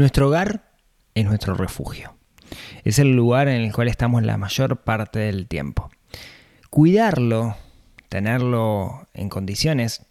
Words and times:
Nuestro 0.00 0.28
hogar 0.28 0.62
es 1.14 1.26
nuestro 1.26 1.52
refugio. 1.52 2.16
Es 2.84 2.98
el 2.98 3.14
lugar 3.14 3.48
en 3.48 3.60
el 3.60 3.70
cual 3.70 3.86
estamos 3.86 4.22
la 4.22 4.38
mayor 4.38 4.78
parte 4.78 5.18
del 5.18 5.46
tiempo. 5.46 5.90
Cuidarlo, 6.70 7.54
tenerlo 8.08 9.08
en 9.12 9.28
condiciones, 9.28 10.06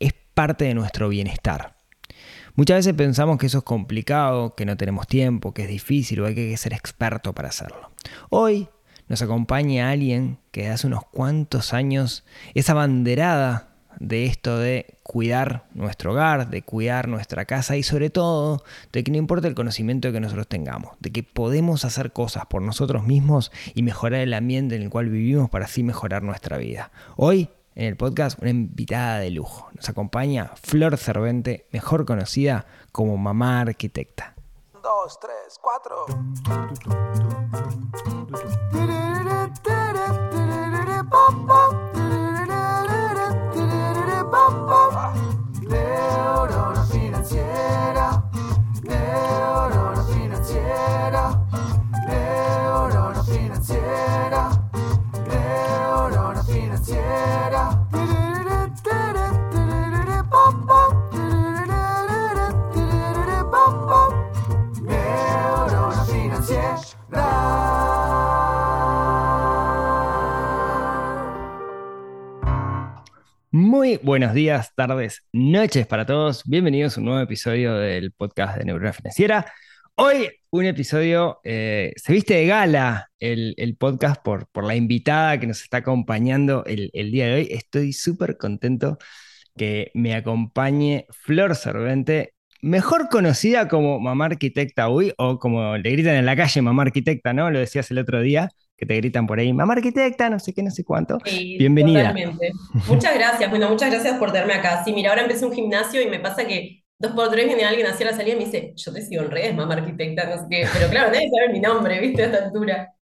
es 0.00 0.14
parte 0.32 0.64
de 0.64 0.72
nuestro 0.72 1.10
bienestar. 1.10 1.76
Muchas 2.54 2.78
veces 2.78 2.94
pensamos 2.94 3.36
que 3.36 3.44
eso 3.44 3.58
es 3.58 3.64
complicado, 3.64 4.54
que 4.54 4.64
no 4.64 4.78
tenemos 4.78 5.06
tiempo, 5.06 5.52
que 5.52 5.64
es 5.64 5.68
difícil 5.68 6.22
o 6.22 6.26
hay 6.26 6.34
que 6.34 6.56
ser 6.56 6.72
experto 6.72 7.34
para 7.34 7.50
hacerlo. 7.50 7.90
Hoy 8.30 8.68
nos 9.08 9.20
acompaña 9.20 9.90
alguien 9.90 10.38
que 10.50 10.68
hace 10.70 10.86
unos 10.86 11.04
cuantos 11.04 11.74
años 11.74 12.24
es 12.54 12.70
abanderada 12.70 13.73
de 14.00 14.26
esto 14.26 14.58
de 14.58 14.96
cuidar 15.02 15.64
nuestro 15.74 16.12
hogar, 16.12 16.50
de 16.50 16.62
cuidar 16.62 17.08
nuestra 17.08 17.44
casa 17.44 17.76
y 17.76 17.82
sobre 17.82 18.10
todo 18.10 18.62
de 18.92 19.04
que 19.04 19.10
no 19.10 19.18
importa 19.18 19.48
el 19.48 19.54
conocimiento 19.54 20.12
que 20.12 20.20
nosotros 20.20 20.46
tengamos, 20.48 20.96
de 21.00 21.10
que 21.10 21.22
podemos 21.22 21.84
hacer 21.84 22.12
cosas 22.12 22.46
por 22.46 22.62
nosotros 22.62 23.04
mismos 23.04 23.52
y 23.74 23.82
mejorar 23.82 24.20
el 24.20 24.34
ambiente 24.34 24.76
en 24.76 24.82
el 24.82 24.90
cual 24.90 25.08
vivimos 25.08 25.50
para 25.50 25.66
así 25.66 25.82
mejorar 25.82 26.22
nuestra 26.22 26.58
vida. 26.58 26.90
Hoy 27.16 27.50
en 27.74 27.86
el 27.86 27.96
podcast 27.96 28.40
una 28.40 28.50
invitada 28.50 29.18
de 29.18 29.30
lujo. 29.30 29.68
Nos 29.74 29.88
acompaña 29.88 30.52
Flor 30.62 30.96
Cervente, 30.96 31.66
mejor 31.72 32.06
conocida 32.06 32.66
como 32.92 33.16
mamá 33.16 33.62
arquitecta. 33.62 34.34
Dos, 34.82 35.18
tres, 35.18 35.58
cuatro. 35.60 36.06
Neurona 45.62 46.82
financiera, 46.90 47.73
buenos 74.14 74.32
días, 74.32 74.72
tardes, 74.76 75.26
noches 75.32 75.88
para 75.88 76.06
todos. 76.06 76.44
Bienvenidos 76.46 76.96
a 76.96 77.00
un 77.00 77.06
nuevo 77.06 77.20
episodio 77.20 77.74
del 77.74 78.12
podcast 78.12 78.56
de 78.56 78.64
Neurona 78.64 78.92
Financiera. 78.92 79.44
Hoy 79.96 80.28
un 80.50 80.66
episodio, 80.66 81.40
eh, 81.42 81.92
se 81.96 82.12
viste 82.12 82.34
de 82.34 82.46
gala 82.46 83.10
el, 83.18 83.54
el 83.56 83.76
podcast 83.76 84.22
por, 84.22 84.46
por, 84.52 84.62
la 84.62 84.76
invitada 84.76 85.40
que 85.40 85.48
nos 85.48 85.62
está 85.62 85.78
acompañando 85.78 86.64
el, 86.64 86.90
el 86.92 87.10
día 87.10 87.26
de 87.26 87.34
hoy. 87.34 87.48
Estoy 87.50 87.92
súper 87.92 88.36
contento 88.36 88.98
que 89.56 89.90
me 89.94 90.14
acompañe 90.14 91.06
Flor 91.10 91.56
Cervente, 91.56 92.34
mejor 92.62 93.08
conocida 93.08 93.66
como 93.66 93.98
mamá 93.98 94.26
arquitecta 94.26 94.90
hoy, 94.90 95.12
o 95.18 95.40
como 95.40 95.76
le 95.76 95.90
gritan 95.90 96.14
en 96.14 96.26
la 96.26 96.36
calle 96.36 96.62
mamá 96.62 96.84
arquitecta, 96.84 97.32
¿no? 97.32 97.50
Lo 97.50 97.58
decías 97.58 97.90
el 97.90 97.98
otro 97.98 98.20
día, 98.20 98.48
que 98.76 98.86
te 98.86 98.96
gritan 98.96 99.26
por 99.26 99.38
ahí, 99.38 99.52
mamá 99.52 99.74
arquitecta, 99.74 100.28
no 100.30 100.38
sé 100.38 100.52
qué, 100.52 100.62
no 100.62 100.70
sé 100.70 100.84
cuánto. 100.84 101.18
Sí, 101.24 101.56
Bienvenida. 101.58 102.08
Totalmente. 102.08 102.52
Muchas 102.88 103.14
gracias, 103.14 103.48
bueno, 103.50 103.68
muchas 103.68 103.90
gracias 103.90 104.18
por 104.18 104.32
tenerme 104.32 104.54
acá. 104.54 104.82
Sí, 104.84 104.92
mira, 104.92 105.10
ahora 105.10 105.22
empecé 105.22 105.44
un 105.46 105.52
gimnasio 105.52 106.02
y 106.02 106.08
me 106.08 106.18
pasa 106.18 106.46
que 106.46 106.82
dos 106.98 107.12
por 107.12 107.30
tres 107.30 107.46
viene 107.46 107.64
alguien 107.64 107.86
hacia 107.86 108.06
la 108.06 108.16
salida 108.16 108.34
y 108.34 108.38
me 108.38 108.44
dice, 108.46 108.72
yo 108.76 108.92
te 108.92 109.02
sigo 109.02 109.22
en 109.22 109.30
redes, 109.30 109.54
mamá 109.54 109.74
arquitecta, 109.74 110.26
no 110.28 110.36
sé 110.38 110.44
qué, 110.50 110.66
pero 110.72 110.88
claro, 110.88 111.10
nadie 111.12 111.28
sabe 111.30 111.52
mi 111.52 111.60
nombre, 111.60 112.00
¿viste? 112.00 112.22
A 112.22 112.26
esta 112.26 112.44
altura. 112.46 112.92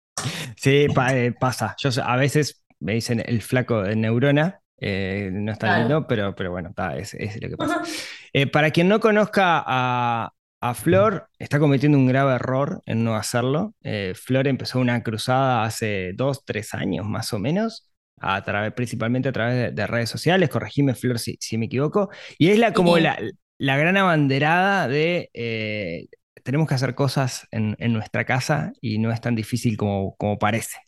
Sí, 0.56 0.87
pa- 0.95 1.15
eh, 1.17 1.33
pasa. 1.33 1.75
Yo 1.78 1.91
a 2.05 2.17
veces 2.17 2.65
me 2.81 2.95
dicen 2.95 3.22
el 3.25 3.41
flaco 3.43 3.83
de 3.83 3.97
neurona, 3.97 4.60
eh, 4.78 5.31
no 5.33 5.53
está 5.53 5.69
Claro. 5.69 5.81
lindo, 5.81 6.06
pero, 6.06 6.34
pero 6.34 6.50
bueno, 6.50 6.72
es, 6.97 7.15
es 7.15 7.41
lo 7.41 7.49
que 7.49 7.56
pasa. 7.56 7.81
Eh, 8.33 8.47
para 8.47 8.71
quien 8.71 8.89
no 8.89 9.00
conozca 9.00 9.62
a, 9.66 10.33
a 10.62 10.75
Flor, 10.75 11.28
está 11.39 11.59
cometiendo 11.59 11.99
un 11.99 12.06
grave 12.06 12.34
error 12.37 12.83
en 12.87 13.05
no 13.05 13.17
hacerlo. 13.17 13.75
Eh, 13.83 14.15
Flor 14.17 14.49
empezó 14.49 14.81
una 14.81 15.03
cruzada 15.03 15.65
hace 15.65 16.12
dos, 16.15 16.45
tres 16.45 16.75
años 16.75 17.06
más 17.06 17.33
o 17.33 17.39
menos, 17.41 17.91
a 18.21 18.43
través, 18.45 18.72
principalmente 18.72 19.28
a 19.31 19.33
través 19.33 19.56
de, 19.56 19.71
de 19.72 19.87
redes 19.89 20.11
sociales. 20.11 20.49
Corregime, 20.51 20.95
Flor, 20.95 21.19
si, 21.19 21.37
si 21.41 21.59
me 21.59 21.67
equivoco. 21.67 22.11
Y 22.39 22.51
es 22.51 22.59
la, 22.59 22.72
como 22.72 22.97
Sí. 22.97 23.03
la, 23.03 23.19
la 23.59 23.77
gran 23.77 23.97
abanderada 23.97 24.89
de 24.89 25.31
eh, 25.34 26.06
tenemos 26.45 26.69
que 26.69 26.75
hacer 26.75 26.95
cosas 26.95 27.47
en, 27.51 27.77
en 27.78 27.93
nuestra 27.93 28.25
casa 28.25 28.72
y 28.81 28.99
no 28.99 29.12
es 29.12 29.21
tan 29.21 29.34
difícil 29.34 29.77
como, 29.77 30.17
como 30.17 30.39
parece. 30.39 30.78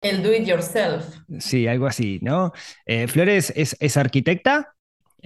El 0.00 0.22
do 0.22 0.32
it 0.32 0.46
yourself. 0.46 1.18
Sí, 1.40 1.66
algo 1.66 1.86
así, 1.86 2.20
¿no? 2.22 2.52
Eh, 2.86 3.08
Flores 3.08 3.52
es, 3.56 3.76
es 3.80 3.96
arquitecta. 3.96 4.75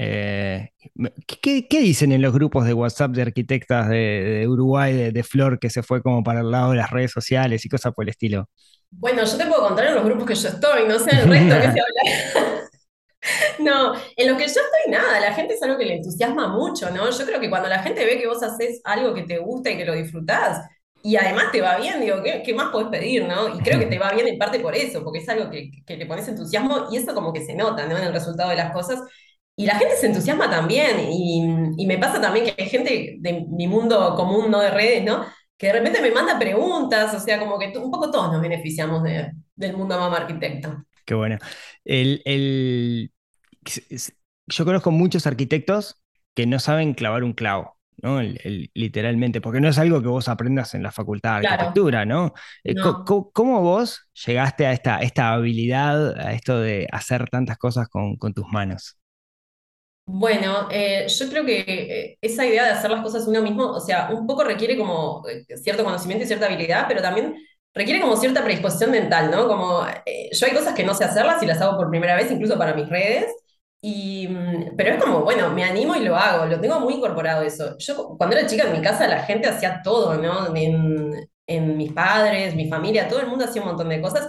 Eh, 0.02 0.70
¿qué, 1.42 1.66
dicen 1.68 2.10
en 2.12 2.22
los 2.22 2.32
grupos 2.32 2.64
de 2.64 2.72
WhatsApp 2.72 3.10
de 3.10 3.20
arquitectas 3.20 3.86
de, 3.90 4.46
Uruguay, 4.48 4.94
de, 4.94 5.12
de 5.12 5.22
Flor, 5.22 5.58
que 5.58 5.68
se 5.68 5.82
fue 5.82 6.02
como 6.02 6.24
para 6.24 6.40
el 6.40 6.50
lado 6.50 6.70
de 6.70 6.78
las 6.78 6.88
redes 6.88 7.10
sociales 7.10 7.66
y 7.66 7.68
cosas 7.68 7.92
por 7.92 8.06
el 8.06 8.08
estilo? 8.08 8.48
Bueno, 8.90 9.22
yo 9.24 9.36
te 9.36 9.44
puedo 9.44 9.68
contar 9.68 9.88
en 9.88 9.96
los 9.96 10.04
grupos 10.04 10.26
que 10.26 10.34
yo 10.34 10.48
estoy, 10.48 10.88
no 10.88 10.98
sé 10.98 11.10
el 11.10 11.28
resto 11.28 11.54
que 11.54 11.62
se 11.62 11.80
habla. 11.80 12.60
No, 13.58 13.92
en 14.16 14.28
los 14.28 14.38
que 14.38 14.46
yo 14.46 14.62
estoy 14.62 14.90
nada, 14.90 15.20
la 15.20 15.34
gente 15.34 15.52
es 15.52 15.62
algo 15.62 15.76
que 15.76 15.84
le 15.84 15.96
entusiasma 15.96 16.48
mucho, 16.48 16.90
¿no? 16.90 17.10
Yo 17.10 17.26
creo 17.26 17.38
que 17.38 17.50
cuando 17.50 17.68
la 17.68 17.82
gente 17.82 18.06
ve 18.06 18.18
que 18.18 18.26
vos 18.26 18.42
haces 18.42 18.80
algo 18.82 19.12
que 19.12 19.24
te 19.24 19.36
gusta 19.36 19.70
y 19.70 19.76
que 19.76 19.84
lo 19.84 19.92
disfrutás, 19.92 20.66
y 21.02 21.16
además 21.16 21.52
te 21.52 21.60
va 21.60 21.76
bien, 21.76 22.00
digo, 22.00 22.22
¿qué, 22.22 22.42
qué 22.42 22.54
más 22.54 22.70
podés 22.70 22.88
pedir, 22.88 23.28
no? 23.28 23.54
Y 23.54 23.58
creo 23.58 23.78
que 23.78 23.84
te 23.84 23.98
va 23.98 24.12
bien 24.12 24.26
en 24.26 24.38
parte 24.38 24.58
por 24.60 24.74
eso, 24.74 25.04
porque 25.04 25.18
es 25.18 25.28
algo 25.28 25.50
que, 25.50 25.70
que 25.86 25.98
le 25.98 26.06
pones 26.06 26.26
entusiasmo 26.28 26.86
y 26.90 26.96
eso 26.96 27.14
como 27.14 27.30
que 27.34 27.44
se 27.44 27.54
nota, 27.54 27.86
¿no? 27.86 27.98
En 27.98 28.04
el 28.04 28.12
resultado 28.14 28.48
de 28.48 28.56
las 28.56 28.72
cosas. 28.72 29.00
Y 29.60 29.66
la 29.66 29.74
gente 29.74 29.94
se 29.96 30.06
entusiasma 30.06 30.48
también, 30.48 31.00
y, 31.12 31.42
y 31.76 31.86
me 31.86 31.98
pasa 31.98 32.18
también 32.18 32.46
que 32.46 32.54
hay 32.62 32.68
gente 32.70 33.16
de 33.20 33.44
mi 33.50 33.66
mundo 33.68 34.14
común, 34.16 34.50
no 34.50 34.58
de 34.60 34.70
redes, 34.70 35.04
¿no? 35.04 35.26
Que 35.58 35.66
de 35.66 35.74
repente 35.74 36.00
me 36.00 36.10
manda 36.10 36.38
preguntas, 36.38 37.12
o 37.12 37.20
sea, 37.20 37.38
como 37.38 37.58
que 37.58 37.76
un 37.76 37.90
poco 37.90 38.10
todos 38.10 38.32
nos 38.32 38.40
beneficiamos 38.40 39.02
de- 39.02 39.32
del 39.54 39.76
mundo 39.76 39.98
mamá 39.98 40.16
arquitecta. 40.16 40.82
Qué 41.04 41.12
bueno. 41.14 41.36
El, 41.84 42.22
el- 42.24 43.12
yo 44.46 44.64
conozco 44.64 44.90
muchos 44.90 45.26
arquitectos 45.26 46.00
que 46.34 46.46
no 46.46 46.58
saben 46.58 46.94
clavar 46.94 47.22
un 47.22 47.34
clavo, 47.34 47.76
¿no? 48.02 48.20
El- 48.20 48.70
literalmente, 48.72 49.42
porque 49.42 49.60
no 49.60 49.68
es 49.68 49.78
algo 49.78 50.00
que 50.00 50.08
vos 50.08 50.28
aprendas 50.28 50.74
en 50.74 50.82
la 50.82 50.90
facultad 50.90 51.36
de 51.36 51.40
Claro. 51.42 51.54
arquitectura, 51.64 52.06
¿no? 52.06 52.32
Eh, 52.64 52.72
No. 52.74 53.04
¿Cómo 53.04 53.60
vos 53.60 54.08
llegaste 54.26 54.64
a 54.66 54.72
esta, 54.72 55.00
esta 55.00 55.32
habilidad, 55.34 56.18
a 56.18 56.32
esto 56.32 56.58
de 56.60 56.88
hacer 56.90 57.28
tantas 57.28 57.58
cosas 57.58 57.88
con, 57.88 58.16
con 58.16 58.32
tus 58.32 58.46
manos? 58.50 58.96
Bueno, 60.12 60.68
eh, 60.72 61.06
yo 61.08 61.28
creo 61.28 61.44
que 61.44 61.60
eh, 61.60 62.18
esa 62.20 62.44
idea 62.46 62.64
de 62.64 62.70
hacer 62.72 62.90
las 62.90 63.02
cosas 63.02 63.26
uno 63.28 63.42
mismo, 63.42 63.66
o 63.70 63.80
sea, 63.80 64.10
un 64.12 64.26
poco 64.26 64.42
requiere 64.42 64.76
como 64.76 65.22
eh, 65.28 65.44
cierto 65.58 65.84
conocimiento 65.84 66.24
y 66.24 66.26
cierta 66.26 66.46
habilidad, 66.46 66.86
pero 66.88 67.00
también 67.00 67.36
requiere 67.74 68.00
como 68.00 68.16
cierta 68.16 68.42
predisposición 68.42 68.90
mental, 68.90 69.30
¿no? 69.30 69.46
Como 69.46 69.86
eh, 70.06 70.30
yo 70.32 70.46
hay 70.46 70.52
cosas 70.52 70.74
que 70.74 70.82
no 70.84 70.94
sé 70.94 71.04
hacerlas 71.04 71.40
y 71.42 71.46
las 71.46 71.60
hago 71.60 71.76
por 71.76 71.90
primera 71.90 72.16
vez, 72.16 72.30
incluso 72.30 72.58
para 72.58 72.74
mis 72.74 72.88
redes, 72.88 73.32
y, 73.80 74.26
mm, 74.28 74.76
pero 74.76 74.94
es 74.94 75.02
como, 75.02 75.20
bueno, 75.22 75.50
me 75.50 75.62
animo 75.64 75.94
y 75.94 76.00
lo 76.04 76.16
hago, 76.16 76.46
lo 76.46 76.60
tengo 76.60 76.80
muy 76.80 76.94
incorporado 76.94 77.42
eso. 77.42 77.76
Yo 77.78 78.16
cuando 78.18 78.36
era 78.36 78.46
chica 78.48 78.64
en 78.64 78.72
mi 78.72 78.82
casa 78.82 79.06
la 79.06 79.22
gente 79.22 79.48
hacía 79.48 79.80
todo, 79.84 80.14
¿no? 80.16 80.54
En, 80.56 81.12
en 81.46 81.76
mis 81.76 81.92
padres, 81.92 82.54
mi 82.56 82.68
familia, 82.68 83.06
todo 83.08 83.20
el 83.20 83.28
mundo 83.28 83.44
hacía 83.44 83.62
un 83.62 83.68
montón 83.68 83.88
de 83.90 84.00
cosas. 84.02 84.28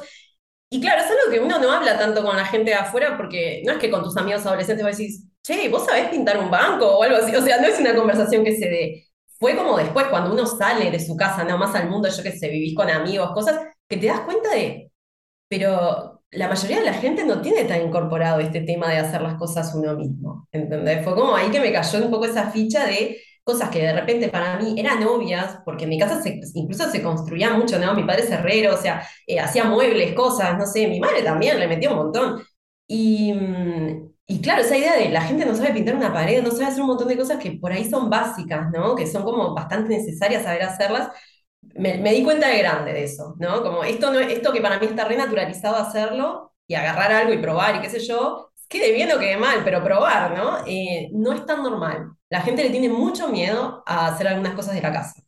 Y 0.69 0.79
claro, 0.79 1.01
es 1.03 1.07
algo 1.11 1.31
que 1.31 1.39
uno 1.41 1.59
no 1.59 1.71
habla 1.71 1.97
tanto 1.99 2.23
con 2.23 2.37
la 2.37 2.45
gente 2.45 2.71
de 2.71 2.77
afuera 2.77 3.17
porque 3.17 3.61
no 3.65 3.73
es 3.73 3.79
que 3.79 3.91
con 3.91 4.03
tus 4.03 4.15
amigos 4.17 4.45
adolescentes 4.45 4.85
vos 4.85 4.97
decís, 4.97 5.25
che, 5.43 5.69
¿vos 5.69 5.85
sabés 5.85 6.09
pintar 6.09 6.37
un 6.39 6.49
banco 6.51 6.85
o 6.97 7.03
algo 7.03 7.17
así? 7.17 7.35
O 7.35 7.41
sea, 7.41 7.59
no 7.61 7.67
es 7.67 7.79
una 7.79 7.95
conversación 7.95 8.43
que 8.43 8.55
se 8.55 8.69
dé. 8.69 9.05
Fue 9.39 9.55
como 9.55 9.77
después, 9.77 10.07
cuando 10.07 10.31
uno 10.33 10.45
sale 10.45 10.91
de 10.91 10.99
su 10.99 11.15
casa, 11.17 11.43
no 11.43 11.57
más 11.57 11.73
al 11.75 11.89
mundo, 11.89 12.09
yo 12.09 12.23
que 12.23 12.31
sé, 12.37 12.49
vivís 12.49 12.75
con 12.75 12.89
amigos, 12.89 13.31
cosas, 13.33 13.59
que 13.87 13.97
te 13.97 14.07
das 14.07 14.21
cuenta 14.21 14.53
de, 14.53 14.91
pero 15.47 16.23
la 16.31 16.47
mayoría 16.47 16.79
de 16.79 16.85
la 16.85 16.93
gente 16.93 17.25
no 17.25 17.41
tiene 17.41 17.65
tan 17.65 17.81
incorporado 17.81 18.39
este 18.39 18.61
tema 18.61 18.89
de 18.89 18.97
hacer 18.97 19.21
las 19.21 19.35
cosas 19.35 19.73
uno 19.75 19.95
mismo, 19.95 20.47
¿entendés? 20.51 21.03
Fue 21.03 21.15
como 21.15 21.35
ahí 21.35 21.51
que 21.51 21.59
me 21.59 21.73
cayó 21.73 22.03
un 22.05 22.11
poco 22.11 22.25
esa 22.25 22.51
ficha 22.51 22.85
de 22.87 23.17
cosas 23.43 23.69
que 23.69 23.79
de 23.81 23.93
repente 23.93 24.29
para 24.29 24.57
mí 24.59 24.75
eran 24.79 25.03
obvias, 25.03 25.57
porque 25.65 25.83
en 25.85 25.89
mi 25.89 25.99
casa 25.99 26.21
se- 26.21 26.39
incluso 26.55 26.89
se 26.89 27.01
construía 27.03 27.51
mucho, 27.51 27.79
¿no? 27.79 27.93
Mi 27.95 28.03
padre 28.03 28.23
es 28.23 28.31
herrero, 28.31 28.75
o 28.75 28.77
sea, 28.77 29.07
eh, 29.27 29.39
hacía 29.39 29.65
muebles, 29.65 30.13
cosas, 30.13 30.57
no 30.57 30.65
sé, 30.65 30.87
mi 30.87 30.99
madre 30.99 31.23
también 31.23 31.59
le 31.59 31.67
metía 31.67 31.89
un 31.91 31.97
montón. 31.97 32.43
Y, 32.87 33.33
mm, 33.33 34.10
y 34.27 34.41
claro, 34.41 34.61
esa 34.61 34.77
idea 34.77 34.95
de 34.95 35.09
la 35.09 35.21
gente 35.21 35.45
no 35.45 35.55
sabe 35.55 35.73
pintar 35.73 35.95
una 35.95 36.13
pared, 36.13 36.41
no 36.41 36.51
sabe 36.51 36.65
hacer 36.65 36.81
un 36.81 36.87
montón 36.87 37.07
de 37.09 37.17
cosas 37.17 37.37
que 37.41 37.51
por 37.53 37.71
ahí 37.73 37.89
son 37.89 38.09
básicas, 38.09 38.71
¿no? 38.71 38.95
Que 38.95 39.05
son 39.07 39.23
como 39.23 39.53
bastante 39.53 39.89
necesarias 39.89 40.43
saber 40.43 40.63
hacerlas. 40.63 41.09
Me, 41.75 41.97
me 41.97 42.13
di 42.13 42.23
cuenta 42.23 42.47
de 42.47 42.59
grande 42.59 42.93
de 42.93 43.03
eso, 43.03 43.35
¿no? 43.39 43.61
Como 43.63 43.83
esto, 43.83 44.11
no, 44.11 44.19
esto 44.19 44.53
que 44.53 44.61
para 44.61 44.79
mí 44.79 44.85
está 44.87 45.05
renaturalizado 45.05 45.75
hacerlo 45.77 46.53
y 46.67 46.75
agarrar 46.75 47.11
algo 47.11 47.33
y 47.33 47.39
probar 47.39 47.75
y 47.77 47.81
qué 47.81 47.89
sé 47.89 47.99
yo, 47.99 48.51
quede 48.69 48.93
bien 48.93 49.11
o 49.11 49.19
quede 49.19 49.37
mal, 49.37 49.61
pero 49.65 49.83
probar, 49.83 50.37
¿no? 50.37 50.59
Eh, 50.65 51.09
no 51.13 51.33
es 51.33 51.45
tan 51.45 51.61
normal. 51.63 52.11
la 52.29 52.41
gente 52.41 52.63
le 52.63 52.69
tiene 52.69 52.89
mucho 52.89 53.27
miedo 53.29 53.83
a 53.85 54.07
hacer 54.07 54.27
algunas 54.27 54.53
cosas 54.55 54.75
de 54.75 54.81
la 54.81 54.93
casa. 54.93 55.21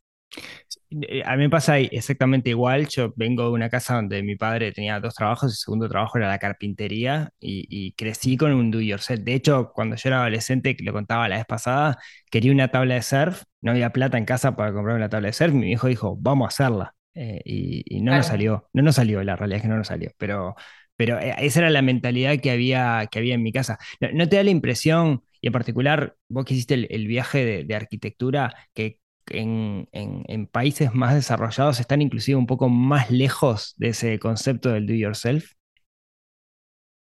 Eh, 1.02 1.24
A 1.26 1.36
mí 1.36 1.44
me 1.44 1.50
pasa 1.50 1.80
exactamente 1.80 2.50
igual. 2.50 2.88
Yo 2.88 3.14
vengo 3.16 3.44
de 3.44 3.50
una 3.52 3.70
casa 3.70 3.96
donde 3.96 4.22
mi 4.24 4.36
padre 4.36 4.72
tenía 4.72 5.00
dos 5.00 5.16
trabajos, 5.16 5.52
el 5.52 5.58
segundo 5.58 5.90
trabajo 5.90 6.18
era 6.18 6.28
la 6.28 6.40
carpintería 6.40 7.32
y, 7.40 7.66
y 7.70 7.94
crecí 7.94 8.38
con 8.38 8.52
un 8.54 8.70
do 8.72 8.82
yourself. 8.82 9.22
De 9.24 9.34
hecho, 9.34 9.72
cuando 9.74 9.96
yo 9.96 10.10
era 10.10 10.20
adolescente, 10.22 10.76
que 10.76 10.84
lo 10.84 10.94
contaba 10.94 11.28
la 11.30 11.38
vez 11.38 11.46
pasada, 11.46 11.98
quería 12.30 12.52
una 12.52 12.68
tabla 12.70 12.96
de 12.96 13.02
surf, 13.02 13.44
no 13.62 13.72
había 13.72 13.92
plata 13.92 14.18
en 14.18 14.26
casa 14.26 14.56
para 14.56 14.74
comprar 14.74 14.96
una 14.96 15.10
tabla 15.10 15.28
de 15.28 15.34
surf. 15.34 15.54
Mi 15.54 15.72
hijo 15.72 15.88
dijo, 15.88 16.16
vamos 16.20 16.46
a 16.46 16.50
hacerla. 16.50 16.96
Eh, 17.16 17.42
y, 17.46 17.84
y 17.98 18.02
no 18.02 18.16
nos 18.16 18.26
salió, 18.28 18.70
no 18.74 18.82
nos 18.82 18.96
salió, 18.96 19.24
la 19.24 19.36
realidad 19.36 19.58
es 19.58 19.62
que 19.62 19.68
no 19.68 19.78
nos 19.78 19.88
salió, 19.88 20.10
pero, 20.18 20.56
pero 20.96 21.20
eh, 21.20 21.36
esa 21.40 21.60
era 21.60 21.70
la 21.70 21.82
mentalidad 21.84 22.40
que 22.40 22.50
había, 22.52 23.08
que 23.12 23.20
había 23.20 23.36
en 23.36 23.44
mi 23.44 23.52
casa. 23.52 23.78
¿No, 24.00 24.10
no 24.14 24.28
te 24.30 24.36
da 24.38 24.44
la 24.44 24.50
impresión, 24.50 25.24
y 25.42 25.48
en 25.48 25.54
particular 25.54 26.16
vos 26.28 26.44
que 26.46 26.54
hiciste 26.56 26.74
el, 26.74 26.88
el 26.90 27.08
viaje 27.08 27.46
de, 27.46 27.64
de 27.66 27.76
arquitectura, 27.76 28.54
que 28.74 28.98
en, 29.30 29.88
en- 29.92 30.24
en 30.28 30.48
países 30.48 30.94
más 30.94 31.14
desarrollados 31.16 31.80
están 31.80 32.02
inclusive 32.02 32.38
un 32.38 32.48
poco 32.48 32.70
más 32.70 33.12
lejos 33.12 33.74
de 33.78 33.90
ese 33.90 34.20
concepto 34.20 34.70
del 34.70 34.88
do 34.88 34.94
yourself, 34.94 35.46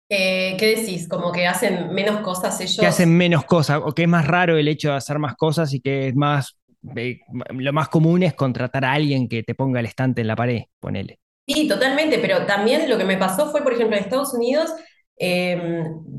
Eh, 0.08 0.56
¿qué 0.58 0.76
decís? 0.76 1.08
Como 1.08 1.30
que 1.32 1.46
hacen 1.46 1.92
menos 1.94 2.20
cosas 2.22 2.60
que 2.78 2.86
hacen 2.86 3.08
ellos. 3.08 3.16
menos 3.16 3.44
cosas, 3.44 3.80
o 3.84 3.92
que 3.92 4.02
es 4.02 4.08
más 4.08 4.26
raro 4.26 4.56
el 4.58 4.68
hecho 4.68 4.90
de 4.90 4.96
hacer 4.96 5.18
más 5.18 5.34
cosas 5.36 5.72
y 5.72 5.80
que 5.80 6.08
es 6.08 6.14
más, 6.16 6.58
eh, 6.96 7.20
lo 7.50 7.72
más 7.72 7.88
común 7.88 8.22
es 8.22 8.34
contratar 8.34 8.84
a 8.84 8.92
alguien 8.92 9.28
que 9.28 9.42
te 9.42 9.54
ponga 9.54 9.80
el 9.80 9.86
estante 9.86 10.20
en 10.20 10.26
la 10.28 10.36
pared, 10.36 10.62
ponele. 10.80 11.18
Sí, 11.48 11.68
totalmente, 11.68 12.18
pero 12.18 12.44
también 12.44 12.88
lo 12.90 12.98
que 12.98 13.04
me 13.04 13.16
pasó 13.16 13.50
fue, 13.52 13.62
por 13.62 13.72
ejemplo, 13.72 13.96
en 13.96 14.02
Estados 14.02 14.34
Unidos, 14.34 14.70
eh, 15.18 15.58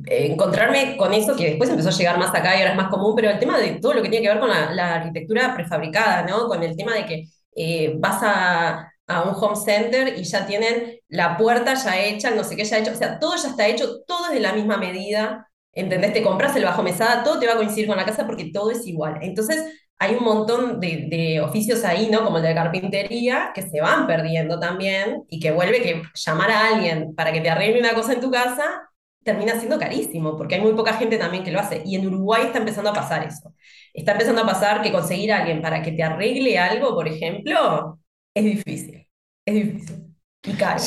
encontrarme 0.07 0.97
con 0.97 1.13
eso 1.13 1.35
que 1.35 1.45
después 1.45 1.69
empezó 1.69 1.89
a 1.89 1.91
llegar 1.91 2.17
más 2.17 2.33
acá 2.33 2.55
y 2.55 2.59
ahora 2.59 2.71
es 2.71 2.77
más 2.77 2.89
común, 2.89 3.13
pero 3.15 3.29
el 3.29 3.39
tema 3.39 3.57
de 3.59 3.73
todo 3.79 3.94
lo 3.94 4.01
que 4.01 4.09
tiene 4.09 4.23
que 4.25 4.29
ver 4.33 4.39
con 4.39 4.49
la, 4.49 4.71
la 4.73 4.95
arquitectura 4.95 5.53
prefabricada, 5.55 6.23
¿no? 6.23 6.47
Con 6.47 6.63
el 6.63 6.75
tema 6.75 6.94
de 6.95 7.05
que 7.05 7.25
eh, 7.55 7.94
vas 7.97 8.19
a, 8.23 8.91
a 9.07 9.21
un 9.23 9.35
home 9.35 9.55
center 9.55 10.17
y 10.17 10.23
ya 10.23 10.45
tienen 10.45 10.99
la 11.09 11.38
puerta 11.38 11.73
ya 11.75 11.99
hecha, 12.03 12.31
no 12.31 12.44
sé 12.44 12.55
qué 12.55 12.63
ya 12.65 12.77
hecho, 12.79 12.91
o 12.91 12.95
sea, 12.95 13.19
todo 13.19 13.35
ya 13.35 13.49
está 13.49 13.67
hecho, 13.67 14.01
todo 14.07 14.27
es 14.27 14.33
de 14.33 14.39
la 14.39 14.53
misma 14.53 14.77
medida, 14.77 15.47
¿entendés? 15.73 16.13
Te 16.13 16.23
compras 16.23 16.55
el 16.55 16.63
bajo 16.65 16.83
mesada, 16.83 17.23
todo 17.23 17.39
te 17.39 17.47
va 17.47 17.53
a 17.53 17.57
coincidir 17.57 17.88
con 17.88 17.97
la 17.97 18.05
casa 18.05 18.25
porque 18.25 18.51
todo 18.53 18.71
es 18.71 18.85
igual. 18.88 19.17
Entonces, 19.21 19.63
hay 20.00 20.15
un 20.15 20.23
montón 20.23 20.79
de, 20.79 21.07
de 21.09 21.41
oficios 21.41 21.83
ahí, 21.83 22.09
¿no? 22.11 22.23
Como 22.23 22.38
el 22.38 22.43
de 22.43 22.53
carpintería, 22.53 23.51
que 23.55 23.63
se 23.63 23.81
van 23.81 24.05
perdiendo 24.07 24.59
también 24.59 25.23
y 25.29 25.39
que 25.39 25.51
vuelve 25.51 25.81
que 25.81 26.03
llamar 26.13 26.51
a 26.51 26.67
alguien 26.67 27.15
para 27.15 27.31
que 27.31 27.41
te 27.41 27.50
arregle 27.50 27.79
una 27.79 27.93
cosa 27.95 28.13
en 28.13 28.21
tu 28.21 28.29
casa 28.31 28.87
termina 29.27 29.57
siendo 29.59 29.79
carísimo, 29.79 30.38
porque 30.38 30.56
hay 30.56 30.62
muy 30.62 30.74
poca 30.74 30.94
gente 30.95 31.19
también 31.19 31.44
que 31.45 31.51
lo 31.51 31.59
hace. 31.62 31.83
Y 31.85 31.95
en 31.97 32.07
Uruguay 32.07 32.44
está 32.47 32.59
empezando 32.59 32.89
a 32.91 32.94
pasar 32.95 33.27
eso. 33.27 33.53
Está 33.94 34.13
empezando 34.13 34.41
a 34.41 34.47
pasar 34.47 34.81
que 34.83 34.91
conseguir 34.91 35.31
a 35.33 35.39
alguien 35.39 35.62
para 35.62 35.83
que 35.83 35.94
te 35.94 36.03
arregle 36.03 36.57
algo, 36.59 36.95
por 36.95 37.07
ejemplo, 37.07 38.00
es 38.33 38.45
difícil. 38.45 39.07
Es 39.45 39.56
difícil. 39.56 40.15
Y 40.45 40.53
caro. 40.53 40.81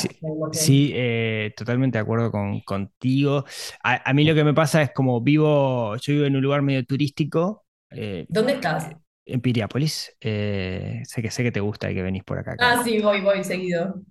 Sí, 0.51 0.91
eh, 0.93 1.53
totalmente 1.55 1.97
de 1.97 2.01
acuerdo 2.01 2.31
con, 2.31 2.61
contigo. 2.61 3.45
A, 3.83 4.09
a 4.09 4.13
mí 4.13 4.25
lo 4.25 4.35
que 4.35 4.43
me 4.43 4.53
pasa 4.53 4.81
es 4.81 4.91
como 4.93 5.21
vivo, 5.21 5.95
yo 5.97 6.13
vivo 6.13 6.25
en 6.25 6.35
un 6.35 6.41
lugar 6.43 6.61
medio 6.61 6.85
turístico, 6.85 7.65
eh, 7.91 8.27
¿Dónde 8.27 8.53
estás? 8.53 8.89
en 9.25 9.41
Piriápolis. 9.41 10.15
eh, 10.21 11.01
sé 11.05 11.21
que 11.21 11.31
sé 11.31 11.43
que 11.43 11.51
te 11.51 11.59
gusta 11.61 11.89
y 11.91 11.95
que 11.95 12.03
venís 12.03 12.23
por 12.23 12.39
acá 12.39 12.57
cada 12.57 12.79
Ah, 12.79 12.83
sí, 12.83 12.99
voy, 13.01 13.21
voy 13.21 13.43
seguido. 13.43 14.01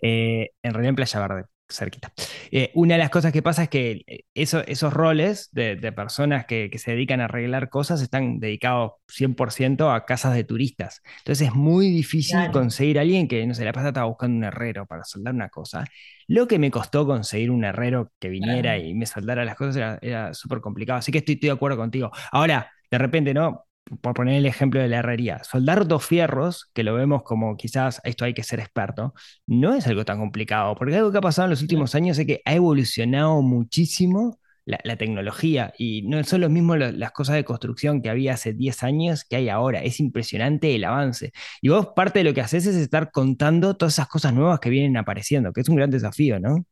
en 0.00 0.48
realidad 0.62 0.90
en 0.90 0.96
Playa 0.96 1.20
Verde, 1.20 1.44
cerquita. 1.68 2.12
Eh, 2.50 2.70
una 2.74 2.94
de 2.94 2.98
las 2.98 3.10
cosas 3.10 3.32
que 3.32 3.42
pasa 3.42 3.64
es 3.64 3.68
que 3.68 4.02
eh, 4.06 4.20
eso- 4.34 4.64
esos 4.66 4.92
roles 4.92 5.48
de, 5.52 5.76
de 5.76 5.92
personas 5.92 6.46
que, 6.46 6.68
que 6.70 6.78
se 6.78 6.92
dedican 6.92 7.20
a 7.20 7.24
arreglar 7.24 7.68
cosas 7.70 8.02
están 8.02 8.38
dedicados 8.38 8.92
100% 9.08 9.90
a 9.90 10.04
casas 10.04 10.34
de 10.34 10.44
turistas. 10.44 11.02
Entonces 11.18 11.48
es 11.48 11.54
muy 11.54 11.88
difícil 11.90 12.36
Claro. 12.38 12.52
conseguir 12.52 12.98
a 12.98 13.02
alguien 13.02 13.28
que, 13.28 13.46
no 13.46 13.54
sé, 13.54 13.64
la 13.64 13.72
pasa 13.72 13.88
estaba 13.88 14.06
buscando 14.06 14.36
un 14.38 14.44
herrero 14.44 14.86
para 14.86 15.04
soldar 15.04 15.34
una 15.34 15.48
cosa. 15.48 15.84
Lo 16.26 16.46
que 16.48 16.58
me 16.58 16.70
costó 16.70 17.06
conseguir 17.06 17.50
un 17.50 17.64
herrero 17.64 18.12
que 18.18 18.28
viniera 18.28 18.76
Claro. 18.76 18.88
y 18.88 18.94
me 18.94 19.06
soldara 19.06 19.44
las 19.44 19.56
cosas 19.56 19.76
era, 19.76 19.98
era 20.02 20.34
súper 20.34 20.60
complicado. 20.60 20.98
Así 20.98 21.12
que 21.12 21.18
estoy, 21.18 21.34
estoy 21.34 21.48
de 21.48 21.54
acuerdo 21.54 21.76
contigo. 21.76 22.10
Ahora, 22.32 22.70
de 22.90 22.98
repente, 22.98 23.34
¿no? 23.34 23.64
Por 24.00 24.14
poner 24.14 24.34
el 24.36 24.46
ejemplo 24.46 24.80
de 24.80 24.88
la 24.88 24.98
herrería, 24.98 25.42
soldar 25.44 25.86
dos 25.86 26.04
fierros, 26.04 26.70
que 26.74 26.82
lo 26.84 26.94
vemos 26.94 27.22
como 27.22 27.56
quizás 27.56 28.00
esto 28.04 28.24
hay 28.24 28.34
que 28.34 28.42
ser 28.42 28.60
experto, 28.60 29.14
no 29.46 29.74
es 29.74 29.86
algo 29.86 30.04
tan 30.04 30.18
complicado, 30.18 30.74
porque 30.76 30.96
algo 30.96 31.12
que 31.12 31.18
ha 31.18 31.20
pasado 31.20 31.46
en 31.46 31.50
los 31.50 31.62
últimos 31.62 31.94
años 31.94 32.18
es 32.18 32.26
que 32.26 32.40
ha 32.44 32.54
evolucionado 32.54 33.42
muchísimo 33.42 34.38
la, 34.66 34.78
la 34.84 34.96
tecnología 34.96 35.72
y 35.78 36.02
no 36.08 36.22
son 36.24 36.40
lo 36.40 36.48
mismo 36.48 36.76
lo- 36.76 36.90
las 36.92 37.12
cosas 37.12 37.36
de 37.36 37.44
construcción 37.44 38.00
que 38.02 38.10
había 38.10 38.34
hace 38.34 38.52
10 38.54 38.82
años 38.82 39.24
que 39.24 39.36
hay 39.36 39.48
ahora. 39.48 39.82
Es 39.82 40.00
impresionante 40.00 40.74
el 40.74 40.84
avance. 40.84 41.32
Y 41.60 41.68
vos 41.68 41.88
parte 41.94 42.20
de 42.20 42.24
lo 42.24 42.34
que 42.34 42.40
haces 42.40 42.66
es 42.66 42.76
estar 42.76 43.10
contando 43.10 43.76
todas 43.76 43.94
esas 43.94 44.08
cosas 44.08 44.32
nuevas 44.34 44.60
que 44.60 44.70
vienen 44.70 44.96
apareciendo, 44.96 45.52
que 45.52 45.60
es 45.60 45.68
un 45.68 45.76
gran 45.76 45.90
desafío, 45.90 46.40
¿no? 46.40 46.64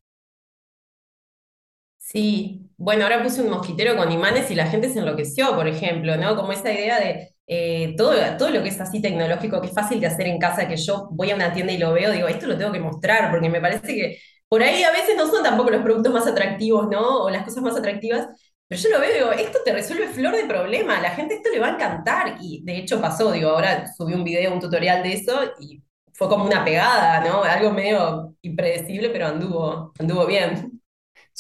Sí, 2.12 2.70
bueno, 2.76 3.05
ahora 3.05 3.23
puse 3.23 3.41
un 3.43 3.49
mosquitero 3.50 3.97
con 3.97 4.12
imanes 4.12 4.50
y 4.50 4.55
la 4.55 4.67
gente 4.67 4.91
se 4.91 4.99
enloqueció, 4.99 5.55
por 5.55 5.67
ejemplo, 5.67 6.17
¿no? 6.19 6.37
Como 6.37 6.53
esa 6.53 6.70
idea 6.73 7.00
de 7.00 7.35
eh, 7.47 7.94
todo, 7.97 8.12
todo 8.37 8.50
lo 8.50 8.62
que 8.62 8.69
es 8.69 8.81
así 8.81 9.00
tecnológico, 9.00 9.61
que 9.62 9.69
es 9.69 9.75
fácil 9.75 9.99
de 10.00 10.09
hacer 10.09 10.26
en 10.26 10.38
casa, 10.38 10.69
que 10.69 10.76
yo 10.76 11.09
voy 11.12 11.31
a 11.31 11.35
una 11.37 11.53
tienda 11.55 11.73
y 11.73 11.79
lo 11.79 11.93
veo, 11.93 12.11
digo, 12.12 12.29
esto 12.29 12.47
lo 12.47 12.59
tengo 12.59 12.70
que 12.73 12.81
mostrar, 12.81 13.31
porque 13.31 13.49
me 13.49 13.61
parece 13.62 13.87
que 13.94 14.19
por 14.49 14.62
ahí 14.62 14.82
a 14.82 14.91
veces 14.93 15.17
no 15.17 15.26
son 15.31 15.43
tampoco 15.43 15.70
los 15.70 15.82
productos 15.82 16.12
más 16.12 16.26
atractivos, 16.26 16.88
¿no? 16.91 17.23
O 17.25 17.31
las 17.31 17.44
cosas 17.44 17.62
más 17.62 17.76
atractivas, 17.76 18.29
pero 18.69 18.81
yo 18.82 18.91
lo 18.91 19.00
veo 19.00 19.14
digo, 19.14 19.32
esto 19.32 19.59
te 19.64 19.73
resuelve 19.73 20.09
flor 20.09 20.37
de 20.37 20.44
problema, 20.44 21.00
la 21.00 21.11
gente 21.11 21.35
esto 21.37 21.49
le 21.50 21.61
va 21.61 21.69
a 21.69 21.75
encantar, 21.75 22.37
y 22.43 22.62
de 22.64 22.76
hecho 22.79 23.00
pasó, 23.00 23.32
digo, 23.32 23.50
ahora 23.50 23.87
subí 23.97 24.12
un 24.14 24.25
video, 24.25 24.53
un 24.53 24.61
tutorial 24.61 25.03
de 25.03 25.14
eso, 25.14 25.32
y 25.61 25.82
fue 26.12 26.29
como 26.29 26.44
una 26.44 26.62
pegada, 26.64 27.20
¿no? 27.26 27.43
Algo 27.43 27.70
medio 27.73 28.35
impredecible, 28.43 29.09
pero 29.11 29.29
anduvo, 29.29 29.93
anduvo 29.99 30.26
bien. 30.26 30.72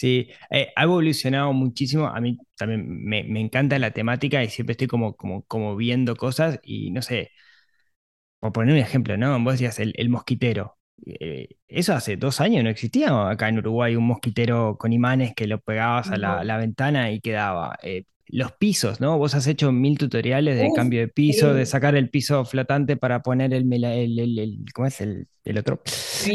Sí, 0.02 0.28
eh, 0.50 0.72
ha 0.74 0.82
evolucionado 0.82 1.52
muchísimo. 1.52 2.06
A 2.08 2.20
mí 2.20 2.36
también 2.56 2.84
me, 3.04 3.22
me 3.24 3.40
encanta 3.40 3.78
la 3.78 3.92
temática 3.92 4.42
y 4.42 4.48
siempre 4.50 4.72
estoy 4.72 4.88
como, 4.88 5.14
como, 5.16 5.44
como 5.44 5.76
viendo 5.76 6.16
cosas 6.16 6.58
y 6.64 6.90
no 6.90 7.02
sé, 7.02 7.30
por 8.40 8.52
poner 8.52 8.74
un 8.74 8.80
ejemplo, 8.80 9.16
¿no? 9.16 9.38
Vos 9.42 9.54
decías 9.54 9.78
el, 9.78 9.92
el 9.96 10.08
mosquitero. 10.08 10.78
Eh, 11.06 11.48
eso 11.68 11.94
hace 11.94 12.16
dos 12.16 12.40
años 12.40 12.62
no 12.64 12.70
existía 12.70 13.28
acá 13.30 13.48
en 13.48 13.58
Uruguay 13.58 13.96
un 13.96 14.06
mosquitero 14.06 14.76
con 14.78 14.92
imanes 14.92 15.34
que 15.34 15.46
lo 15.46 15.60
pegabas 15.60 16.10
a 16.12 16.18
la, 16.18 16.44
la 16.44 16.56
ventana 16.58 17.10
y 17.12 17.20
quedaba. 17.20 17.78
Eh, 17.82 18.04
los 18.32 18.52
pisos, 18.52 19.00
¿no? 19.00 19.18
Vos 19.18 19.34
has 19.36 19.46
hecho 19.46 19.72
mil 19.72 19.98
tutoriales 19.98 20.56
de 20.56 20.62
Uf, 20.64 20.76
cambio 20.76 21.00
de 21.00 21.08
piso, 21.08 21.54
de 21.54 21.66
sacar 21.66 21.94
el 21.96 22.10
piso 22.10 22.44
flotante 22.44 22.96
para 22.96 23.22
poner 23.22 23.54
el, 23.54 23.72
el, 23.72 23.84
el- 24.18 24.38
el- 24.38 24.58
¿cómo 24.74 24.86
es 24.88 25.00
el, 25.02 25.28
el 25.44 25.58
otro? 25.58 25.82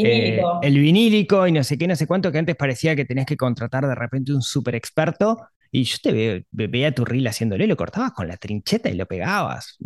Vinílico. 0.00 0.60
el 0.62 0.78
vinílico 0.78 1.46
y 1.46 1.52
no 1.52 1.64
sé 1.64 1.76
qué, 1.78 1.86
no 1.88 1.96
sé 1.96 2.06
cuánto, 2.06 2.32
que 2.32 2.38
antes 2.38 2.56
parecía 2.56 2.96
que 2.96 3.04
tenías 3.04 3.26
que 3.26 3.36
contratar 3.36 3.86
de 3.86 3.94
repente 3.94 4.32
un 4.32 4.42
súper 4.42 4.74
experto. 4.76 5.38
Y 5.70 5.84
yo 5.84 5.96
te 6.02 6.12
ve- 6.12 6.46
veía 6.50 6.92
tu 6.94 7.04
reel 7.04 7.26
haciéndolo 7.26 7.62
y 7.64 7.66
lo 7.66 7.76
cortabas 7.76 8.12
con 8.12 8.26
la 8.28 8.36
trincheta 8.38 8.88
y 8.90 8.94
lo 8.94 9.06
pegabas. 9.06 9.76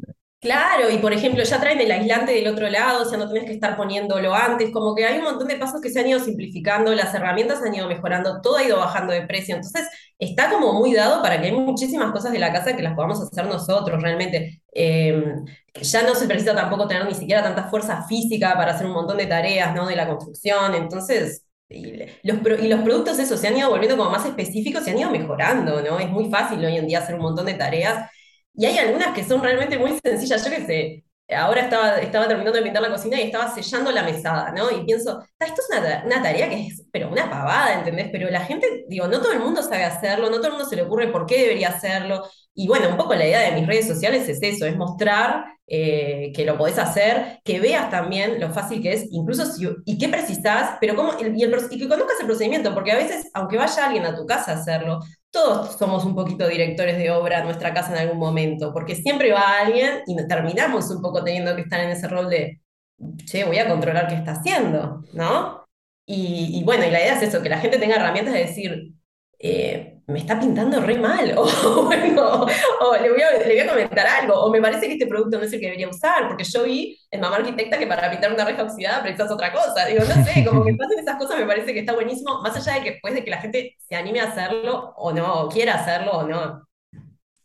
Claro, 0.42 0.90
y 0.90 0.99
por 0.99 1.12
ejemplo, 1.12 1.44
ya 1.44 1.61
traen 1.61 1.80
el 1.80 1.92
aislante 1.92 2.32
del 2.32 2.49
otro 2.49 2.68
lado, 2.68 3.02
o 3.02 3.04
sea, 3.04 3.16
no 3.16 3.28
tenés 3.28 3.44
que 3.44 3.52
estar 3.52 3.76
poniéndolo 3.76 4.34
antes, 4.34 4.72
como 4.72 4.92
que 4.92 5.06
hay 5.06 5.18
un 5.18 5.25
montón 5.25 5.46
de 5.46 5.54
pasos 5.56 5.80
que 5.80 5.88
se 5.88 6.00
han 6.00 6.08
ido 6.08 6.18
simplificando, 6.18 6.92
las 6.96 7.14
herramientas 7.14 7.62
han 7.62 7.72
ido 7.72 7.87
mejorando, 7.87 8.40
todo 8.42 8.56
ha 8.56 8.64
ido 8.64 8.76
bajando 8.78 9.12
de 9.12 9.22
precio, 9.25 9.54
entonces 9.54 9.88
está 10.18 10.50
como 10.50 10.72
muy 10.72 10.94
dado 10.94 11.22
para 11.22 11.40
que 11.40 11.46
hay 11.46 11.52
muchísimas 11.52 12.11
cosas 12.11 12.32
de 12.32 12.40
la 12.40 12.52
casa 12.52 12.75
que 12.75 12.82
las 12.82 12.94
podamos 12.96 13.20
hacer 13.22 13.46
nosotros 13.46 14.02
realmente. 14.02 14.61
Que 15.72 15.84
ya 15.84 16.02
no 16.02 16.14
se 16.14 16.26
precisa 16.26 16.54
tampoco 16.54 16.88
tener 16.88 17.04
ni 17.06 17.14
siquiera 17.14 17.42
tanta 17.42 17.68
fuerza 17.70 18.02
física 18.04 18.54
para 18.56 18.72
hacer 18.72 18.87
un 18.87 18.92
montón 18.94 19.16
de 19.18 19.26
tareas, 19.26 19.75
¿no? 19.75 19.87
De 19.87 19.96
la 19.96 20.08
construcción, 20.08 20.75
entonces... 20.75 21.44
Y 21.68 21.96
los, 22.25 22.38
y 22.62 22.68
los 22.68 22.80
productos 22.82 23.18
esos 23.18 23.40
se 23.40 23.49
han 23.49 23.56
ido 23.56 23.70
volviendo 23.70 23.96
como 23.96 24.11
más 24.11 24.26
específicos, 24.26 24.84
se 24.84 24.90
han 24.90 24.99
ido 24.99 25.11
mejorando, 25.11 25.80
¿no? 25.80 25.99
Es 25.99 26.11
muy 26.11 26.28
fácil 26.30 26.62
hoy 26.64 26.76
en 26.76 26.87
día 26.87 26.99
hacer 26.99 27.14
un 27.14 27.22
montón 27.22 27.46
de 27.46 27.54
tareas 27.54 28.11
y 28.54 28.66
hay 28.66 28.78
algunas 28.78 29.14
que 29.14 29.25
son 29.25 29.42
realmente 29.42 29.78
muy 29.78 29.99
sencillas. 30.04 30.44
Yo 30.44 30.50
qué 30.50 30.66
sé, 30.66 31.04
ahora 31.35 31.62
estaba, 31.62 31.99
estaba 32.00 32.28
terminando 32.28 32.59
de 32.59 32.64
pintar 32.64 32.82
la 32.82 32.90
cocina 32.90 33.18
y 33.21 33.25
estaba 33.25 33.52
sellando 33.54 33.90
la 33.90 34.02
mesada, 34.02 34.52
¿no? 34.52 34.71
Y 34.71 34.85
pienso, 34.85 35.25
"Ta, 35.38 35.47
esto 35.47 35.62
es 35.62 35.78
una, 35.78 36.02
una 36.04 36.23
tarea 36.23 36.49
que 36.49 36.66
es, 36.66 36.85
pero 36.92 37.09
una 37.11 37.30
pavada, 37.30 37.75
¿entendés? 37.78 38.09
Pero 38.12 38.30
la 38.30 38.40
gente, 38.44 38.85
digo, 38.88 39.06
no 39.09 39.21
todo 39.21 39.32
el 39.32 39.40
mundo 39.40 39.62
sabe 39.62 39.85
hacerlo, 39.85 40.28
no 40.30 40.37
todo 40.37 40.47
el 40.49 40.52
mundo 40.52 40.68
se 40.68 40.76
le 40.76 40.82
ocurre 40.82 41.09
por 41.12 41.26
qué 41.26 41.38
debería 41.42 41.68
hacerlo. 41.71 42.25
Y 42.54 42.68
bueno, 42.68 42.90
un 42.90 42.97
poco 42.97 43.14
la 43.14 43.26
idea 43.26 43.40
de 43.40 43.59
mis 43.59 43.66
redes 43.66 43.87
sociales 43.87 44.28
es 44.28 44.42
eso, 44.42 44.66
es 44.66 44.76
mostrar 44.76 45.47
eh, 45.66 46.32
que 46.35 46.44
lo 46.44 46.59
podés 46.59 46.78
hacer, 46.78 47.40
que 47.44 47.61
veas 47.61 47.88
también 47.88 48.38
lo 48.38 48.52
fácil 48.52 48.82
que 48.82 48.92
es, 48.92 49.06
incluso 49.11 49.47
si, 49.47 49.66
y 49.87 49.97
qué 49.97 50.09
precisás, 50.09 50.76
pero 50.80 50.94
cómo, 50.94 51.12
y, 51.18 51.23
el 51.23 51.68
y 51.71 51.78
que 51.78 51.88
conozcas 51.88 52.21
el 52.21 52.26
procedimiento, 52.26 52.75
porque 52.75 52.92
a 52.92 52.97
veces, 52.97 53.30
aunque 53.32 53.56
vaya 53.56 53.87
alguien 53.87 54.04
a 54.04 54.14
tu 54.14 54.26
casa 54.26 54.52
a 54.52 54.56
hacerlo, 54.56 55.00
todos 55.30 55.78
somos 55.78 56.04
un 56.04 56.14
poquito 56.14 56.47
directores 56.47 56.99
de 56.99 57.11
obra 57.11 57.38
en 57.38 57.44
nuestra 57.47 57.73
casa 57.73 57.92
en 57.92 57.99
algún 58.00 58.18
momento, 58.18 58.73
porque 58.75 58.97
siempre 58.97 59.32
va 59.32 59.61
alguien 59.61 60.02
y 60.06 60.14
terminamos 60.28 60.90
un 60.90 61.00
poco 61.00 61.25
teniendo 61.25 61.56
que 61.56 61.62
estar 61.62 61.80
en 61.80 61.90
ese 61.90 62.06
rol 62.06 62.28
de, 62.28 62.61
che, 63.25 63.44
voy 63.44 63.59
a 63.59 63.68
controlar 63.68 64.09
qué 64.09 64.14
está 64.14 64.32
haciendo, 64.32 65.02
¿no? 65.14 65.64
Y, 66.04 66.59
y 66.59 66.64
bueno, 66.64 66.85
y 66.85 66.90
la 66.90 67.00
idea 67.00 67.16
es 67.16 67.23
eso, 67.23 67.42
que 67.42 67.49
la 67.49 67.61
gente 67.61 67.78
tenga 67.78 67.97
herramientas 67.97 68.35
de 68.35 68.40
decir, 68.40 68.92
eh, 69.38 69.91
me 70.09 70.18
está 70.18 70.38
pintando 70.38 70.80
re 70.80 70.99
mal, 70.99 71.35
o 71.37 71.90
le 71.90 73.11
voy, 73.11 73.23
a, 73.23 73.68
comentar 73.68 74.06
algo, 74.06 74.35
o 74.35 74.50
me 74.50 74.61
parece 74.61 74.87
que 74.87 74.94
este 74.94 75.06
producto 75.06 75.38
no 75.38 75.44
es 75.44 75.52
el 75.52 75.61
que 75.61 75.66
debería 75.66 75.88
usar, 75.88 76.26
porque 76.28 76.44
yo 76.44 76.64
vi 76.64 76.99
en 77.11 77.21
Mamá 77.21 77.37
Arquitecta 77.37 77.78
que 77.78 77.87
para 77.87 78.11
pintar 78.11 78.32
una 78.32 78.44
reja 78.44 78.64
oxidada 78.64 79.02
precisas 79.02 79.30
otra 79.30 79.52
cosa. 79.52 79.87
Digo, 79.87 80.00
no 80.00 80.25
sé, 80.25 80.44
como 80.44 80.64
que 80.64 80.75
pasen 80.75 80.99
esas 80.99 81.16
cosas 81.16 81.38
me 81.38 81.47
parece 81.47 81.73
que 81.73 81.80
está 81.80 81.94
buenísimo, 81.94 82.40
más 82.42 82.56
allá 82.56 82.78
de 82.78 82.85
que 82.85 82.90
después 82.92 83.14
de 83.14 83.25
que 83.25 83.30
la 83.30 83.40
gente 83.40 83.76
se 83.78 83.94
anime 83.97 84.21
a 84.21 84.25
hacerlo 84.25 84.92
o 84.97 85.12
no, 85.12 85.42
o 85.42 85.49
quiera 85.49 85.75
hacerlo 85.75 86.12
o 86.12 86.26
no. 86.26 86.66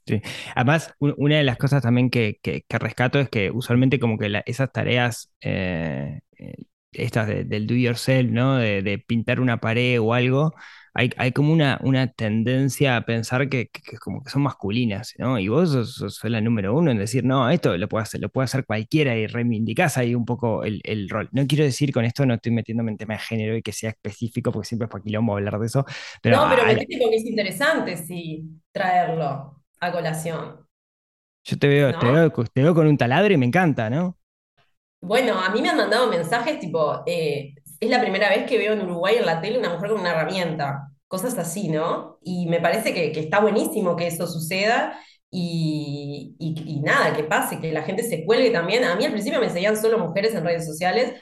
Sí. 0.08 0.22
Además, 0.56 0.94
un- 1.00 1.14
una 1.18 1.38
de 1.38 1.44
las 1.44 1.58
cosas 1.58 1.84
también 1.84 2.10
que, 2.10 2.38
que- 2.42 2.64
rescato 2.80 3.20
es 3.20 3.30
que 3.30 3.52
usualmente 3.52 4.00
como 4.00 4.18
que 4.18 4.30
la- 4.30 4.44
esas 4.46 4.72
tareas, 4.72 5.30
eh, 5.42 6.22
eh, 6.38 6.56
estas 6.94 7.28
de- 7.28 7.44
del 7.44 7.68
do 7.68 7.76
yourself, 7.76 8.32
¿no? 8.32 8.56
De, 8.58 8.82
de 8.82 9.00
pintar 9.00 9.40
una 9.42 9.58
pared 9.60 10.00
o 10.02 10.14
algo, 10.14 10.54
hay, 10.98 11.12
hay 11.18 11.32
como 11.32 11.54
una, 11.54 11.80
una 11.84 12.08
tendencia 12.12 12.98
a 12.98 13.06
pensar 13.06 13.50
que, 13.50 13.68
que- 13.70 13.82
que 13.82 13.98
como 13.98 14.24
que 14.24 14.32
son 14.32 14.42
masculinas, 14.44 15.13
¿no? 15.20 15.39
Y 15.39 15.48
vos 15.48 15.72
sos, 15.72 15.96
sos 15.96 16.24
la 16.32 16.42
número 16.42 16.75
uno 16.75 16.92
en 16.92 16.98
decir, 16.98 17.24
no, 17.25 17.50
esto 17.50 17.77
lo 17.77 17.88
puede 17.88 18.04
hacer, 18.04 18.22
lo 18.22 18.30
puede 18.30 18.46
hacer 18.46 18.66
cualquiera 18.66 19.16
y 19.18 19.27
reivindicás 19.27 19.98
ahí 19.98 20.16
un 20.16 20.25
poco 20.25 20.63
el, 20.63 20.82
el 20.86 21.10
rol. 21.10 21.30
No 21.32 21.48
quiero 21.48 21.63
decir 21.66 21.94
con 21.94 22.06
esto, 22.06 22.25
no 22.25 22.34
estoy 22.36 22.51
metiéndome 22.51 22.92
en 22.92 22.98
tema 22.98 23.13
de 23.16 23.20
género 23.22 23.56
y 23.58 23.62
que 23.62 23.72
sea 23.74 23.92
específico, 23.92 24.51
porque 24.51 24.68
siempre 24.68 24.86
es 24.88 24.92
para 24.92 25.04
quilombo 25.04 25.34
hablar 25.36 25.60
de 25.60 25.68
eso, 25.68 25.86
pero 26.22 26.38
No, 26.38 26.50
pero 26.50 26.66
me 26.66 26.75
parece 26.75 26.88
que 26.88 27.16
es 27.16 27.25
interesante, 27.25 27.96
sí, 27.98 28.62
traerlo 28.72 29.63
a 29.80 29.92
colación, 29.92 30.68
yo 31.44 31.58
te 31.58 31.68
veo, 31.68 31.94
te 31.96 32.12
veo, 32.12 32.32
te 32.32 32.62
veo 32.63 32.75
con 32.75 32.88
un 32.88 32.98
taladro 32.98 33.34
y 33.34 33.38
me 33.38 33.46
encanta, 33.46 33.89
¿no? 33.89 34.18
Bueno, 35.00 35.39
a 35.39 35.50
mí 35.51 35.62
me 35.62 35.70
han 35.70 35.77
mandado 35.77 36.08
mensajes 36.10 36.60
tipo, 36.60 37.04
eh, 37.06 37.54
es 37.80 37.90
la 37.90 38.02
primera 38.02 38.30
vez 38.30 38.46
que 38.50 38.58
veo 38.58 38.74
en 38.74 38.82
Uruguay 38.82 39.16
en 39.18 39.26
la 39.26 39.42
tele 39.42 39.60
una 39.60 39.70
mujer 39.74 39.90
con 39.92 40.00
una 40.02 40.12
herramienta, 40.12 40.90
cosas 41.08 41.38
así, 41.38 41.70
¿no? 41.70 42.18
Y 42.24 42.48
me 42.48 42.60
parece 42.62 42.94
que, 42.94 43.12
que 43.12 43.20
está 43.22 43.40
buenísimo 43.40 43.96
que 43.96 44.08
eso 44.08 44.28
suceda 44.28 45.00
y, 45.30 46.36
y- 46.40 46.80
nada, 46.82 47.14
que 47.16 47.24
pase, 47.24 47.60
que 47.60 47.72
la 47.72 47.84
gente 47.84 48.04
se 48.04 48.26
cuelgue 48.26 48.52
también. 48.52 48.84
A 48.84 48.96
mí 48.96 49.06
al 49.06 49.12
principio 49.12 49.40
me 49.40 49.50
seguían 49.50 49.78
solo 49.78 49.98
mujeres 50.00 50.34
en 50.36 50.44
redes 50.46 50.66
sociales, 50.66 51.14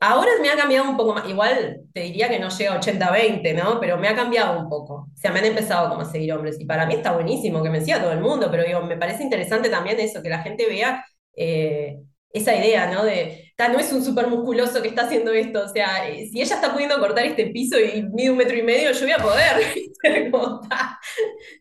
ahora 0.00 0.30
me 0.42 0.50
ha 0.50 0.56
cambiado 0.56 0.88
un 0.90 0.96
poco 0.96 1.14
más, 1.14 1.28
igual 1.28 1.82
te 1.94 2.00
diría 2.02 2.28
que 2.28 2.38
no 2.38 2.48
llega 2.50 2.74
a 2.74 2.78
80-20, 2.78 3.54
¿no? 3.54 3.80
Pero 3.80 3.96
me 3.98 4.08
ha 4.08 4.14
cambiado 4.16 4.58
un 4.60 4.68
poco, 4.68 4.94
o 5.14 5.16
sea, 5.16 5.32
me 5.32 5.38
han 5.40 5.46
empezado 5.46 5.88
como 5.88 6.02
a 6.02 6.04
seguir 6.04 6.32
hombres 6.32 6.60
y 6.60 6.66
para 6.66 6.86
mí 6.86 6.94
está 6.94 7.12
buenísimo 7.12 7.62
que 7.62 7.70
me 7.70 7.80
siga 7.80 8.00
todo 8.02 8.12
el 8.12 8.20
mundo, 8.20 8.48
pero 8.50 8.64
digo, 8.64 8.82
me 8.82 8.96
parece 8.96 9.22
interesante 9.22 9.68
también 9.70 9.98
eso, 10.00 10.22
que 10.22 10.28
la 10.30 10.40
gente 10.42 10.66
vea... 10.68 11.04
eh, 11.36 11.98
esa 12.38 12.54
idea, 12.54 12.86
¿no? 12.90 13.04
De, 13.04 13.52
no 13.58 13.78
es 13.78 13.92
un 13.92 14.04
súper 14.04 14.28
musculoso 14.28 14.82
que 14.82 14.88
está 14.88 15.02
haciendo 15.02 15.32
esto, 15.32 15.64
o 15.64 15.68
sea, 15.68 16.08
eh, 16.08 16.28
si 16.30 16.42
ella 16.42 16.56
está 16.56 16.72
pudiendo 16.72 16.98
cortar 16.98 17.24
este 17.24 17.46
piso 17.46 17.78
y 17.80 18.02
mide 18.02 18.30
un 18.30 18.36
metro 18.36 18.56
y 18.56 18.62
medio, 18.62 18.92
yo 18.92 19.00
voy 19.00 19.12
a 19.12 19.16
poder, 19.16 20.30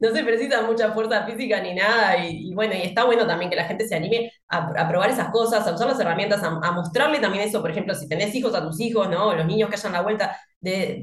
no 0.02 0.12
se 0.14 0.24
precisa 0.24 0.62
mucha 0.64 0.92
fuerza 0.92 1.26
física 1.26 1.62
ni 1.62 1.74
nada, 1.74 2.18
y, 2.18 2.54
bueno, 2.54 2.74
y 2.76 2.82
está 2.82 3.06
bueno 3.06 3.26
también 3.26 3.50
que 3.50 3.56
la 3.56 3.64
gente 3.64 3.88
se 3.88 3.96
anime 3.96 4.32
a, 4.50 4.88
probar 4.90 5.10
esas 5.10 5.30
cosas, 5.30 5.66
a 5.66 5.74
usar 5.74 5.88
las 5.88 6.00
herramientas, 6.00 6.44
a, 6.44 6.48
a 6.48 6.72
mostrarle 6.72 7.20
también 7.20 7.48
eso, 7.48 7.62
por 7.62 7.72
ejemplo, 7.72 7.96
si 7.96 8.10
tenés 8.10 8.36
hijos 8.36 8.54
a 8.56 8.64
tus 8.64 8.80
hijos, 8.82 9.10
¿no? 9.10 9.34
Los 9.34 9.46
niños 9.46 9.70
que 9.70 9.76
hayan 9.76 9.94
la 9.94 10.02
vuelta, 10.02 10.38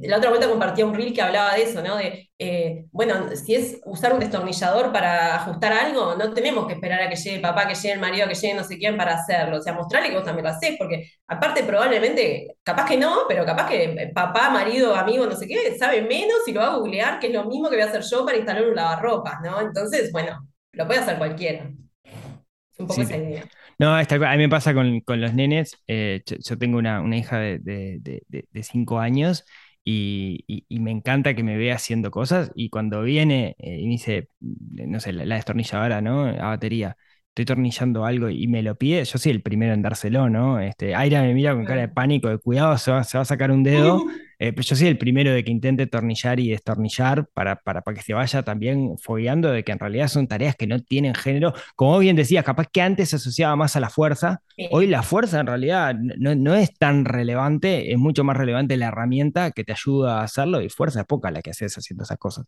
la 0.02 0.16
otra 0.16 0.30
vuelta 0.30 0.48
compartía 0.48 0.84
un 0.84 0.94
reel 0.94 1.14
que 1.14 1.22
hablaba 1.22 1.54
de 1.54 1.62
eso, 1.62 1.82
¿no? 1.82 1.96
De, 1.96 2.30
eh, 2.38 2.86
bueno, 2.90 3.34
si 3.36 3.54
es 3.54 3.80
usar 3.84 4.12
un 4.12 4.20
destornillador 4.20 4.92
para 4.92 5.36
ajustar 5.36 5.72
algo, 5.72 6.14
no 6.16 6.32
tenemos 6.32 6.66
que 6.66 6.74
esperar 6.74 7.00
a 7.02 7.08
que 7.08 7.16
llegue 7.16 7.36
el 7.36 7.42
papá, 7.42 7.68
que 7.68 7.74
llegue 7.74 7.92
el 7.92 8.00
marido, 8.00 8.26
que 8.28 8.34
llegue 8.34 8.54
no 8.54 8.64
sé 8.64 8.78
quién 8.78 8.96
para 8.96 9.14
hacerlo. 9.14 9.58
O 9.58 9.62
sea, 9.62 9.72
mostrarle 9.74 10.08
que 10.10 10.16
vos 10.16 10.24
también 10.24 10.44
lo 10.44 10.50
hacés, 10.50 10.76
porque 10.78 11.08
aparte 11.28 11.62
probablemente, 11.64 12.56
capaz 12.62 12.86
que 12.86 12.96
no, 12.96 13.20
pero 13.28 13.44
capaz 13.44 13.68
que 13.68 13.84
eh, 13.84 14.12
papá, 14.14 14.50
marido, 14.50 14.94
amigo, 14.94 15.26
no 15.26 15.36
sé 15.36 15.46
qué, 15.46 15.76
sabe 15.78 16.02
menos 16.02 16.38
y 16.46 16.52
lo 16.52 16.60
va 16.60 16.72
a 16.72 16.76
googlear, 16.76 17.20
que 17.20 17.28
es 17.28 17.32
lo 17.32 17.44
mismo 17.44 17.68
que 17.70 17.76
voy 17.76 17.84
a 17.84 17.88
hacer 17.88 18.02
yo 18.02 18.24
para 18.24 18.38
instalar 18.38 18.64
un 18.68 18.74
lavarropas, 18.74 19.40
¿no? 19.44 19.60
Entonces, 19.60 20.10
bueno, 20.12 20.48
lo 20.72 20.86
puede 20.86 21.00
hacer 21.00 21.18
cualquiera. 21.18 21.70
Un 22.82 22.86
poco 22.88 23.02
Sí, 23.02 23.02
esa 23.02 23.16
idea. 23.16 23.48
No, 23.78 23.94
a 23.96 24.02
mí 24.04 24.38
me 24.38 24.48
pasa 24.48 24.74
con, 24.74 25.00
con 25.00 25.20
los 25.20 25.34
nenes. 25.34 25.76
eh, 25.86 26.22
yo, 26.26 26.36
yo 26.38 26.58
tengo 26.58 26.78
una, 26.78 27.00
una 27.00 27.16
hija 27.18 27.38
de, 27.38 27.58
de, 27.58 27.98
de- 28.00 28.22
de- 28.28 28.46
de 28.50 28.62
cinco 28.62 28.98
años 29.00 29.44
y, 29.84 30.44
y- 30.46 30.64
y 30.68 30.80
me 30.80 30.90
encanta 30.92 31.34
que 31.34 31.42
me 31.42 31.56
vea 31.56 31.76
haciendo 31.76 32.10
cosas. 32.10 32.52
Y 32.54 32.70
cuando 32.70 33.02
viene 33.02 33.56
eh, 33.58 33.78
y 33.80 33.84
me 33.86 33.90
dice, 33.92 34.28
no 34.40 35.00
sé, 35.00 35.12
la, 35.12 35.24
la 35.26 35.36
destornilladora, 35.36 36.00
¿no? 36.02 36.26
A 36.26 36.48
batería, 36.50 36.96
estoy 37.28 37.44
tornillando 37.46 38.04
algo 38.04 38.28
y 38.30 38.46
me 38.48 38.62
lo 38.62 38.76
pide, 38.76 39.04
yo 39.04 39.18
soy 39.18 39.32
el 39.32 39.42
primero 39.42 39.74
en 39.74 39.82
dárselo, 39.82 40.28
¿no? 40.30 40.60
Este, 40.60 40.94
Aira 40.94 41.22
me 41.22 41.34
mira 41.34 41.54
con 41.54 41.64
cara 41.66 41.82
de 41.82 41.88
pánico, 41.88 42.28
de 42.28 42.38
cuidado, 42.38 42.76
se 42.78 42.90
va, 42.92 43.04
se 43.04 43.18
va 43.18 43.22
a 43.22 43.24
sacar 43.24 43.50
un 43.50 43.62
dedo. 43.62 44.04
Eh, 44.42 44.52
pero 44.52 44.62
yo 44.66 44.74
soy 44.74 44.88
el 44.88 44.98
primero 44.98 45.32
de 45.32 45.44
que 45.44 45.52
intente 45.52 45.86
tornillar 45.86 46.40
y 46.40 46.50
destornillar 46.50 47.28
para, 47.32 47.54
para, 47.62 47.82
para 47.82 47.96
que 47.96 48.02
se 48.02 48.12
vaya 48.12 48.42
también 48.42 48.98
fogueando 48.98 49.52
de 49.52 49.62
que 49.62 49.70
en 49.70 49.78
realidad 49.78 50.08
son 50.08 50.26
tareas 50.26 50.56
que 50.56 50.66
no 50.66 50.80
tienen 50.82 51.14
género. 51.14 51.52
Como 51.76 51.96
bien 52.00 52.16
decías, 52.16 52.44
capaz 52.44 52.66
que 52.66 52.82
antes 52.82 53.10
se 53.10 53.16
asociaba 53.16 53.54
más 53.54 53.76
a 53.76 53.80
la 53.80 53.88
fuerza. 53.88 54.42
Hoy 54.72 54.88
la 54.88 55.04
fuerza 55.04 55.38
en 55.38 55.46
realidad 55.46 55.94
no, 55.94 56.34
no 56.34 56.56
es 56.56 56.74
tan 56.76 57.04
relevante, 57.04 57.92
es 57.92 57.98
mucho 57.98 58.24
más 58.24 58.36
relevante 58.36 58.76
la 58.76 58.88
herramienta 58.88 59.52
que 59.52 59.62
te 59.62 59.74
ayuda 59.74 60.18
a 60.18 60.24
hacerlo 60.24 60.60
y 60.60 60.68
fuerza 60.68 61.02
es 61.02 61.06
poca 61.06 61.30
la 61.30 61.40
que 61.40 61.50
haces 61.50 61.78
haciendo 61.78 62.02
esas 62.02 62.18
cosas. 62.18 62.44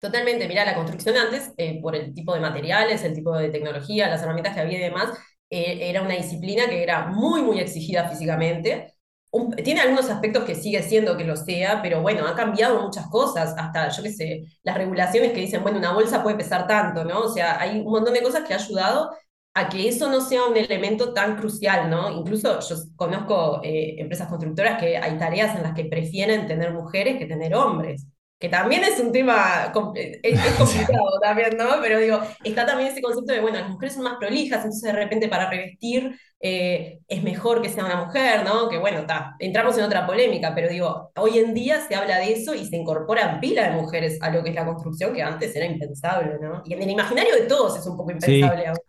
Totalmente, 0.00 0.48
mira, 0.48 0.64
la 0.64 0.74
construcción 0.74 1.16
antes, 1.16 1.52
eh, 1.56 1.80
por 1.80 1.94
el 1.94 2.12
tipo 2.12 2.34
de 2.34 2.40
materiales, 2.40 3.04
el 3.04 3.14
tipo 3.14 3.36
de 3.38 3.50
tecnología, 3.50 4.08
las 4.08 4.20
herramientas 4.20 4.54
que 4.54 4.60
había 4.62 4.78
y 4.78 4.82
demás, 4.82 5.16
eh, 5.48 5.90
era 5.90 6.02
una 6.02 6.16
disciplina 6.16 6.66
que 6.68 6.82
era 6.82 7.06
muy, 7.06 7.40
muy 7.42 7.60
exigida 7.60 8.08
físicamente. 8.08 8.93
Un- 9.36 9.50
tiene 9.56 9.80
algunos 9.80 10.08
aspectos 10.10 10.44
que 10.44 10.54
sigue 10.54 10.80
siendo 10.82 11.16
que 11.16 11.24
lo 11.24 11.36
sea, 11.36 11.82
pero 11.82 12.00
bueno, 12.02 12.24
ha 12.26 12.36
cambiado 12.36 12.80
muchas 12.82 13.08
cosas, 13.08 13.54
hasta, 13.58 13.88
yo 13.88 14.02
qué 14.04 14.12
sé, 14.12 14.44
las 14.62 14.76
regulaciones 14.78 15.32
que 15.32 15.40
dicen, 15.40 15.62
bueno, 15.62 15.78
una 15.78 15.92
bolsa 15.92 16.22
puede 16.22 16.36
pesar 16.36 16.66
tanto, 16.68 17.04
¿no? 17.04 17.20
O 17.22 17.28
sea, 17.28 17.60
hay 17.60 17.80
un 17.80 17.90
montón 17.92 18.14
de 18.14 18.22
cosas 18.22 18.44
que 18.46 18.54
ha 18.54 18.58
ayudado 18.58 19.10
a 19.54 19.68
que 19.68 19.88
eso 19.88 20.08
no 20.10 20.20
sea 20.20 20.44
un 20.44 20.56
elemento 20.56 21.12
tan 21.12 21.36
crucial, 21.36 21.90
¿no? 21.90 22.10
Incluso 22.12 22.60
yo 22.60 22.76
conozco 22.96 23.60
eh, 23.64 23.96
empresas 23.98 24.28
constructoras 24.28 24.78
que 24.80 24.96
hay 24.98 25.18
tareas 25.18 25.56
en 25.56 25.62
las 25.64 25.74
que 25.74 25.84
prefieren 25.86 26.46
tener 26.46 26.72
mujeres 26.72 27.18
que 27.18 27.26
tener 27.26 27.54
hombres 27.54 28.06
que 28.38 28.48
también 28.48 28.84
es 28.84 29.00
un 29.00 29.12
tema, 29.12 29.70
com- 29.72 29.92
es, 29.96 30.40
complicado 30.58 31.18
también, 31.22 31.56
¿no? 31.56 31.80
Pero 31.80 31.98
digo, 31.98 32.20
está 32.44 32.66
también 32.66 32.90
ese 32.90 33.00
concepto 33.02 33.32
de, 33.32 33.40
bueno, 33.40 33.58
las 33.60 33.68
mujeres 33.70 33.94
son 33.94 34.04
más 34.04 34.16
prolijas, 34.18 34.58
entonces 34.64 34.92
de 34.92 34.98
repente 34.98 35.28
para 35.28 35.48
revestir 35.48 36.18
eh, 36.40 36.98
es 37.08 37.22
mejor 37.22 37.62
que 37.62 37.70
sea 37.70 37.84
una 37.86 38.04
mujer, 38.04 38.44
¿no? 38.44 38.68
Que 38.68 38.76
bueno, 38.78 38.98
está, 39.00 39.34
entramos 39.38 39.78
en 39.78 39.84
otra 39.84 40.06
polémica, 40.06 40.54
pero 40.54 40.68
digo, 40.68 41.10
hoy 41.16 41.38
en 41.38 41.54
día 41.54 41.80
se 41.88 41.94
habla 41.94 42.18
de 42.18 42.32
eso 42.32 42.54
y 42.54 42.66
se 42.66 42.76
incorporan 42.76 43.40
pila 43.40 43.64
de 43.70 43.70
mujeres 43.80 44.18
a 44.20 44.30
lo 44.30 44.42
que 44.42 44.50
es 44.50 44.54
la 44.54 44.66
construcción, 44.66 45.14
que 45.14 45.22
antes 45.22 45.54
era 45.56 45.64
impensable, 45.66 46.36
¿no? 46.40 46.62
Y 46.66 46.74
en 46.74 46.82
el 46.82 46.90
imaginario 46.90 47.34
de 47.36 47.42
todos 47.46 47.78
es 47.78 47.86
un 47.86 47.96
poco 47.96 48.10
Sí. 48.18 48.40
impensable 48.40 48.66
ahora. 48.66 48.80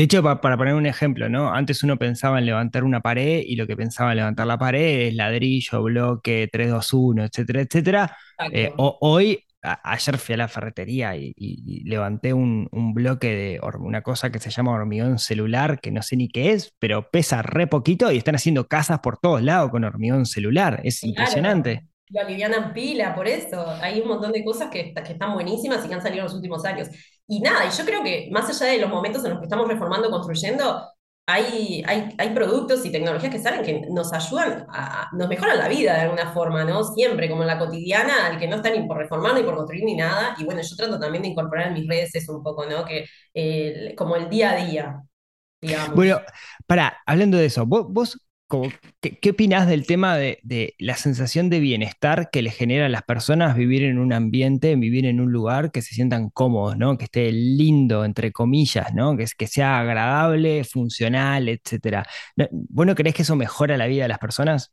De 0.00 0.04
hecho, 0.04 0.22
pa- 0.22 0.40
para 0.40 0.56
poner 0.56 0.72
un 0.72 0.86
ejemplo, 0.86 1.28
¿no? 1.28 1.52
Antes 1.52 1.82
uno 1.82 1.98
pensaba 1.98 2.38
en 2.38 2.46
levantar 2.46 2.84
una 2.84 3.02
pared 3.02 3.42
y 3.44 3.54
lo 3.56 3.66
que 3.66 3.76
pensaba 3.76 4.12
en 4.12 4.16
levantar 4.16 4.46
la 4.46 4.56
pared 4.56 5.08
es 5.08 5.14
ladrillo, 5.14 5.82
bloque, 5.82 6.48
3, 6.50 6.70
2, 6.70 6.94
1, 6.94 7.22
etcétera, 7.24 7.60
etcétera. 7.60 8.16
Eh, 8.50 8.72
o- 8.78 8.96
hoy, 9.02 9.44
a- 9.62 9.78
ayer 9.92 10.16
fui 10.16 10.32
a 10.34 10.38
la 10.38 10.48
ferretería 10.48 11.14
y, 11.16 11.34
y- 11.36 11.82
y 11.82 11.84
levanté 11.84 12.32
un, 12.32 12.66
un 12.72 12.94
bloque 12.94 13.26
de 13.28 13.60
una 13.78 14.00
cosa 14.00 14.30
que 14.32 14.38
se 14.38 14.48
llama 14.48 14.72
hormigón 14.72 15.18
celular, 15.18 15.80
que 15.80 15.90
no 15.90 16.00
sé 16.00 16.16
ni 16.16 16.28
qué 16.30 16.52
es, 16.52 16.72
pero 16.78 17.10
pesa 17.10 17.42
re 17.42 17.66
poquito 17.66 18.10
y 18.10 18.16
están 18.16 18.36
haciendo 18.36 18.68
casas 18.68 19.00
por 19.00 19.18
todos 19.18 19.42
lados 19.42 19.70
con 19.70 19.84
hormigón 19.84 20.24
celular. 20.24 20.80
Es 20.82 21.00
Claro, 21.00 21.10
impresionante. 21.10 21.84
lo 22.08 22.20
alivianan 22.22 22.72
pila, 22.72 23.14
por 23.14 23.28
eso. 23.28 23.68
Hay 23.82 24.00
un 24.00 24.08
montón 24.08 24.32
de 24.32 24.42
cosas 24.44 24.70
que, 24.70 24.94
que 24.94 25.12
están 25.12 25.34
buenísimas 25.34 25.84
y 25.84 25.88
que 25.88 25.94
han 25.94 26.02
salido 26.02 26.20
en 26.20 26.24
los 26.24 26.34
últimos 26.34 26.64
años. 26.64 26.88
Y 27.30 27.38
nada, 27.38 27.64
y 27.64 27.70
yo 27.70 27.84
creo 27.84 28.02
que 28.02 28.28
más 28.32 28.50
allá 28.50 28.72
de 28.72 28.78
los 28.78 28.90
momentos 28.90 29.24
en 29.24 29.30
los 29.30 29.38
que 29.38 29.44
estamos 29.44 29.68
reformando, 29.68 30.10
construyendo, 30.10 30.84
hay, 31.28 31.80
hay, 31.86 32.12
hay 32.18 32.30
productos 32.30 32.84
y 32.84 32.90
tecnologías 32.90 33.30
que 33.30 33.38
salen 33.38 33.62
que 33.62 33.86
nos 33.88 34.12
ayudan, 34.12 34.66
a, 34.68 35.08
nos 35.12 35.28
mejoran 35.28 35.56
la 35.56 35.68
vida 35.68 35.94
de 35.94 36.00
alguna 36.00 36.32
forma, 36.32 36.64
¿no? 36.64 36.82
Siempre, 36.82 37.30
como 37.30 37.42
en 37.42 37.46
la 37.46 37.56
cotidiana, 37.60 38.26
al 38.26 38.40
que 38.40 38.48
no 38.48 38.56
está 38.56 38.70
ni 38.70 38.84
por 38.84 38.96
reformar 38.96 39.34
ni 39.34 39.44
por 39.44 39.54
construir 39.54 39.84
ni 39.84 39.94
nada. 39.94 40.34
Y 40.38 40.44
bueno, 40.44 40.60
yo 40.60 40.74
trato 40.74 40.98
también 40.98 41.22
de 41.22 41.28
incorporar 41.28 41.68
en 41.68 41.74
mis 41.74 41.88
redes 41.88 42.12
eso 42.16 42.36
un 42.36 42.42
poco, 42.42 42.66
¿no? 42.66 42.84
Que, 42.84 43.06
eh, 43.32 43.94
como 43.96 44.16
el 44.16 44.28
día 44.28 44.50
a 44.50 44.56
día, 44.56 45.00
digamos. 45.60 45.94
Bueno, 45.94 46.20
para, 46.66 46.98
hablando 47.06 47.38
de 47.38 47.46
eso, 47.46 47.64
vos 47.64 48.18
¿qué, 49.00 49.18
qué 49.18 49.30
opinás 49.30 49.68
del 49.68 49.86
tema 49.86 50.16
de, 50.16 50.74
la 50.78 50.96
sensación 50.96 51.50
de 51.50 51.60
bienestar 51.60 52.30
que 52.30 52.42
le 52.42 52.50
genera 52.50 52.86
a 52.86 52.88
las 52.88 53.02
personas 53.02 53.56
vivir 53.56 53.84
en 53.84 53.98
un 53.98 54.12
ambiente, 54.12 54.74
vivir 54.76 55.06
en 55.06 55.20
un 55.20 55.32
lugar 55.32 55.70
que 55.70 55.82
se 55.82 55.94
sientan 55.94 56.30
cómodos, 56.30 56.76
¿no? 56.76 56.98
Que 56.98 57.04
esté 57.04 57.30
lindo, 57.32 58.04
entre 58.04 58.32
comillas, 58.32 58.92
¿no? 58.94 59.16
Que, 59.16 59.26
sea 59.46 59.80
agradable, 59.80 60.64
funcional, 60.64 61.48
etcétera. 61.48 62.06
¿No- 62.36 62.48
¿Vos 62.50 62.86
no 62.86 62.94
creés 62.94 63.14
que 63.14 63.22
eso 63.22 63.36
mejora 63.36 63.76
la 63.76 63.86
vida 63.86 64.02
de 64.04 64.08
las 64.08 64.18
personas? 64.18 64.72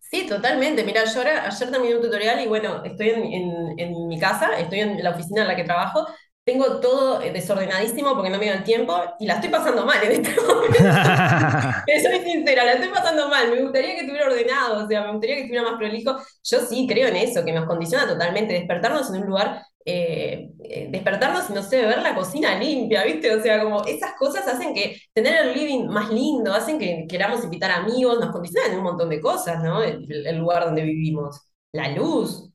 Sí, 0.00 0.26
totalmente. 0.28 0.84
Mira, 0.84 1.04
yo 1.04 1.18
ahora, 1.18 1.46
ayer 1.46 1.70
terminé 1.70 1.96
un 1.96 2.02
tutorial 2.02 2.40
y 2.40 2.46
bueno, 2.46 2.82
estoy 2.84 3.10
en 3.10 4.08
mi 4.08 4.18
casa, 4.20 4.58
estoy 4.58 4.80
en 4.80 5.02
la 5.02 5.10
oficina 5.10 5.42
en 5.42 5.48
la 5.48 5.56
que 5.56 5.64
trabajo 5.64 6.06
tengo 6.46 6.78
todo 6.80 7.20
eh, 7.22 7.32
desordenadísimo 7.32 8.14
porque 8.14 8.30
no 8.30 8.38
me 8.38 8.48
el 8.48 8.62
tiempo 8.62 8.96
y 9.18 9.26
la 9.26 9.34
estoy 9.34 9.50
pasando 9.50 9.84
mal 9.84 10.00
en 10.04 10.12
este 10.12 10.40
momento. 10.40 10.78
Me 11.88 12.00
soy 12.02 12.20
sincera, 12.20 12.64
la 12.64 12.74
estoy 12.74 12.90
pasando 12.90 13.28
mal. 13.28 13.50
Me 13.50 13.62
gustaría 13.62 13.94
que 13.96 14.00
estuviera 14.02 14.26
ordenado, 14.28 14.84
o 14.84 14.88
sea, 14.88 15.02
me 15.04 15.10
gustaría 15.12 15.34
que 15.36 15.42
estuviera 15.42 15.68
más 15.68 15.76
prolijo. 15.78 16.16
Yo 16.44 16.60
sí 16.60 16.86
creo 16.88 17.08
en 17.08 17.16
eso, 17.16 17.44
que 17.44 17.52
nos 17.52 17.66
condiciona 17.66 18.06
totalmente. 18.06 18.54
Despertarnos 18.54 19.10
en 19.10 19.22
un 19.22 19.26
lugar, 19.26 19.62
eh, 19.84 20.50
eh, 20.62 20.88
despertarnos 20.90 21.50
y 21.50 21.52
no 21.52 21.62
sé, 21.64 21.84
ver 21.84 22.00
la 22.00 22.14
cocina 22.14 22.56
limpia, 22.58 23.04
¿viste? 23.04 23.34
O 23.34 23.42
sea, 23.42 23.60
como 23.64 23.84
esas 23.84 24.12
cosas 24.16 24.46
hacen 24.46 24.72
que 24.72 25.00
tener 25.12 25.46
el 25.46 25.52
living 25.54 25.86
más 25.88 26.10
lindo, 26.10 26.52
hacen 26.54 26.78
que 26.78 27.06
queramos 27.08 27.42
invitar 27.42 27.72
amigos, 27.72 28.20
nos 28.20 28.30
condicionan 28.30 28.70
en 28.70 28.78
un 28.78 28.84
montón 28.84 29.08
de 29.10 29.20
cosas, 29.20 29.62
¿no? 29.64 29.82
El, 29.82 30.06
el 30.26 30.36
lugar 30.38 30.64
donde 30.64 30.82
vivimos. 30.82 31.40
La 31.72 31.88
luz, 31.88 32.48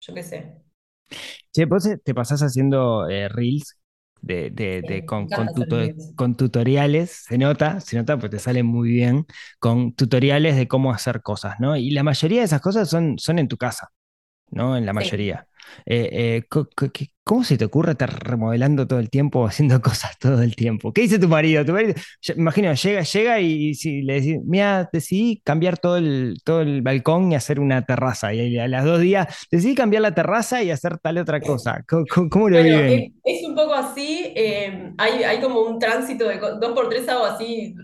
yo 0.00 0.14
qué 0.14 0.22
sé. 0.22 0.63
Che, 1.54 1.66
vos 1.66 1.84
te 2.04 2.14
pasás 2.14 2.42
haciendo 2.42 3.08
eh, 3.08 3.28
reels 3.28 3.78
de, 4.20 4.50
con, 5.06 5.52
tuto- 5.52 5.76
tutoriales, 6.36 7.10
se 7.28 7.38
nota, 7.38 7.80
se 7.80 7.96
nota, 7.96 8.18
pues 8.18 8.30
te 8.30 8.38
sale 8.40 8.62
muy 8.64 8.88
bien, 8.90 9.26
con 9.60 9.94
tutoriales 9.94 10.56
de 10.56 10.66
cómo 10.68 10.92
hacer 10.92 11.22
cosas, 11.22 11.60
¿no? 11.60 11.76
Y 11.76 11.90
la 11.90 12.02
mayoría 12.02 12.40
de 12.40 12.46
esas 12.46 12.60
cosas 12.60 12.88
son, 12.90 13.18
son 13.18 13.38
en 13.38 13.48
tu 13.48 13.56
casa. 13.56 13.88
¿no? 14.50 14.76
En 14.76 14.86
la 14.86 14.92
mayoría. 14.94 15.46
Eh, 15.86 16.44
eh, 16.48 16.64
¿cómo 17.24 17.44
se 17.44 17.56
te 17.56 17.64
ocurre 17.64 17.92
estar 17.92 18.10
remodelando 18.24 18.86
todo 18.86 18.98
el 18.98 19.10
tiempo 19.10 19.40
o 19.40 19.46
haciendo 19.46 19.80
cosas 19.82 20.18
todo 20.18 20.42
el 20.42 20.56
tiempo? 20.56 20.92
¿Qué 20.92 21.02
dice 21.02 21.18
tu 21.18 21.28
marido? 21.28 21.64
Tu 21.64 21.72
marido, 21.72 21.94
yo- 22.22 22.34
imagino, 22.36 22.72
llega, 22.74 23.02
llega 23.02 23.40
y, 23.40 23.74
si 23.74 24.02
le 24.02 24.14
decís, 24.14 24.38
mira, 24.44 24.88
decidí 24.92 25.40
cambiar 25.44 25.78
todo 25.78 25.96
el, 25.98 26.36
todo 26.44 26.60
el 26.62 26.82
balcón 26.82 27.32
y 27.32 27.34
hacer 27.36 27.60
una 27.60 27.84
terraza. 27.84 28.32
Y 28.34 28.58
a 28.58 28.68
las 28.68 28.84
dos 28.84 29.00
días, 29.00 29.28
decidí 29.50 29.74
cambiar 29.74 30.02
la 30.02 30.14
terraza 30.14 30.62
y 30.62 30.70
hacer 30.70 30.98
tal 30.98 31.18
otra 31.18 31.42
cosa. 31.42 31.84
¿Cómo, 31.88 32.04
cómo- 32.30 32.48
lo 32.50 32.60
Bueno, 32.60 32.62
viven? 32.62 33.06
es, 33.24 33.40
es 33.42 33.48
un 33.48 33.54
poco 33.54 33.74
así, 33.74 34.32
eh, 34.36 34.92
hay, 34.98 35.24
hay 35.24 35.40
como 35.40 35.60
un 35.62 35.78
tránsito 35.78 36.28
de 36.28 36.38
dos 36.38 36.72
por 36.72 36.88
tres 36.88 37.08
hago 37.08 37.24
así, 37.24 37.74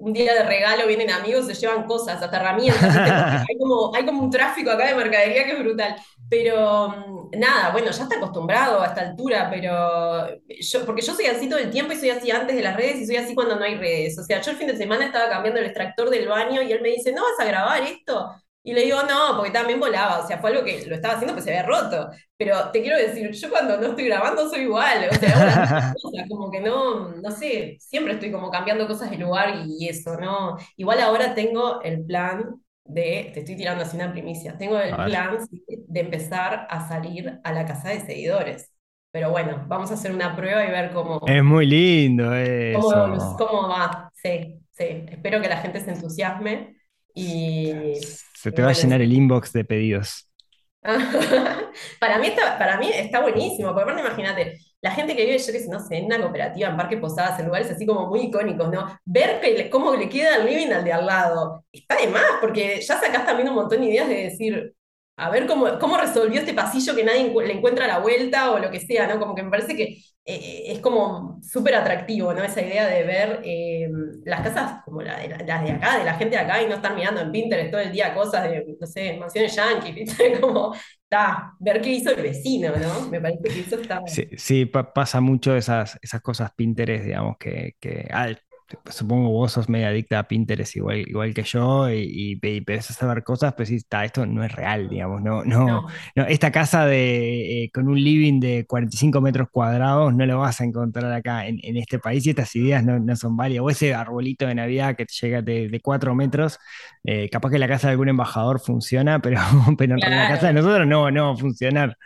un 0.00 0.12
día 0.12 0.34
de 0.34 0.42
regalo 0.42 0.86
vienen 0.86 1.10
amigos, 1.10 1.46
se 1.46 1.54
llevan 1.54 1.84
cosas, 1.84 2.22
hasta 2.22 2.36
herramientas, 2.36 2.82
hay 3.48 3.58
como, 3.58 3.94
hay 3.94 4.04
como 4.04 4.22
un 4.22 4.30
tráfico 4.30 4.70
acá 4.70 4.88
de 4.88 4.94
mercadería 4.94 5.44
que 5.44 5.52
es 5.52 5.58
brutal. 5.58 5.96
Pero 6.28 6.88
mm, 6.88 7.38
nada, 7.38 7.70
bueno, 7.70 7.90
ya 7.90 8.02
está 8.02 8.16
acostumbrado 8.16 8.80
a 8.80 8.86
esta 8.86 9.02
altura, 9.02 9.48
pero 9.50 10.28
yo, 10.60 10.86
porque 10.86 11.02
yo 11.02 11.14
soy 11.14 11.26
así 11.26 11.48
todo 11.48 11.58
el 11.58 11.70
tiempo 11.70 11.92
y 11.92 11.96
soy 11.96 12.10
así 12.10 12.30
antes 12.30 12.56
de 12.56 12.62
las 12.62 12.76
redes 12.76 12.96
y 12.96 13.06
soy 13.06 13.16
así 13.16 13.34
cuando 13.34 13.56
no 13.56 13.64
hay 13.64 13.76
redes. 13.76 14.18
O 14.18 14.24
sea, 14.24 14.40
yo 14.40 14.50
el 14.52 14.56
fin 14.56 14.68
de 14.68 14.76
semana 14.76 15.06
estaba 15.06 15.28
cambiando 15.28 15.60
el 15.60 15.66
extractor 15.66 16.08
del 16.08 16.28
baño 16.28 16.62
y 16.62 16.72
él 16.72 16.80
me 16.80 16.90
dice, 16.90 17.12
¿no 17.12 17.22
vas 17.22 17.38
a 17.38 17.48
grabar 17.48 17.82
esto? 17.82 18.30
Y 18.62 18.74
le 18.74 18.82
digo, 18.84 18.98
no, 19.04 19.36
porque 19.36 19.50
también 19.52 19.80
volaba, 19.80 20.18
o 20.22 20.26
sea, 20.26 20.38
fue 20.38 20.50
algo 20.50 20.62
que 20.64 20.84
lo 20.86 20.94
estaba 20.94 21.14
haciendo 21.14 21.32
pues 21.32 21.44
se 21.44 21.50
había 21.50 21.62
roto. 21.66 22.10
Pero 22.36 22.70
te 22.70 22.82
quiero 22.82 22.98
decir, 22.98 23.30
yo 23.30 23.48
cuando 23.50 23.78
no 23.78 23.88
estoy 23.88 24.04
grabando 24.06 24.48
soy 24.50 24.60
igual, 24.62 25.08
o 25.10 25.14
sea, 25.14 25.94
cosas, 26.02 26.28
como 26.28 26.50
que 26.50 26.60
no, 26.60 27.08
no 27.08 27.30
sé, 27.30 27.78
siempre 27.80 28.14
estoy 28.14 28.30
como 28.30 28.50
cambiando 28.50 28.86
cosas 28.86 29.10
de 29.10 29.16
lugar 29.16 29.62
y 29.66 29.88
eso, 29.88 30.16
¿no? 30.18 30.56
Igual 30.76 31.00
ahora 31.00 31.34
tengo 31.34 31.80
el 31.82 32.04
plan 32.04 32.60
de, 32.84 33.30
te 33.32 33.40
estoy 33.40 33.56
tirando 33.56 33.82
así 33.84 33.96
una 33.96 34.12
primicia, 34.12 34.58
tengo 34.58 34.78
el 34.78 34.94
plan 34.94 35.38
de 35.66 36.00
empezar 36.00 36.66
a 36.68 36.86
salir 36.86 37.40
a 37.42 37.52
la 37.52 37.64
casa 37.64 37.88
de 37.88 38.00
seguidores. 38.00 38.70
Pero 39.10 39.30
bueno, 39.30 39.64
vamos 39.66 39.90
a 39.90 39.94
hacer 39.94 40.12
una 40.12 40.36
prueba 40.36 40.64
y 40.64 40.70
ver 40.70 40.92
cómo, 40.92 41.20
Es 41.26 41.42
muy 41.42 41.66
lindo 41.66 42.24
cómo, 42.24 43.14
eso. 43.14 43.36
cómo 43.38 43.68
va. 43.68 44.10
Sí, 44.14 44.60
sí, 44.70 45.04
espero 45.08 45.40
que 45.40 45.48
la 45.48 45.56
gente 45.56 45.80
se 45.80 45.92
entusiasme 45.92 46.79
y, 47.14 47.72
Se 48.34 48.52
te 48.52 48.62
va 48.62 48.70
a 48.70 48.72
llenar 48.72 49.00
el 49.00 49.12
inbox 49.12 49.52
de 49.52 49.64
pedidos. 49.64 50.26
Para 52.00 52.18
mí 52.18 52.28
está, 52.28 52.58
para 52.58 52.78
mí 52.78 52.90
está 52.92 53.20
buenísimo, 53.20 53.68
porque 53.68 53.82
aparte 53.82 54.00
imagínate, 54.00 54.58
la 54.80 54.90
gente 54.92 55.14
que 55.14 55.26
vive, 55.26 55.38
yo 55.38 55.52
que 55.52 55.60
sé, 55.60 55.68
no 55.68 55.78
sé, 55.78 55.98
en 55.98 56.06
una 56.06 56.18
cooperativa, 56.20 56.70
en 56.70 56.76
Parque 56.76 56.96
Posadas, 56.96 57.38
en 57.38 57.46
lugares 57.46 57.70
así 57.70 57.84
como 57.84 58.06
muy 58.06 58.20
icónicos, 58.22 58.70
¿no? 58.70 58.86
Ver 59.04 59.40
que 59.40 59.52
le- 59.52 59.70
cómo 59.70 59.94
le 59.94 60.08
queda 60.08 60.36
el 60.36 60.46
living 60.46 60.72
al 60.72 60.84
de 60.84 60.92
al 60.92 61.04
lado, 61.06 61.64
está 61.70 61.96
de 61.96 62.06
más, 62.08 62.24
porque 62.40 62.80
ya 62.80 62.98
sacás 62.98 63.26
también 63.26 63.50
un 63.50 63.56
montón 63.56 63.80
de 63.82 63.88
ideas 63.88 64.08
de 64.08 64.14
decir, 64.24 64.74
a 65.20 65.30
ver 65.30 65.46
cómo, 65.46 65.78
cómo 65.78 65.96
resolvió 65.96 66.40
este 66.40 66.54
pasillo 66.54 66.94
que 66.94 67.04
nadie 67.04 67.32
le 67.46 67.52
encuentra 67.52 67.86
la 67.86 67.98
vuelta 67.98 68.50
o 68.52 68.58
lo 68.58 68.70
que 68.70 68.80
sea, 68.80 69.06
¿no? 69.06 69.18
Como 69.20 69.34
que 69.34 69.42
me 69.42 69.50
parece 69.50 69.76
que 69.76 69.98
eh, 70.24 70.64
es 70.66 70.78
como 70.80 71.40
súper 71.42 71.74
atractivo, 71.74 72.32
¿no? 72.34 72.42
Esa 72.44 72.62
idea 72.62 72.86
de 72.86 73.02
ver 73.04 73.40
eh, 73.44 73.88
las 74.24 74.40
casas 74.42 74.82
como 74.84 75.02
las 75.02 75.18
de 75.28 75.34
acá, 75.34 75.98
de 75.98 76.04
la 76.04 76.14
gente 76.14 76.36
de 76.36 76.42
acá, 76.42 76.62
y 76.62 76.68
no 76.68 76.74
estar 76.76 76.94
mirando 76.94 77.20
en 77.20 77.32
Pinterest 77.32 77.70
todo 77.70 77.80
el 77.80 77.92
día 77.92 78.14
cosas 78.14 78.44
de, 78.44 78.76
no 78.80 78.86
sé, 78.86 79.16
mansiones 79.18 79.54
yanquis, 79.56 79.94
¿viste? 79.94 80.38
Como, 80.40 80.74
está, 81.02 81.52
ver 81.58 81.80
qué 81.80 81.90
hizo 81.90 82.10
el 82.10 82.22
vecino, 82.22 82.72
¿no? 82.76 83.08
Me 83.10 83.20
parece 83.20 83.42
que 83.52 83.60
eso 83.60 83.76
está... 83.80 84.00
Sí, 84.06 84.28
sí, 84.36 84.66
pa- 84.66 84.92
pasa 84.92 85.20
mucho 85.20 85.56
esas, 85.56 85.98
esas 86.02 86.20
cosas 86.22 86.52
Pinterest, 86.54 87.04
digamos, 87.04 87.36
que, 87.38 87.76
supongo 88.90 89.30
vos 89.30 89.52
sos 89.52 89.68
media 89.68 89.88
adicta 89.88 90.18
a 90.18 90.28
Pinterest 90.28 90.76
igual, 90.76 90.98
igual 90.98 91.34
que 91.34 91.42
yo 91.42 91.90
y, 91.90 92.02
y, 92.02 92.38
y 92.42 92.56
empezás 92.58 93.02
a 93.02 93.06
ver 93.06 93.22
cosas, 93.22 93.54
pero 93.54 93.66
sí, 93.66 93.76
está, 93.76 94.04
esto 94.04 94.26
no 94.26 94.44
es 94.44 94.52
real, 94.52 94.88
digamos, 94.88 95.22
no, 95.22 95.44
no, 95.44 95.66
No, 95.66 95.86
no, 96.16 96.24
esta 96.24 96.50
casa 96.50 96.86
de, 96.86 97.64
eh, 97.64 97.70
con 97.72 97.88
un 97.88 98.02
living 98.02 98.40
de 98.40 98.66
45 98.66 99.20
metros 99.20 99.48
cuadrados 99.50 100.14
no 100.14 100.26
lo 100.26 100.38
vas 100.38 100.60
a 100.60 100.64
encontrar 100.64 101.12
acá 101.12 101.46
en, 101.46 101.58
en 101.62 101.76
este 101.76 101.98
país 101.98 102.26
y 102.26 102.30
estas 102.30 102.54
ideas 102.56 102.84
no, 102.84 102.98
no 102.98 103.16
son 103.16 103.36
válidas. 103.36 103.64
O 103.64 103.70
ese 103.70 103.94
arbolito 103.94 104.46
de 104.46 104.54
Navidad 104.54 104.96
que 104.96 105.06
llega 105.20 105.42
de, 105.42 105.68
de 105.68 105.80
4 105.80 106.14
metros, 106.14 106.58
eh, 107.04 107.28
capaz 107.30 107.50
que 107.50 107.58
la 107.58 107.68
casa 107.68 107.88
de 107.88 107.92
algún 107.92 108.08
embajador 108.08 108.60
funciona, 108.60 109.20
pero, 109.20 109.40
pero 109.78 109.94
en 109.94 110.00
la 110.00 110.28
casa 110.28 110.48
de 110.48 110.52
claro. 110.52 110.54
nosotros 110.54 110.86
no, 110.86 111.10
no 111.10 111.26
va 111.28 111.32
a 111.32 111.36
funcionar. 111.36 111.96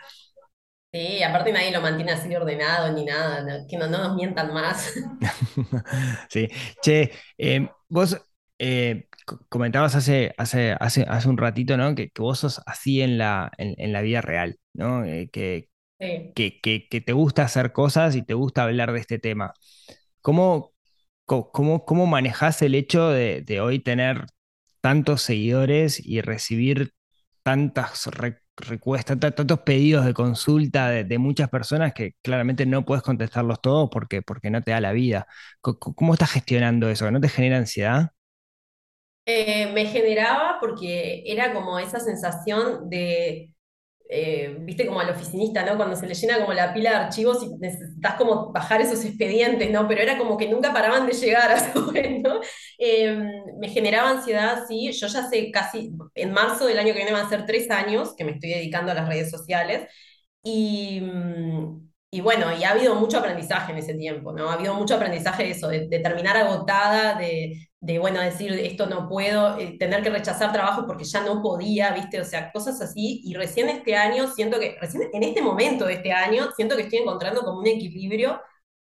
Sí, 0.95 1.21
aparte 1.23 1.51
nadie 1.51 1.71
lo 1.71 1.81
mantiene 1.81 2.13
así 2.13 2.29
de 2.29 2.37
ordenado 2.37 2.91
ni 2.93 3.03
nada, 3.05 3.41
¿no? 3.43 3.67
Que 3.67 3.77
no, 3.77 3.87
no 3.87 3.97
nos 3.99 4.15
mientan 4.15 4.53
más. 4.53 4.93
Sí, 6.29 6.47
che, 6.81 7.11
eh, 7.37 7.69
vos 7.89 8.17
eh, 8.59 9.07
co- 9.25 9.39
comentabas 9.49 9.95
hace, 9.95 10.33
hace, 10.37 10.75
hace, 10.79 11.03
hace 11.07 11.29
un 11.29 11.37
ratito, 11.37 11.77
¿no? 11.77 11.95
Que, 11.95 12.09
que 12.09 12.21
vos 12.21 12.39
sos 12.39 12.61
así 12.65 13.01
en 13.01 13.17
la, 13.17 13.51
en, 13.57 13.73
en 13.77 13.93
la 13.93 14.01
vida 14.01 14.21
real, 14.21 14.57
¿no? 14.73 15.03
Eh, 15.05 15.29
que, 15.31 15.69
Sí. 15.99 16.35
que, 16.35 16.61
que, 16.61 16.87
que 16.89 17.01
te 17.01 17.13
gusta 17.13 17.43
hacer 17.43 17.73
cosas 17.73 18.15
y 18.15 18.23
te 18.23 18.33
gusta 18.35 18.63
hablar 18.63 18.93
de 18.93 18.99
este 19.01 19.19
tema. 19.19 19.53
¿Cómo, 20.21 20.73
cómo, 21.25 21.85
cómo 21.85 22.07
manejás 22.07 22.61
el 22.61 22.75
hecho 22.75 23.09
de, 23.09 23.41
de 23.43 23.61
hoy 23.61 23.79
tener 23.79 24.25
tantos 24.81 25.21
seguidores 25.23 25.99
y 26.05 26.21
recibir 26.21 26.93
tantas 27.43 28.07
re- 28.07 28.39
tantos 28.55 29.59
pedidos 29.61 30.05
de 30.05 30.13
consulta 30.13 30.89
de, 30.89 31.17
muchas 31.17 31.49
personas 31.49 31.93
que 31.93 32.13
claramente 32.21 32.65
no 32.65 32.85
puedes 32.85 33.03
contestarlos 33.03 33.61
todos 33.61 33.89
porque, 33.91 34.21
porque 34.21 34.49
no 34.49 34.61
te 34.61 34.71
da 34.71 34.81
la 34.81 34.93
vida? 34.93 35.27
¿Cómo 35.61 36.13
estás 36.13 36.31
gestionando 36.31 36.89
eso? 36.89 37.09
¿No 37.11 37.19
te 37.21 37.29
genera 37.29 37.57
ansiedad? 37.57 38.11
Eh, 39.27 39.71
me 39.73 39.87
generaba 39.87 40.57
porque 40.59 41.23
era 41.25 41.51
como 41.53 41.79
esa 41.79 41.99
sensación 41.99 42.89
de, 42.89 43.54
eh, 44.07 44.57
viste, 44.59 44.85
como 44.85 44.99
al 44.99 45.09
oficinista, 45.09 45.65
¿no? 45.65 45.77
Cuando 45.77 45.95
se 45.95 46.05
le 46.07 46.13
llena 46.13 46.39
como 46.39 46.53
la 46.53 46.73
pila 46.73 46.91
de 46.91 46.95
archivos 46.97 47.43
y 47.43 47.55
necesitas 47.57 48.15
como 48.15 48.51
bajar 48.51 48.81
esos 48.81 49.03
expedientes, 49.03 49.71
¿no? 49.71 49.87
Pero 49.87 50.01
era 50.01 50.17
como 50.17 50.37
que 50.37 50.47
nunca 50.47 50.73
paraban 50.73 51.07
de 51.07 51.13
llegar 51.13 51.51
a 51.53 51.73
su 51.73 51.91
vez, 51.91 52.21
¿no? 52.21 52.39
Eh, 52.77 53.17
me 53.59 53.69
generaba 53.69 54.11
ansiedad, 54.11 54.63
sí. 54.67 54.91
Yo 54.91 55.07
ya 55.07 55.27
sé 55.27 55.51
casi, 55.51 55.91
en 56.13 56.31
marzo 56.33 56.67
del 56.67 56.77
año 56.79 56.93
que 56.93 56.99
viene 56.99 57.11
van 57.11 57.25
a 57.25 57.29
ser 57.29 57.45
tres 57.45 57.69
años 57.71 58.15
que 58.15 58.23
me 58.25 58.31
estoy 58.33 58.51
dedicando 58.51 58.91
a 58.91 58.95
las 58.95 59.07
redes 59.09 59.31
sociales. 59.31 59.89
Y, 60.43 61.01
y 62.11 62.21
bueno, 62.21 62.55
y 62.57 62.63
ha 62.63 62.71
habido 62.71 62.95
mucho 62.95 63.17
aprendizaje 63.17 63.71
en 63.71 63.79
ese 63.79 63.93
tiempo, 63.95 64.31
¿no? 64.31 64.49
Ha 64.49 64.53
habido 64.53 64.73
mucho 64.75 64.95
aprendizaje 64.95 65.43
de 65.43 65.51
eso, 65.51 65.67
de 65.67 65.99
terminar 65.99 66.37
agotada, 66.37 67.15
de, 67.15 67.67
de, 67.85 67.99
bueno, 67.99 68.19
decir 68.19 68.51
esto 68.53 68.87
no 68.87 69.07
puedo, 69.07 69.59
eh, 69.59 69.77
tener 69.77 70.01
que 70.01 70.09
rechazar 70.09 70.51
trabajo 70.51 70.87
porque 70.87 71.03
ya 71.03 71.21
no 71.23 71.41
podía, 71.43 71.91
¿viste? 71.93 72.19
O 72.19 72.25
sea, 72.25 72.51
cosas 72.51 72.81
así. 72.81 73.21
Y 73.23 73.35
recién 73.35 73.69
este 73.69 73.95
año 73.95 74.27
siento 74.27 74.59
que, 74.59 74.75
recién 74.81 75.03
en 75.13 75.23
este 75.23 75.41
momento 75.43 75.85
de 75.85 75.93
este 75.93 76.11
año, 76.11 76.49
siento 76.55 76.75
que 76.75 76.83
estoy 76.83 76.99
encontrando 76.99 77.41
como 77.43 77.59
un 77.59 77.67
equilibrio 77.67 78.41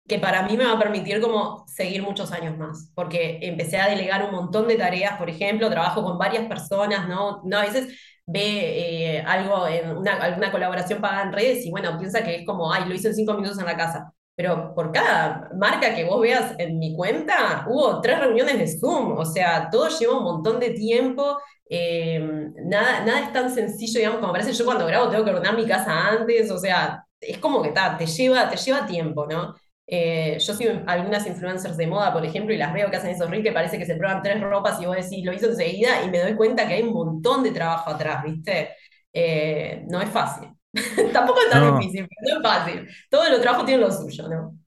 que 0.08 0.20
para 0.20 0.44
mí 0.44 0.58
me 0.58 0.66
va 0.66 0.74
a 0.74 0.80
permitir 0.80 1.22
como 1.22 1.66
seguir 1.68 2.04
muchos 2.04 2.32
años 2.32 2.58
más, 2.58 2.92
porque 2.96 3.40
empecé 3.42 3.78
a 3.78 3.90
delegar 3.90 4.24
un 4.26 4.32
montón 4.32 4.68
de 4.68 4.76
tareas, 4.78 5.18
por 5.18 5.30
ejemplo, 5.30 5.70
trabajo 5.70 6.04
con 6.04 6.18
varias 6.20 6.48
personas, 6.48 7.08
¿no? 7.10 7.42
No, 7.46 7.58
a 7.60 7.66
veces 7.66 7.88
ve 8.28 9.18
eh, 9.18 9.22
algo 9.28 9.68
en 9.68 9.98
una, 9.98 10.16
alguna 10.18 10.52
colaboración 10.52 11.02
pagada 11.02 11.24
en 11.24 11.34
redes 11.34 11.66
y 11.66 11.72
bueno, 11.72 11.98
piensa 12.00 12.24
que 12.24 12.36
es 12.38 12.46
como, 12.46 12.72
ay, 12.74 12.86
lo 12.88 12.96
hice 12.96 13.10
en 13.10 13.16
cinco 13.16 13.34
minutos 13.36 13.60
en 13.60 13.66
la 13.66 13.78
casa. 13.78 14.15
Pero 14.36 14.74
por 14.76 14.92
cada 14.92 15.50
marca 15.58 15.96
que 15.96 16.04
vos 16.04 16.20
veas 16.22 16.56
en 16.58 16.78
mi 16.78 16.94
cuenta, 16.96 17.66
hubo 17.70 18.02
tres 18.02 18.20
reuniones 18.20 18.58
de 18.60 18.68
Zoom, 18.80 19.18
o 19.18 19.26
sea, 19.26 19.70
todo 19.70 19.88
lleva 19.90 20.18
un 20.18 20.24
montón 20.26 20.60
de 20.60 20.72
tiempo, 20.72 21.38
eh, 21.70 22.20
nada, 22.66 23.06
nada 23.06 23.20
es 23.22 23.34
tan 23.34 23.50
sencillo, 23.54 24.00
digamos, 24.00 24.20
como 24.20 24.34
parece 24.34 24.52
yo 24.54 24.66
cuando 24.66 24.86
grabo 24.88 25.10
tengo 25.10 25.24
que 25.24 25.32
ordenar 25.32 25.56
mi 25.56 25.66
casa 25.66 26.08
antes, 26.10 26.52
o 26.52 26.58
sea, 26.58 27.06
es 27.20 27.38
como 27.38 27.62
que 27.64 27.70
ta, 27.72 27.98
te 27.98 28.06
lleva, 28.06 28.50
te 28.50 28.58
lleva 28.58 28.86
tiempo, 28.86 29.26
¿no? 29.26 29.56
Eh, 29.88 30.38
yo 30.40 30.54
sigo 30.54 30.74
algunas 30.88 31.26
influencers 31.28 31.78
de 31.78 31.88
moda, 31.88 32.12
por 32.12 32.26
ejemplo, 32.26 32.54
y 32.54 32.58
las 32.58 32.74
veo 32.74 32.90
que 32.90 32.98
hacen 32.98 33.12
esos 33.12 33.30
reels 33.30 33.46
que 33.46 33.52
parece 33.54 33.78
que 33.78 33.86
se 33.86 33.96
prueban 33.96 34.22
tres 34.24 34.42
ropas 34.42 34.82
y 34.82 34.86
vos 34.86 34.96
decís, 34.96 35.24
lo 35.26 35.32
hizo 35.34 35.48
enseguida, 35.48 36.04
y 36.04 36.10
me 36.10 36.20
doy 36.20 36.36
cuenta 36.36 36.68
que 36.68 36.74
hay 36.76 36.82
un 36.84 36.94
montón 36.94 37.44
de 37.44 37.52
trabajo 37.52 37.92
atrás, 37.92 38.24
¿viste? 38.24 38.70
Eh, 39.14 39.84
no 39.88 40.02
es 40.02 40.10
fácil. 40.10 40.55
Tampoco 41.14 41.40
es 41.42 41.50
tan 41.50 41.64
No, 41.64 41.78
difícil, 41.78 42.08
pero 42.10 42.40
no 42.42 42.48
es 42.48 42.54
fácil. 42.56 42.88
Todos 43.10 43.30
los 43.30 43.42
trabajos 43.42 43.66
tienen 43.66 43.86
lo 43.88 43.92
suyo, 43.92 44.28
¿no? 44.30 44.58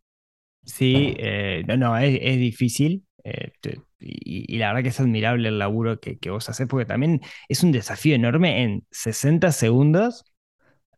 sí, 0.65 1.15
eh, 1.19 1.65
no, 1.67 1.77
no, 1.77 1.97
es, 1.99 2.19
es 2.23 2.39
difícil. 2.39 3.05
eh, 3.25 3.53
te- 3.61 3.83
y, 4.01 4.55
y 4.55 4.59
la 4.59 4.69
verdad 4.69 4.83
que 4.85 4.89
es 4.91 5.01
admirable 5.01 5.49
el 5.49 5.59
laburo 5.59 5.99
que, 6.01 6.19
que 6.19 6.31
vos 6.31 6.49
haces, 6.49 6.67
porque 6.69 6.87
también 6.87 7.21
es 7.49 7.63
un 7.65 7.73
desafío 7.73 8.15
enorme 8.15 8.63
en 8.63 8.87
60 8.91 9.51
segundos 9.53 10.25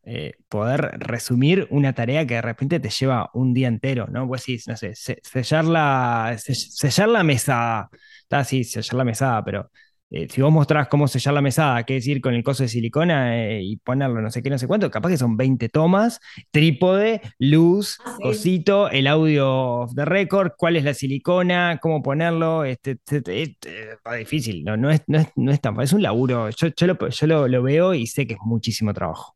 eh, 0.05 0.33
poder 0.49 0.81
resumir 0.99 1.67
una 1.71 1.93
tarea 1.93 2.25
que 2.27 2.35
de 2.35 2.41
repente 2.43 2.79
te 2.79 2.89
lleva 2.89 3.29
un 3.33 3.53
día 3.53 3.67
entero, 3.69 4.07
¿no? 4.07 4.27
Vos 4.27 4.41
decís, 4.41 4.67
no 4.67 4.77
sé, 4.77 4.95
se- 4.95 5.19
sellar 5.23 5.65
la, 5.65 6.35
se- 6.39 6.55
sellar 6.55 7.09
la 7.09 7.23
mesada, 7.23 7.89
está 8.23 8.39
así, 8.39 8.63
sellar 8.65 8.95
la 8.95 9.05
mesada, 9.05 9.43
pero 9.45 9.71
eh, 10.11 10.27
si 10.29 10.41
vos 10.41 10.51
mostrás 10.51 10.87
cómo 10.89 11.07
sellar 11.07 11.33
la 11.33 11.41
mesada, 11.41 11.83
qué 11.83 11.95
decir 11.95 12.21
con 12.21 12.33
el 12.33 12.43
coso 12.43 12.63
de 12.63 12.69
silicona 12.69 13.37
eh, 13.43 13.61
y 13.63 13.77
ponerlo 13.77 14.21
no 14.21 14.29
sé 14.29 14.43
qué, 14.43 14.49
no 14.49 14.57
sé 14.57 14.67
cuánto, 14.67 14.91
capaz 14.91 15.09
que 15.09 15.17
son 15.17 15.37
20 15.37 15.69
tomas, 15.69 16.19
trípode, 16.51 17.21
luz, 17.39 17.97
Ah, 18.05 18.17
sí. 18.17 18.21
cosito, 18.21 18.89
el 18.89 19.07
audio 19.07 19.87
de 19.93 20.05
record, 20.05 20.51
cuál 20.57 20.75
es 20.75 20.83
la 20.83 20.93
silicona, 20.93 21.79
cómo 21.81 22.01
ponerlo, 22.03 22.65
este, 22.65 22.91
este, 22.91 23.17
este, 23.17 23.41
este, 23.43 23.91
está 23.93 24.13
difícil, 24.13 24.63
no, 24.63 24.77
no 24.77 24.91
es, 24.91 25.01
no 25.07 25.17
es, 25.19 25.27
no 25.35 25.51
es 25.51 25.61
tan 25.61 25.75
fácil, 25.75 25.85
es 25.85 25.93
un 25.93 26.03
laburo, 26.03 26.49
yo, 26.49 26.67
yo, 26.75 26.87
lo, 26.87 27.09
yo 27.09 27.27
lo, 27.27 27.47
lo 27.47 27.63
veo 27.63 27.93
y 27.93 28.05
sé 28.07 28.27
que 28.27 28.33
es 28.33 28.39
muchísimo 28.43 28.93
trabajo. 28.93 29.35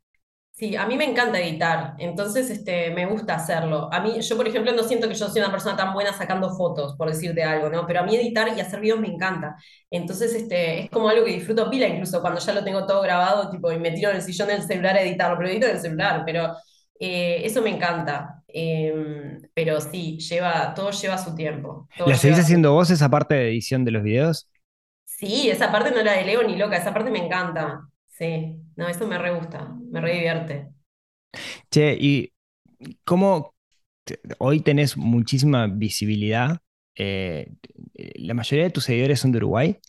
Sí, 0.58 0.74
a 0.78 0.88
mí 0.88 0.96
me 0.96 1.04
encanta 1.04 1.38
editar, 1.38 1.96
entonces 1.98 2.50
este, 2.50 2.90
me 2.92 3.06
gusta 3.08 3.36
hacerlo. 3.36 3.90
A 3.92 4.00
mí, 4.00 4.22
yo 4.22 4.38
por 4.38 4.48
ejemplo 4.48 4.72
no 4.72 4.84
siento 4.84 5.10
que 5.10 5.14
yo 5.14 5.28
soy 5.28 5.42
una 5.42 5.52
persona 5.52 5.76
tan 5.76 5.94
buena 5.94 6.14
sacando 6.14 6.50
fotos, 6.56 6.96
por 6.96 7.10
decirte 7.10 7.44
algo, 7.44 7.70
¿no? 7.70 7.86
Pero 7.86 8.00
a 8.00 8.04
mí 8.04 8.16
editar 8.16 8.48
y 8.56 8.62
hacer 8.62 8.80
videos 8.80 9.02
me 9.02 9.10
encanta. 9.10 9.58
Entonces 9.92 10.34
este, 10.34 10.84
es 10.84 10.90
como 10.90 11.10
algo 11.10 11.26
que 11.26 11.34
disfruto 11.34 11.70
pila, 11.70 11.90
incluso 11.90 12.22
cuando 12.22 12.40
ya 12.40 12.54
lo 12.54 12.64
tengo 12.64 12.86
todo 12.88 13.02
grabado, 13.02 13.50
tipo, 13.50 13.70
y 13.70 13.80
me 13.80 13.92
tiro 13.92 14.12
en 14.12 14.16
el 14.16 14.22
sillón 14.22 14.48
del 14.48 14.62
celular 14.64 14.96
a 14.96 15.02
editarlo, 15.02 15.36
pero 15.38 15.50
edito 15.50 15.66
en 15.66 15.76
el 15.76 15.82
celular, 15.82 16.24
pero 16.26 16.56
eh, 17.02 17.42
eso 17.44 17.62
me 17.62 17.72
encanta. 17.72 18.42
Em, 18.48 19.42
pero 19.54 19.82
sí, 19.82 20.18
lleva, 20.20 20.74
todo 20.74 20.92
lleva 20.92 21.18
su 21.18 21.36
tiempo, 21.36 21.90
¿La 22.06 22.16
seguís 22.16 22.40
haciendo 22.40 22.72
vos 22.72 22.90
esa 22.92 23.10
parte 23.10 23.36
de 23.36 23.50
edición 23.50 23.84
de 23.84 23.92
los 23.92 24.04
videos? 24.04 24.48
Sí, 25.04 25.50
esa 25.50 25.70
parte 25.70 25.92
no 25.92 26.02
la 26.02 26.14
delego 26.14 26.44
ni 26.44 26.56
loca, 26.56 26.78
esa 26.78 26.94
parte 26.94 27.12
me 27.12 27.26
encanta. 27.26 27.82
Sí, 28.18 28.62
no, 28.78 28.88
eso 28.88 29.06
me 29.08 29.18
re 29.20 29.32
gusta, 29.36 29.66
me 29.92 30.02
re 30.02 30.14
divierte. 30.14 30.74
Che, 31.70 31.98
¿y 32.00 32.34
cómo 33.06 33.56
hoy 34.40 34.62
tenés 34.62 34.98
muchísima 34.98 35.68
visibilidad? 35.68 36.60
eh, 36.96 37.54
la 38.18 38.34
mayoría 38.36 38.66
de 38.66 38.72
tus 38.72 38.86
seguidores 38.86 39.20
son 39.22 39.32
de 39.32 39.38
Uruguay. 39.40 39.80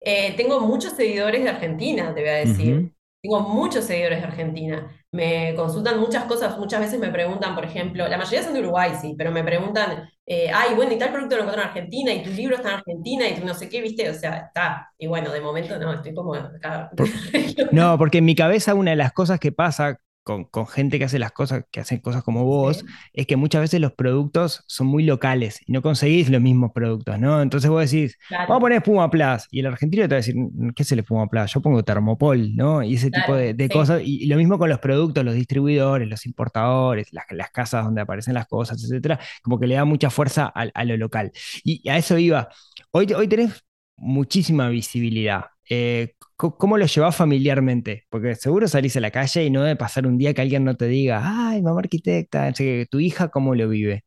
Eh, 0.00 0.34
tengo 0.36 0.60
muchos 0.60 0.92
seguidores 0.94 1.42
de 1.44 1.50
Argentina, 1.50 2.14
te 2.14 2.20
voy 2.20 2.30
a 2.30 2.34
decir. 2.34 2.92
Tengo 3.22 3.40
muchos 3.40 3.84
seguidores 3.86 4.20
de 4.20 4.26
Argentina. 4.26 4.90
Me 5.12 5.54
consultan 5.56 5.98
muchas 5.98 6.24
cosas, 6.26 6.58
muchas 6.58 6.80
veces 6.80 7.00
me 7.00 7.08
preguntan, 7.10 7.54
por 7.54 7.64
ejemplo, 7.64 8.06
la 8.08 8.18
mayoría 8.18 8.42
son 8.42 8.52
de 8.54 8.60
Uruguay, 8.60 8.92
sí, 9.00 9.14
pero 9.16 9.32
me 9.32 9.42
preguntan, 9.44 10.10
eh, 10.26 10.50
ay, 10.52 10.74
bueno, 10.74 10.92
y 10.92 10.98
tal 10.98 11.10
producto 11.10 11.36
lo 11.36 11.42
encontré 11.42 11.62
en 11.62 11.68
Argentina, 11.68 12.12
y 12.12 12.22
tu 12.22 12.30
libro 12.30 12.56
está 12.56 12.68
en 12.70 12.74
Argentina, 12.76 13.28
y 13.28 13.34
tu 13.34 13.44
no 13.46 13.54
sé 13.54 13.68
qué, 13.68 13.80
viste, 13.82 14.08
o 14.08 14.14
sea, 14.14 14.36
está. 14.46 14.90
Y 14.98 15.06
bueno, 15.06 15.30
de 15.30 15.40
momento 15.40 15.78
no, 15.78 15.92
estoy 15.92 16.14
como 16.14 16.34
acá. 16.34 16.90
Por- 16.96 17.08
no, 17.72 17.98
porque 17.98 18.18
en 18.18 18.24
mi 18.24 18.34
cabeza 18.34 18.74
una 18.74 18.92
de 18.92 18.96
las 18.96 19.12
cosas 19.12 19.38
que 19.38 19.52
pasa 19.52 19.98
con, 20.24 20.44
con 20.46 20.66
gente 20.66 20.98
que 20.98 21.04
hace 21.04 21.18
las 21.20 21.32
cosas, 21.32 21.64
que 21.70 21.80
hacen 21.80 22.00
cosas 22.00 22.24
como 22.24 22.44
vos, 22.44 22.84
Sí, 22.84 22.98
es 23.12 23.26
que 23.26 23.36
muchas 23.36 23.60
veces 23.62 23.80
los 23.80 23.92
productos 23.92 24.64
son 24.66 24.88
muy 24.88 25.04
locales 25.04 25.60
y 25.66 25.72
no 25.72 25.82
conseguís 25.82 26.30
los 26.30 26.40
mismos 26.42 26.72
productos, 26.72 27.18
¿no? 27.20 27.40
Entonces 27.42 27.70
vos 27.70 27.90
decís, 27.90 28.18
vamos 28.46 28.56
a 28.56 28.60
claro, 28.60 28.60
poner 28.60 28.78
espuma 28.78 29.10
Plus, 29.10 29.46
y 29.50 29.60
el 29.60 29.66
argentino 29.66 30.04
te 30.04 30.08
va 30.08 30.14
a 30.16 30.16
decir, 30.18 30.34
¿qué 30.74 30.82
es 30.82 30.92
el 30.92 31.00
espuma 31.00 31.28
Plus? 31.28 31.52
Yo 31.52 31.60
pongo 31.62 31.84
Termopol, 31.84 32.56
¿no? 32.56 32.82
Y 32.82 32.94
ese 32.94 33.10
tipo 33.10 33.34
de, 33.34 33.52
claro, 33.52 33.54
de 33.54 33.68
sí, 33.68 33.70
cosas, 33.70 34.02
y, 34.04 34.24
y 34.24 34.26
lo 34.26 34.36
mismo 34.36 34.58
con 34.58 34.68
los 34.68 34.78
productos, 34.80 35.24
los 35.24 35.34
distribuidores, 35.34 36.08
los 36.08 36.26
importadores, 36.26 37.12
las, 37.12 37.24
las 37.30 37.50
casas 37.50 37.84
donde 37.84 38.00
aparecen 38.00 38.34
las 38.34 38.46
cosas, 38.46 38.82
etcétera, 38.82 39.20
como 39.42 39.58
que 39.60 39.66
le 39.66 39.74
da 39.76 39.84
mucha 39.84 40.10
fuerza 40.10 40.50
a, 40.54 40.62
a 40.74 40.84
lo 40.84 40.96
local. 40.96 41.32
Y 41.64 41.88
a 41.88 41.96
eso 41.98 42.18
iba. 42.18 42.48
Hoy, 42.90 43.12
hoy 43.14 43.28
tenés 43.28 43.64
muchísima 43.96 44.68
visibilidad. 44.68 45.46
Eh, 45.68 46.14
¿Cómo 46.36 46.78
lo 46.78 46.86
llevas 46.86 47.16
familiarmente? 47.16 48.04
Porque 48.10 48.34
seguro 48.34 48.68
salís 48.68 48.96
a 48.96 49.00
la 49.00 49.10
calle 49.10 49.44
y 49.44 49.50
no 49.50 49.62
debe 49.62 49.76
pasar 49.76 50.06
un 50.06 50.18
día 50.18 50.34
que 50.34 50.42
alguien 50.42 50.64
no 50.64 50.76
te 50.76 50.86
diga, 50.86 51.22
ay, 51.24 51.62
mamá 51.62 51.80
arquitecta, 51.80 52.52
tu 52.90 53.00
hija, 53.00 53.28
¿cómo 53.28 53.54
lo 53.54 53.68
vive? 53.68 54.04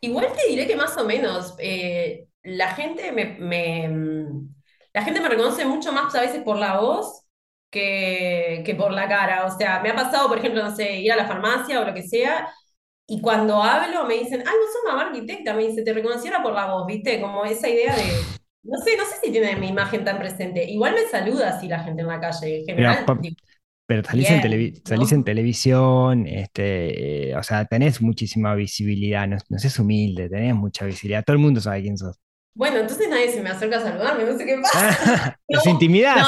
Igual 0.00 0.28
te 0.34 0.48
diré 0.48 0.66
que 0.66 0.76
más 0.76 0.96
o 0.98 1.04
menos 1.04 1.54
eh, 1.58 2.28
la 2.42 2.74
gente 2.74 3.10
me, 3.12 3.24
me, 3.38 3.88
mm, 3.88 4.54
la 4.92 5.02
gente 5.02 5.20
me 5.20 5.28
reconoce 5.28 5.64
mucho 5.64 5.92
más 5.92 6.14
a 6.14 6.20
veces 6.20 6.42
por 6.42 6.58
la 6.58 6.78
voz 6.78 7.22
que, 7.70 8.62
que 8.64 8.74
por 8.74 8.92
la 8.92 9.08
cara. 9.08 9.46
O 9.46 9.56
sea, 9.56 9.80
me 9.80 9.90
ha 9.90 9.94
pasado, 9.94 10.28
por 10.28 10.38
ejemplo, 10.38 10.62
no 10.62 10.74
sé, 10.76 11.00
ir 11.00 11.12
a 11.12 11.16
la 11.16 11.26
farmacia 11.26 11.80
o 11.80 11.84
lo 11.84 11.94
que 11.94 12.02
sea, 12.02 12.48
y 13.06 13.20
cuando 13.20 13.62
hablo 13.62 14.04
me 14.06 14.14
dicen, 14.18 14.40
ay, 14.46 14.54
vos 14.60 14.72
sos 14.72 14.82
mamá 14.86 15.08
arquitecta, 15.08 15.54
me 15.54 15.66
dice, 15.68 15.82
te 15.82 15.92
reconociera 15.94 16.42
por 16.42 16.52
la 16.54 16.66
voz, 16.66 16.86
¿viste? 16.86 17.20
Como 17.20 17.44
esa 17.44 17.68
idea 17.68 17.94
de, 17.96 18.02
no 18.68 18.78
sé, 18.78 18.96
no 18.96 19.04
sé 19.04 19.16
si 19.22 19.32
tiene 19.32 19.56
mi 19.56 19.68
imagen 19.68 20.04
tan 20.04 20.18
presente. 20.18 20.64
Igual 20.64 20.94
me 20.94 21.08
saluda 21.10 21.50
así 21.56 21.68
la 21.68 21.80
gente 21.84 22.02
en 22.02 22.08
la 22.08 22.20
calle, 22.20 22.60
en 22.60 22.66
general, 22.66 23.12
digo, 23.16 23.36
pero 23.86 24.02
salís 24.04 24.30
en 24.30 24.40
televi- 24.40 24.82
salís 24.84 25.12
en 25.12 25.24
televisión, 25.24 26.26
este, 26.26 27.30
eh, 27.30 27.36
o 27.36 27.42
sea, 27.42 27.64
tenés 27.66 28.02
muchísima 28.02 28.54
visibilidad, 28.54 29.28
no, 29.28 29.36
no 29.48 29.58
seas 29.58 29.78
humilde, 29.78 30.28
tenés 30.28 30.54
mucha 30.56 30.86
visibilidad, 30.86 31.24
todo 31.24 31.36
el 31.36 31.42
mundo 31.42 31.60
sabe 31.60 31.82
quién 31.82 31.96
sos. 31.98 32.16
Bueno, 32.54 32.78
entonces 32.78 33.08
nadie 33.10 33.30
se 33.30 33.42
me 33.42 33.50
acerca 33.50 33.76
a 33.78 33.80
saludarme, 33.82 34.24
no 34.24 34.36
sé 34.36 34.46
qué 34.46 34.56
pasa. 34.62 34.88
No, 35.48 35.58
¿Los 35.58 35.64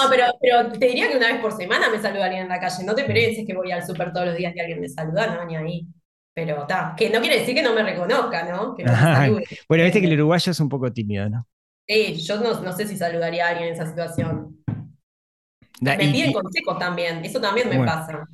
no, 0.05 0.11
pero, 0.11 0.25
pero 0.41 0.73
te 0.79 0.87
diría 0.87 1.09
que 1.11 1.17
una 1.17 1.29
vez 1.33 1.41
por 1.41 1.57
semana 1.57 1.89
me 1.91 1.99
saluda 2.01 2.27
alguien 2.27 2.43
en 2.43 2.49
la 2.51 2.61
calle. 2.61 2.85
No 2.85 2.95
te 2.95 3.05
Mm. 3.05 3.13
pienses 3.13 3.47
que 3.47 3.55
voy 3.55 3.73
al 3.73 3.85
súper 3.87 4.13
todos 4.13 4.27
los 4.27 4.37
días 4.37 4.55
y 4.55 4.61
alguien 4.61 4.81
me 4.81 4.89
saluda, 4.89 5.35
no, 5.35 5.45
ni 5.47 5.57
ahí. 5.57 5.87
Pero 6.35 6.63
está, 6.63 6.95
que 6.97 7.11
no 7.11 7.21
quiere 7.21 7.41
decir 7.41 7.55
que 7.55 7.63
no 7.63 7.75
me 7.75 7.83
reconozca, 7.83 8.45
¿no? 8.45 8.75
Que 8.77 8.85
no 8.85 8.93
me 8.93 8.97
Ajá. 8.97 9.27
salude. 9.27 9.45
Bueno, 9.69 9.85
viste 9.85 10.01
que 10.01 10.07
el 10.07 10.15
uruguayo 10.15 10.53
es 10.53 10.61
un 10.61 10.69
poco 10.69 10.93
tímido, 10.93 11.29
¿no? 11.29 11.47
Sí, 11.89 12.15
yo 12.21 12.37
no, 12.41 12.61
no 12.61 12.73
sé 12.73 12.87
si 12.87 12.97
saludaría 12.97 13.47
a 13.47 13.51
alguien 13.51 13.69
en 13.69 13.75
esa 13.75 13.87
situación. 13.87 14.59
Da- 15.81 15.97
Me 15.97 16.05
y, 16.05 16.13
piden 16.13 16.33
consejos 16.33 16.79
también, 16.79 17.25
eso 17.25 17.41
también 17.41 17.69
me 17.69 17.77
bueno. 17.77 17.85
pasa. 17.85 18.27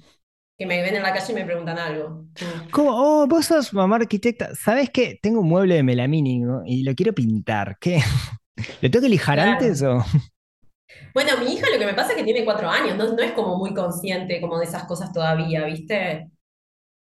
Que 0.58 0.66
me 0.66 0.82
ven 0.82 0.96
en 0.96 1.02
la 1.02 1.12
calle 1.14 1.32
y 1.32 1.34
me 1.36 1.44
preguntan 1.44 1.78
algo. 1.78 2.26
¿Cómo? 2.70 2.90
Oh, 2.92 3.26
vos 3.26 3.46
sos 3.46 3.72
mamá 3.72 3.96
arquitecta. 3.96 4.54
¿Sabés 4.54 4.90
qué? 4.90 5.18
Tengo 5.22 5.40
un 5.40 5.48
mueble 5.48 5.76
de 5.76 5.82
melamínico 5.82 6.62
y 6.66 6.82
lo 6.84 6.94
quiero 6.94 7.12
pintar. 7.14 7.78
¿Qué? 7.80 8.00
¿Lo 8.82 8.90
tengo 8.90 9.04
que 9.04 9.08
lijar 9.10 9.40
antes 9.40 9.82
o...? 9.82 10.04
Bueno, 11.14 11.38
mi 11.38 11.52
hija 11.54 11.66
lo 11.72 11.78
que 11.78 11.86
me 11.86 11.94
pasa 11.94 12.10
es 12.12 12.16
que 12.18 12.24
tiene 12.24 12.44
cuatro 12.44 12.68
años, 12.68 12.96
no, 12.96 13.12
no 13.14 13.22
es 13.22 13.32
como 13.32 13.56
muy 13.56 13.72
consciente 13.74 14.40
como 14.40 14.58
de 14.58 14.66
esas 14.66 14.84
cosas 14.84 15.12
todavía, 15.12 15.64
¿viste? 15.64 16.30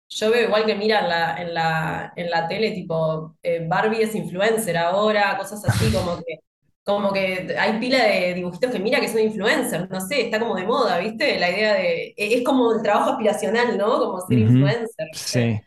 Yo 0.08 0.30
veo 0.30 0.44
igual 0.46 0.64
que 0.66 0.74
mira 0.76 1.00
en 1.00 1.08
la, 1.08 1.36
en 1.42 1.54
la, 1.54 2.12
en 2.16 2.30
la 2.30 2.48
tele, 2.48 2.70
tipo, 2.72 3.36
eh, 3.42 3.66
Barbie 3.68 4.02
es 4.02 4.14
influencer 4.14 4.76
ahora, 4.76 5.36
cosas 5.36 5.64
así, 5.64 5.90
como 5.92 6.16
que, 6.18 6.38
como 6.84 7.12
que 7.12 7.56
hay 7.58 7.78
pila 7.80 8.04
de 8.04 8.34
dibujitos 8.34 8.70
que 8.70 8.78
mira 8.78 9.00
que 9.00 9.08
son 9.08 9.20
influencers, 9.20 9.90
no 9.90 10.00
sé, 10.00 10.22
está 10.22 10.38
como 10.38 10.54
de 10.54 10.64
moda, 10.64 10.98
¿viste? 10.98 11.38
La 11.40 11.50
idea 11.50 11.74
de, 11.74 12.14
e- 12.16 12.34
es 12.38 12.44
como 12.44 12.72
el 12.74 12.82
trabajo 12.82 13.10
aspiracional, 13.12 13.76
¿no? 13.76 13.98
Como 13.98 14.20
ser 14.20 14.38
influencer. 14.38 15.08
Sí. 15.12 15.60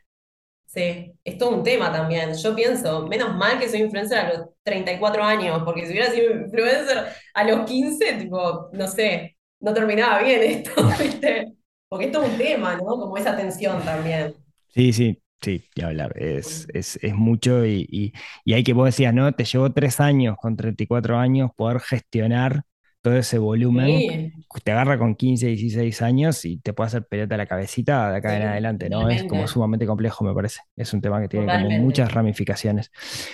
Sí, 0.65 1.11
es 1.23 1.37
todo 1.39 1.49
un 1.55 1.63
tema 1.63 1.91
también. 1.91 2.33
Yo 2.35 2.55
pienso, 2.55 3.07
menos 3.07 3.35
mal 3.35 3.59
que 3.59 3.67
soy 3.67 3.81
influencer 3.81 4.19
a 4.19 4.29
los 4.33 4.47
34 4.63 5.23
años, 5.23 5.63
porque 5.65 5.85
si 5.85 5.91
hubiera 5.93 6.11
sido 6.11 6.31
influencer 6.31 7.07
a 7.33 7.43
los 7.43 7.65
15 7.65 8.13
tipo, 8.13 8.69
no 8.73 8.87
sé, 8.87 9.37
no 9.61 9.73
terminaba 9.73 10.21
bien 10.21 10.43
esto, 10.43 10.71
¿viste? 10.99 11.53
Porque 11.89 12.05
es 12.05 12.11
todo 12.11 12.25
un 12.25 12.37
tema, 12.37 12.75
¿no? 12.75 12.85
Como 12.85 13.17
esa 13.17 13.35
tensión 13.35 13.83
también. 13.83 14.35
Sí, 14.73 14.93
sí, 14.93 15.21
sí, 15.41 15.65
ya 15.75 15.87
hablar. 15.87 16.13
Es, 16.15 16.67
es, 16.73 16.99
es 17.01 17.15
mucho 17.15 17.65
y, 17.65 17.87
y, 17.89 18.13
y 18.45 18.53
hay 18.53 18.63
que, 18.63 18.73
vos 18.73 18.85
decías, 18.85 19.13
¿no? 19.13 19.31
Te 19.33 19.43
llevó 19.43 19.71
tres 19.71 19.99
años, 19.99 20.37
con 20.39 20.55
34 20.55 21.17
años, 21.17 21.49
poder 21.55 21.79
gestionar 21.79 22.63
todo 23.01 23.15
ese 23.15 23.39
volumen. 23.39 23.87
Sí, 23.87 24.33
Te 24.63 24.71
agarra 24.71 24.99
con 24.99 25.15
15, 25.15 25.47
16 25.47 26.01
años 26.01 26.45
y 26.45 26.57
te 26.59 26.73
puede 26.73 26.87
hacer 26.87 27.05
pelota 27.07 27.37
la 27.37 27.47
cabecita 27.47 28.11
de 28.11 28.17
acá 28.17 28.35
en 28.37 28.43
adelante, 28.43 28.89
¿no? 28.89 29.09
Es 29.09 29.23
como 29.23 29.47
sumamente 29.47 29.85
complejo, 29.87 30.23
me 30.23 30.33
parece. 30.33 30.61
Es 30.75 30.93
un 30.93 31.01
tema 31.01 31.19
que 31.21 31.27
tiene 31.27 31.47
como 31.47 31.69
muchas 31.71 32.11
ramificaciones. 32.13 32.91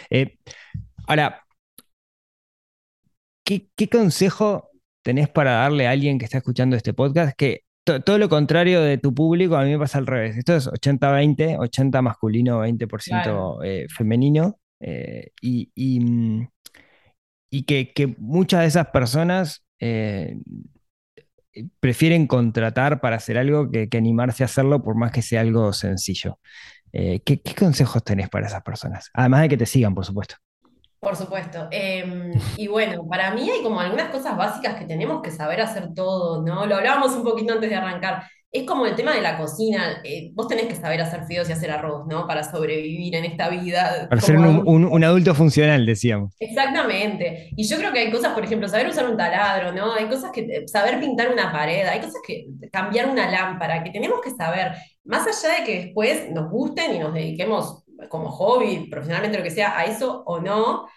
Eh, 0.10 0.38
ahora, 1.08 1.44
¿qué, 3.44 3.70
qué 3.76 3.90
consejo 3.90 4.70
tenés 5.02 5.30
para 5.30 5.52
darle 5.54 5.88
a 5.88 5.92
alguien 5.92 6.18
que 6.20 6.26
está 6.26 6.38
escuchando 6.40 6.76
este 6.76 6.94
podcast? 6.94 7.36
Que 7.38 7.65
to- 7.86 8.02
todo 8.04 8.18
lo 8.20 8.30
contrario 8.30 8.82
de 8.82 8.98
tu 9.00 9.14
público, 9.16 9.58
a 9.58 9.64
mí 9.66 9.72
me 9.72 9.80
pasa 9.80 10.00
al 10.00 10.08
revés. 10.08 10.38
Esto 10.38 10.56
es 10.56 10.68
80-20, 10.68 11.58
80 11.60 12.02
masculino, 12.04 12.60
Claro, 13.04 13.52
20% 13.58 13.64
eh, 13.64 13.88
femenino. 13.90 14.60
eh, 14.82 15.32
y, 15.42 15.72
y, 15.76 16.00
mm, 16.02 16.50
y 17.50 17.64
que, 17.64 17.94
que 17.94 18.16
muchas 18.20 18.62
de 18.62 18.68
esas 18.68 18.88
personas 18.88 19.66
eh, 19.80 20.38
prefieren 21.80 22.28
contratar 22.28 23.00
para 23.02 23.16
hacer 23.18 23.38
algo 23.38 23.72
que, 23.72 23.88
que 23.90 23.98
animarse 23.98 24.44
a 24.44 24.46
hacerlo 24.46 24.84
por 24.84 24.96
más 24.96 25.12
que 25.12 25.22
sea 25.22 25.42
algo 25.42 25.72
sencillo. 25.74 26.40
¿qué, 26.94 27.20
qué 27.44 27.56
consejos 27.56 28.04
tenés 28.06 28.30
para 28.30 28.48
esas 28.48 28.64
personas? 28.64 29.10
Además 29.14 29.42
de 29.44 29.50
que 29.50 29.58
te 29.58 29.66
sigan, 29.66 29.96
por 29.96 30.06
supuesto. 30.06 30.36
Por 31.06 31.16
supuesto. 31.16 31.68
Eh, 31.70 32.32
y 32.58 32.68
bueno, 32.68 33.08
para 33.08 33.32
mí 33.32 33.48
hay 33.48 33.62
como 33.62 33.80
algunas 33.80 34.10
cosas 34.10 34.36
básicas 34.36 34.74
que 34.74 34.86
tenemos 34.86 35.22
que 35.22 35.30
saber 35.30 35.62
hacer 35.62 35.94
todos, 35.94 36.44
¿no? 36.44 36.66
Lo 36.66 36.78
hablábamos 36.78 37.12
un 37.14 37.24
poquito 37.24 37.54
antes 37.54 37.70
de 37.70 37.76
arrancar. 37.76 38.24
es 38.52 38.64
como 38.64 38.86
el 38.88 38.96
tema 38.96 39.14
de 39.14 39.22
la 39.22 39.38
cocina. 39.38 40.02
eh, 40.04 40.32
vos 40.34 40.48
tenés 40.48 40.66
que 40.66 40.76
saber 40.76 41.00
hacer 41.02 41.26
fideos 41.28 41.48
y 41.48 41.52
hacer 41.52 41.70
arroz, 41.70 42.08
¿no? 42.08 42.26
Para 42.26 42.44
sobrevivir 42.44 43.14
en 43.16 43.26
esta 43.26 43.50
vida 43.50 44.08
Para 44.10 44.20
ser 44.20 44.38
un 44.38 45.04
adulto 45.04 45.36
funcional, 45.36 45.86
decíamos. 45.86 46.34
Exactamente. 46.40 47.50
Y 47.56 47.68
yo 47.68 47.78
creo 47.78 47.94
que 47.94 48.00
hay 48.00 48.12
cosas, 48.12 48.34
por 48.34 48.44
ejemplo, 48.44 48.68
saber 48.68 48.88
usar 48.88 49.08
un 49.08 49.16
taladro, 49.18 49.74
¿no? 49.74 49.94
Hay 49.94 50.08
cosas 50.08 50.32
que, 50.32 50.42
eh, 50.42 50.68
saber 50.68 51.00
pintar 51.00 51.32
una 51.32 51.52
pared, 51.52 51.86
hay 51.86 52.00
cosas 52.00 52.22
que, 52.26 52.48
cambiar 52.72 53.10
una 53.10 53.30
lámpara, 53.30 53.84
que 53.84 53.92
tenemos 53.92 54.22
que 54.22 54.32
saber, 54.32 54.72
más 55.04 55.28
allá 55.28 55.60
de 55.60 55.66
que 55.66 55.86
después 55.86 56.32
nos 56.32 56.50
gusten 56.50 56.96
y 56.96 57.00
nos 57.00 57.14
dediquemos 57.14 57.85
como 58.10 58.30
hobby, 58.32 58.88
profesionalmente, 58.90 59.38
lo 59.38 59.44
que 59.44 59.52
sea, 59.52 59.78
a 59.78 59.86
eso 59.86 60.24
o 60.26 60.40
no, 60.40 60.88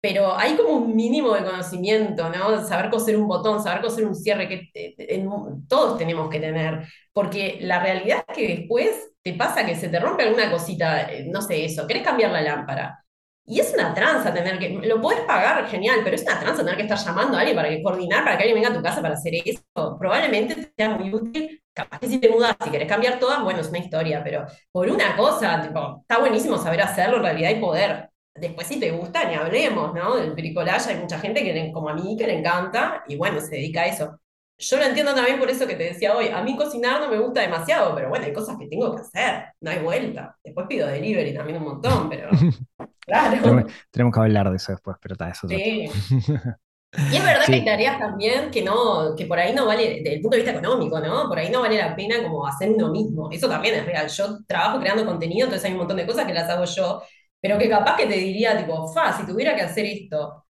pero 0.00 0.36
hay 0.36 0.56
como 0.56 0.70
un 0.70 0.94
mínimo 0.96 1.34
de 1.34 1.44
conocimiento, 1.44 2.28
¿no? 2.30 2.64
Saber 2.66 2.90
coser 2.90 3.16
un 3.16 3.26
botón, 3.28 3.62
saber 3.62 3.82
coser 3.82 4.06
un 4.06 4.14
cierre, 4.14 4.48
que 4.48 4.70
eh, 4.74 4.94
en- 4.98 5.66
todos 5.68 5.98
tenemos 5.98 6.30
que 6.30 6.40
tener, 6.40 6.86
porque 7.12 7.58
la 7.62 7.80
realidad 7.82 8.24
es 8.28 8.34
que 8.36 8.48
después 8.56 9.10
te 9.22 9.32
pasa 9.34 9.66
que 9.66 9.74
se 9.74 9.88
te 9.88 9.98
rompe 10.00 10.22
alguna 10.24 10.50
cosita, 10.50 11.12
eh, 11.12 11.26
no 11.30 11.42
sé, 11.42 11.64
eso, 11.64 11.86
querés 11.86 12.04
cambiar 12.04 12.30
la 12.32 12.42
lámpara. 12.42 13.02
Y 13.48 13.60
es 13.60 13.72
una 13.74 13.94
tranza 13.94 14.34
tener 14.34 14.58
que, 14.58 14.70
lo 14.70 15.00
podés 15.00 15.20
pagar, 15.20 15.66
genial, 15.68 16.00
pero 16.02 16.16
es 16.16 16.22
una 16.22 16.38
tranza 16.40 16.62
tener 16.64 16.76
que 16.76 16.82
estar 16.82 16.98
llamando 16.98 17.36
a 17.36 17.40
alguien 17.40 17.56
para 17.56 17.68
que 17.68 17.82
coordinar, 17.82 18.24
para 18.24 18.36
que 18.36 18.42
alguien 18.44 18.56
venga 18.62 18.70
a 18.74 18.76
tu 18.76 18.82
casa 18.82 19.00
para 19.02 19.14
hacer 19.14 19.34
eso. 19.44 19.62
Probablemente 19.98 20.54
te 20.56 20.72
sea 20.76 20.90
muy 20.96 21.14
útil. 21.14 21.60
Capaz 21.76 21.98
que 22.00 22.08
si 22.08 22.18
te 22.18 22.30
mudas, 22.30 22.56
si 22.64 22.70
querés 22.70 22.88
cambiar 22.88 23.18
todas, 23.18 23.42
bueno, 23.42 23.60
es 23.60 23.68
una 23.68 23.78
historia, 23.78 24.22
pero 24.24 24.46
por 24.72 24.88
una 24.88 25.14
cosa, 25.14 25.60
tipo, 25.60 25.98
está 26.00 26.18
buenísimo 26.18 26.56
saber 26.56 26.80
hacerlo 26.80 27.18
en 27.18 27.22
realidad 27.24 27.50
y 27.50 27.60
poder. 27.60 28.10
Después, 28.34 28.66
si 28.66 28.80
te 28.80 28.90
gusta, 28.92 29.24
ni 29.28 29.34
hablemos, 29.34 29.92
¿no? 29.94 30.16
Del 30.16 30.32
bricolaje, 30.32 30.92
hay 30.92 30.98
mucha 31.00 31.18
gente 31.18 31.44
que, 31.44 31.52
le- 31.52 31.72
como 31.72 31.90
a 31.90 31.94
mí, 31.94 32.16
que 32.18 32.26
le 32.26 32.38
encanta 32.38 33.04
y 33.06 33.16
bueno, 33.16 33.40
se 33.42 33.56
dedica 33.56 33.82
a 33.82 33.86
eso. 33.86 34.18
Yo 34.58 34.78
lo 34.78 34.84
entiendo 34.84 35.14
también 35.14 35.38
por 35.38 35.50
eso 35.50 35.66
que 35.66 35.74
te 35.76 35.84
decía 35.84 36.16
hoy. 36.16 36.28
A 36.28 36.42
mí 36.42 36.56
cocinar 36.56 36.98
no 37.00 37.10
me 37.10 37.18
gusta 37.18 37.42
demasiado, 37.42 37.94
pero 37.94 38.08
bueno, 38.08 38.24
hay 38.24 38.32
cosas 38.32 38.56
que 38.58 38.68
tengo 38.68 38.94
que 38.96 39.02
hacer, 39.02 39.44
no 39.60 39.70
hay 39.70 39.80
vuelta. 39.80 40.34
Después 40.42 40.66
pido 40.66 40.86
delivery 40.88 41.34
también 41.34 41.58
un 41.58 41.64
montón, 41.64 42.08
pero 42.08 42.30
claro. 43.00 43.42
Tenemos, 43.42 43.72
tenemos 43.90 44.14
que 44.14 44.20
hablar 44.20 44.50
de 44.50 44.56
eso 44.56 44.72
después, 44.72 44.96
pero 45.00 45.12
está, 45.14 45.28
eso. 45.30 45.46
Sí. 45.46 45.90
Y 47.08 47.16
es 47.16 47.24
verdad 47.24 47.48
que 47.50 47.56
hay 47.56 47.64
tareas 47.64 47.98
también 47.98 48.50
que 48.50 48.62
no, 48.62 49.14
que 49.16 49.26
por 49.26 49.38
ahí 49.38 49.54
no 49.54 49.66
vale, 49.66 50.00
desde 50.02 50.14
el 50.14 50.20
punto 50.20 50.36
de 50.36 50.42
vista 50.42 50.58
económico, 50.58 50.98
¿no? 51.00 51.28
Por 51.28 51.38
ahí 51.38 51.50
no 51.50 51.60
vale 51.60 51.78
la 51.78 51.94
pena 51.94 52.22
como 52.22 52.46
hacer 52.46 52.70
uno 52.70 52.90
mismo. 52.90 53.30
Eso 53.30 53.48
también 53.48 53.76
es 53.76 53.86
real. 53.86 54.08
Yo 54.08 54.38
trabajo 54.46 54.80
creando 54.80 55.06
contenido, 55.06 55.44
entonces 55.46 55.64
hay 55.66 55.72
un 55.72 55.78
montón 55.78 55.98
de 55.98 56.06
cosas 56.06 56.26
que 56.26 56.34
las 56.34 56.48
hago 56.50 56.64
yo, 56.64 57.02
pero 57.40 57.58
que 57.58 57.68
capaz 57.68 57.96
que 57.96 58.06
te 58.06 58.14
diría, 58.16 58.56
tipo, 58.58 58.88
fa, 58.92 59.12
si 59.16 59.26
tuviera 59.26 59.54
que 59.54 59.62
hacer 59.62 59.84
esto 59.86 60.44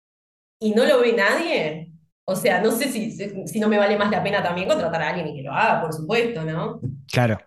y 0.61 0.75
no 0.75 0.85
lo 0.87 1.01
ve 1.01 1.13
nadie, 1.15 1.93
o 2.25 2.37
sea, 2.37 2.61
no 2.63 2.71
sé 2.73 2.91
si, 2.91 3.11
si, 3.13 3.47
si 3.49 3.61
no 3.61 3.69
me 3.69 3.79
vale 3.79 3.99
más 3.99 4.11
la 4.11 4.23
pena 4.23 4.43
también 4.43 4.69
contratar 4.69 5.03
a 5.03 5.09
alguien 5.11 5.29
y 5.29 5.37
que 5.37 5.43
lo 5.43 5.53
haga, 5.53 5.83
por 5.83 5.93
supuesto, 5.93 6.45
¿no? 6.45 6.81
claro. 7.11 7.39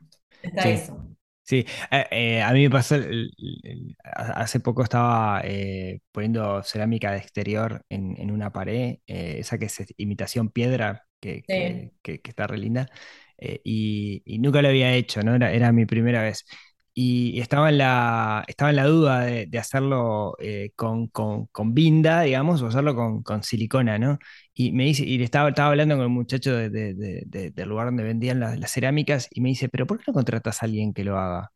Está 0.41 0.63
Sí. 0.63 0.69
eso. 0.69 1.07
Sí, 1.47 1.65
eh, 1.91 2.05
eh, 2.12 2.41
a 2.43 2.51
mí 2.51 2.63
me 2.63 2.69
pasó, 2.69 2.95
el- 2.95 3.31
el- 3.63 3.95
ha- 4.03 4.41
hace 4.41 4.60
poco 4.60 4.83
estaba 4.83 5.39
eh, 5.45 6.01
poniendo 6.12 6.62
cerámica 6.63 7.12
de 7.12 7.19
exterior 7.19 7.86
en, 7.89 8.19
en 8.19 8.31
una 8.31 8.51
pared, 8.51 8.97
esa 9.05 9.57
que 9.57 9.65
es 9.65 9.77
imitación 9.97 10.49
piedra, 10.49 11.05
que, 11.21 11.43
Sí. 11.47 11.53
que- 11.53 11.93
que- 12.01 12.19
que 12.19 12.29
está 12.31 12.47
re 12.47 12.57
linda, 12.57 12.88
y, 13.63 14.21
y 14.25 14.39
nunca 14.39 14.62
lo 14.62 14.67
había 14.69 14.93
hecho, 14.93 15.21
¿no? 15.23 15.36
Era, 15.36 15.51
era 15.53 15.71
mi 15.71 15.86
primera 15.86 16.21
vez. 16.21 16.43
Y 16.99 17.39
estaba 17.41 17.69
en 17.69 17.77
la, 17.77 18.43
estaba 18.47 18.71
en 18.71 18.75
la 18.77 18.86
duda 18.86 19.19
de, 19.21 19.45
de 19.45 19.60
hacerlo 19.60 20.36
eh, 20.39 20.71
con, 20.75 21.07
con, 21.10 21.45
con 21.47 21.73
binda, 21.75 22.21
digamos, 22.21 22.62
o 22.63 22.67
hacerlo 22.67 22.95
con, 22.95 23.21
con 23.21 23.43
silicona, 23.43 23.99
¿no? 23.99 24.17
Y 24.53 24.71
me 24.71 24.86
dice, 24.86 25.03
y 25.05 25.21
estaba, 25.21 25.49
estaba 25.49 25.69
hablando 25.69 25.95
con 25.95 26.03
el 26.05 26.10
muchacho 26.10 26.55
de- 26.55 26.69
de- 26.71 26.95
de- 26.95 27.23
de- 27.27 27.51
del 27.51 27.69
lugar 27.69 27.86
donde 27.88 28.03
vendían 28.03 28.39
las, 28.39 28.57
las 28.60 28.71
cerámicas 28.71 29.27
y 29.29 29.41
me 29.41 29.49
dice, 29.49 29.69
pero 29.69 29.86
¿por 29.86 29.99
qué 29.99 30.05
no 30.07 30.13
contratas 30.13 30.63
a 30.63 30.65
alguien 30.65 30.91
que 30.93 31.03
lo 31.03 31.17
haga? 31.19 31.51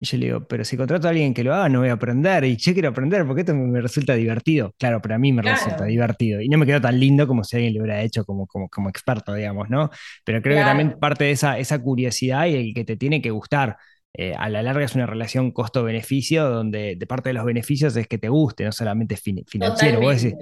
Y 0.00 0.06
yo 0.06 0.18
le 0.18 0.26
digo, 0.26 0.46
pero 0.48 0.64
si 0.64 0.76
contrato 0.76 1.06
a 1.06 1.10
alguien 1.10 1.32
que 1.32 1.44
lo 1.44 1.54
haga, 1.54 1.68
no 1.68 1.80
voy 1.80 1.88
a 1.88 1.94
aprender. 1.94 2.44
Y 2.44 2.56
yo 2.56 2.72
quiero 2.74 2.90
aprender 2.90 3.24
porque 3.26 3.40
esto 3.42 3.54
me, 3.54 3.80
resulta 3.80 4.14
divertido. 4.14 4.74
Claro, 4.78 5.00
pero 5.00 5.14
a 5.14 5.18
mí 5.18 5.32
me 5.32 5.40
resulta 5.42 5.84
Claro, 5.84 5.86
divertido. 5.86 6.40
Y 6.42 6.48
no 6.48 6.58
me 6.58 6.66
quedó 6.66 6.80
tan 6.80 6.98
lindo 7.00 7.26
como 7.26 7.42
si 7.44 7.56
alguien 7.56 7.74
lo 7.74 7.80
hubiera 7.82 8.02
hecho 8.02 8.24
como, 8.24 8.46
como, 8.46 8.68
como 8.68 8.90
experto, 8.90 9.32
digamos, 9.34 9.70
¿no? 9.70 9.90
Pero 10.24 10.42
creo 10.42 10.58
que 10.58 10.64
también 10.64 10.92
claro, 10.92 11.00
parte 11.00 11.24
de 11.24 11.30
esa, 11.32 11.58
esa 11.58 11.80
curiosidad 11.80 12.46
y 12.46 12.54
el 12.56 12.74
que 12.74 12.84
te 12.84 12.96
tiene 12.96 13.22
que 13.22 13.30
gustar. 13.30 13.76
Eh, 14.16 14.32
a 14.38 14.48
la 14.48 14.62
larga 14.62 14.84
es 14.84 14.94
una 14.94 15.06
relación 15.06 15.50
costo-beneficio 15.50 16.48
donde 16.48 16.94
de 16.96 17.06
parte 17.06 17.30
de 17.30 17.34
los 17.34 17.44
beneficios 17.44 17.96
es 17.96 18.06
que 18.06 18.18
te 18.18 18.28
guste, 18.28 18.64
no 18.64 18.72
solamente 18.72 19.16
fin- 19.16 19.44
financiero. 19.48 20.00
Vos 20.00 20.22
decís, 20.22 20.38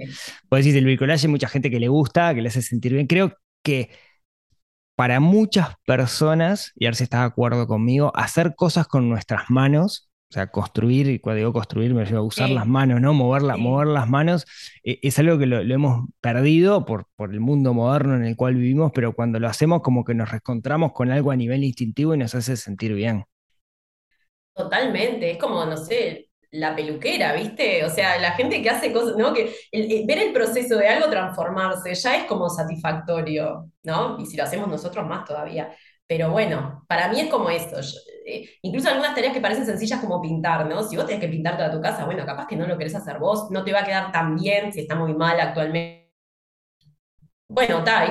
vos 0.49 0.59
decís 0.59 0.75
el 0.75 0.85
bricolaje, 0.85 1.25
hay 1.27 1.31
mucha 1.31 1.47
gente 1.49 1.71
que 1.71 1.79
le 1.79 1.87
gusta, 1.87 2.33
que 2.35 2.41
le 2.41 2.49
hace 2.49 2.61
sentir 2.61 2.93
bien. 2.93 3.07
Creo 3.07 3.33
que 3.63 3.89
para 4.95 5.19
muchas 5.19 5.69
personas, 5.85 6.71
y 6.75 6.85
a 6.85 6.89
ver 6.89 6.95
si 6.95 7.03
estás 7.03 7.21
de 7.21 7.25
acuerdo 7.27 7.67
conmigo, 7.67 8.11
hacer 8.15 8.53
cosas 8.55 8.87
con 8.87 9.09
nuestras 9.09 9.49
manos, 9.49 10.09
o 10.29 10.33
sea, 10.33 10.47
construir, 10.47 11.09
y 11.09 11.19
cuando 11.19 11.37
digo 11.39 11.53
construir 11.53 11.93
me 11.93 12.01
refiero 12.01 12.21
a 12.21 12.23
usar 12.25 12.49
las 12.49 12.67
manos, 12.67 13.01
¿no? 13.01 13.13
Mover, 13.13 13.41
la- 13.43 13.57
mover 13.57 13.87
las 13.87 14.07
manos, 14.09 14.45
eh, 14.83 14.99
es 15.01 15.17
algo 15.19 15.37
que 15.39 15.45
lo, 15.47 15.63
lo 15.63 15.73
hemos 15.75 16.09
perdido 16.21 16.85
por, 16.85 17.07
por 17.15 17.33
el 17.33 17.39
mundo 17.39 17.73
moderno 17.73 18.15
en 18.15 18.23
el 18.25 18.35
cual 18.35 18.55
vivimos, 18.55 18.91
pero 18.93 19.13
cuando 19.13 19.39
lo 19.39 19.47
hacemos 19.47 19.81
como 19.81 20.03
que 20.03 20.13
nos 20.15 20.29
reencontramos 20.31 20.91
con 20.93 21.11
algo 21.11 21.31
a 21.31 21.35
nivel 21.35 21.63
instintivo 21.63 22.13
y 22.15 22.17
nos 22.19 22.35
hace 22.35 22.55
sentir 22.57 22.93
bien. 22.93 23.25
Totalmente, 24.53 25.31
es 25.31 25.37
como, 25.39 25.65
no 25.65 25.75
sé, 25.77 26.29
la 26.51 26.75
peluquera, 26.75 27.33
¿viste? 27.33 27.83
O 27.85 27.89
sea, 27.89 28.19
la 28.19 28.33
gente 28.33 28.61
que 28.61 28.69
hace 28.69 28.93
cosas, 28.93 29.15
¿no? 29.17 29.33
Que 29.33 29.51
ver 30.05 30.19
el 30.19 30.31
proceso 30.33 30.77
de 30.77 30.87
algo 30.87 31.09
transformarse 31.09 31.95
ya 31.95 32.17
es 32.17 32.25
como 32.25 32.49
satisfactorio, 32.49 33.71
¿no? 33.83 34.19
Y 34.19 34.25
si 34.27 34.37
lo 34.37 34.43
hacemos 34.43 34.67
nosotros 34.67 35.07
más 35.07 35.25
todavía. 35.25 35.75
Pero 36.05 36.29
bueno, 36.31 36.85
para 36.87 37.07
mí 37.09 37.19
es 37.21 37.29
como 37.29 37.49
eso. 37.49 37.77
eh, 38.27 38.47
incluso 38.61 38.89
algunas 38.89 39.15
tareas 39.15 39.33
que 39.33 39.41
parecen 39.41 39.65
sencillas 39.65 39.99
como 39.99 40.21
pintar, 40.21 40.67
¿no? 40.67 40.83
Si 40.83 40.95
vos 40.95 41.05
tenés 41.07 41.21
que 41.21 41.29
pintar 41.29 41.57
toda 41.57 41.71
tu 41.71 41.81
casa, 41.81 42.05
bueno, 42.05 42.23
capaz 42.25 42.45
que 42.47 42.55
no 42.55 42.67
lo 42.67 42.77
querés 42.77 42.93
hacer 42.95 43.17
vos, 43.19 43.49
no 43.49 43.63
te 43.63 43.73
va 43.73 43.79
a 43.79 43.85
quedar 43.85 44.11
tan 44.11 44.35
bien 44.35 44.71
si 44.71 44.81
está 44.81 44.93
muy 44.95 45.15
mal 45.15 45.39
actualmente. 45.39 46.03
Bueno, 47.47 47.79
está. 47.79 48.07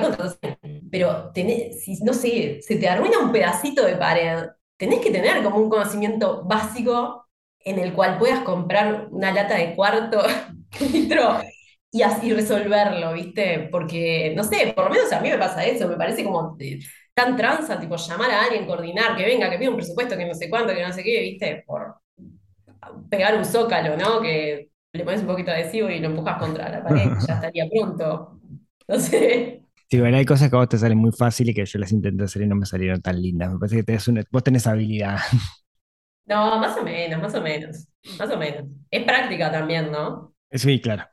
Pero 0.91 1.31
tenés, 1.33 1.83
si 1.83 2.01
no 2.03 2.13
sé, 2.13 2.61
se 2.61 2.75
te 2.77 2.87
arruina 2.87 3.19
un 3.19 3.31
pedacito 3.31 3.85
de 3.85 3.95
pared, 3.97 4.45
tenés 4.83 4.99
que 4.99 5.11
tener 5.11 5.41
como 5.43 5.59
un 5.59 5.69
conocimiento 5.69 6.43
básico 6.43 7.25
en 7.59 7.79
el 7.79 7.93
cual 7.93 8.17
puedas 8.17 8.41
comprar 8.41 9.07
una 9.11 9.31
lata 9.31 9.55
de 9.55 9.75
cuarto 9.75 10.21
litro 10.91 11.39
y 11.89 12.01
así 12.01 12.33
resolverlo, 12.33 13.13
¿viste? 13.13 13.69
Porque, 13.71 14.33
no 14.35 14.43
sé, 14.43 14.73
por 14.75 14.85
lo 14.85 14.89
menos 14.91 15.09
a 15.13 15.21
mí 15.21 15.29
me 15.29 15.37
pasa 15.37 15.63
eso, 15.63 15.87
me 15.87 15.95
parece 15.95 16.25
como 16.25 16.57
eh, 16.59 16.79
tan 17.13 17.37
tranza, 17.37 17.79
tipo 17.79 17.95
llamar 17.95 18.31
a 18.31 18.43
alguien, 18.43 18.65
coordinar, 18.65 19.15
que 19.15 19.23
venga, 19.23 19.49
que 19.49 19.57
pida 19.57 19.69
un 19.69 19.77
presupuesto, 19.77 20.17
que 20.17 20.25
no 20.25 20.33
sé 20.33 20.49
cuánto, 20.49 20.73
que 20.73 20.83
no 20.83 20.91
sé 20.91 21.01
qué, 21.01 21.21
¿viste? 21.21 21.63
Por 21.65 21.95
pegar 23.09 23.37
un 23.37 23.45
zócalo, 23.45 23.95
¿no? 23.95 24.19
Que 24.21 24.69
le 24.91 25.03
pones 25.05 25.21
un 25.21 25.27
poquito 25.27 25.51
de 25.51 25.57
adhesivo 25.57 25.89
y 25.89 25.99
lo 25.99 26.07
empujas 26.07 26.39
contra 26.39 26.67
la 26.67 26.83
pared, 26.83 27.13
ya 27.25 27.35
estaría 27.35 27.69
pronto. 27.69 28.37
No 28.85 28.99
sé. 28.99 29.62
Sí, 29.93 29.99
bueno, 29.99 30.17
hay 30.17 30.25
cosas 30.25 30.49
que 30.49 30.55
a 30.55 30.59
vos 30.59 30.69
te 30.69 30.77
salen 30.79 30.97
muy 30.97 31.11
fácil 31.11 31.49
y 31.49 31.53
que 31.53 31.65
yo 31.65 31.77
las 31.77 31.91
intenté 31.91 32.23
hacer 32.23 32.41
y 32.41 32.47
no 32.47 32.55
me 32.55 32.65
salieron 32.65 32.99
tan 33.01 33.21
lindas. 33.21 33.51
Me 33.53 33.59
parece 33.59 33.75
que 33.77 33.83
tenés 33.83 34.07
una- 34.07 34.23
vos 34.31 34.43
tenés 34.43 34.65
habilidad. 34.65 35.17
No, 36.25 36.57
más 36.59 36.77
o 36.77 36.83
menos, 36.83 37.21
más 37.21 37.33
o 37.35 37.41
menos, 37.41 37.87
más 38.17 38.29
o 38.31 38.37
menos. 38.37 38.65
Es 38.91 39.03
práctica 39.03 39.51
también, 39.51 39.91
¿no? 39.91 40.33
Sí, 40.51 40.79
claro. 40.81 41.03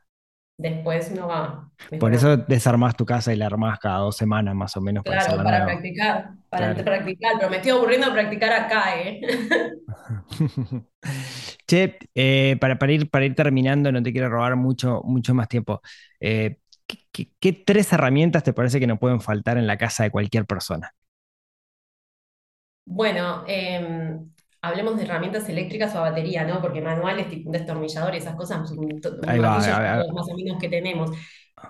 Después 0.58 1.10
uno 1.12 1.26
va 1.28 1.70
Por 1.98 2.14
eso 2.14 2.36
desarmás 2.36 2.96
tu 2.96 3.04
casa 3.06 3.32
y 3.32 3.36
la 3.36 3.46
armás 3.46 3.78
cada 3.78 3.98
dos 3.98 4.16
semanas 4.16 4.54
más 4.54 4.76
o 4.76 4.80
menos 4.80 5.04
para 5.04 5.16
Claro, 5.16 5.42
para 5.44 5.58
nueva. 5.58 5.64
practicar, 5.64 6.30
para 6.50 6.74
Claro. 6.74 6.84
practicar, 6.84 7.32
pero 7.38 7.50
me 7.50 7.56
estoy 7.56 7.70
aburriendo 7.72 8.06
de 8.08 8.12
practicar 8.12 8.52
acá, 8.52 8.96
¿eh? 9.00 9.20
Che, 11.66 11.98
eh, 12.14 12.56
para, 12.60 12.78
para 12.78 12.92
ir, 12.92 13.10
para 13.10 13.24
ir 13.24 13.34
terminando, 13.34 13.90
no 13.92 14.02
te 14.02 14.12
quiero 14.12 14.28
robar 14.28 14.56
mucho, 14.56 15.02
mucho 15.04 15.34
más 15.34 15.48
tiempo. 15.48 15.80
Eh, 16.20 16.58
¿qué, 17.12 17.52
tres 17.52 17.92
herramientas 17.92 18.42
te 18.42 18.52
parece 18.52 18.80
que 18.80 18.86
no 18.86 18.98
pueden 18.98 19.20
faltar 19.20 19.58
en 19.58 19.66
la 19.66 19.78
casa 19.78 20.04
de 20.04 20.10
cualquier 20.10 20.46
persona? 20.46 20.94
Bueno, 22.84 23.44
eh, 23.46 24.18
hablemos 24.62 24.96
de 24.96 25.04
herramientas 25.04 25.48
eléctricas 25.48 25.94
o 25.94 25.98
a 25.98 26.10
batería, 26.10 26.44
¿no? 26.44 26.60
Porque 26.60 26.80
manuales, 26.80 27.28
tipo 27.28 27.48
un 27.48 27.52
destornillador, 27.52 28.14
esas 28.14 28.34
cosas, 28.36 28.70
todos 29.00 29.20
más 29.26 30.28
o 30.28 30.36
menos 30.36 30.58
que 30.60 30.68
tenemos. 30.68 31.10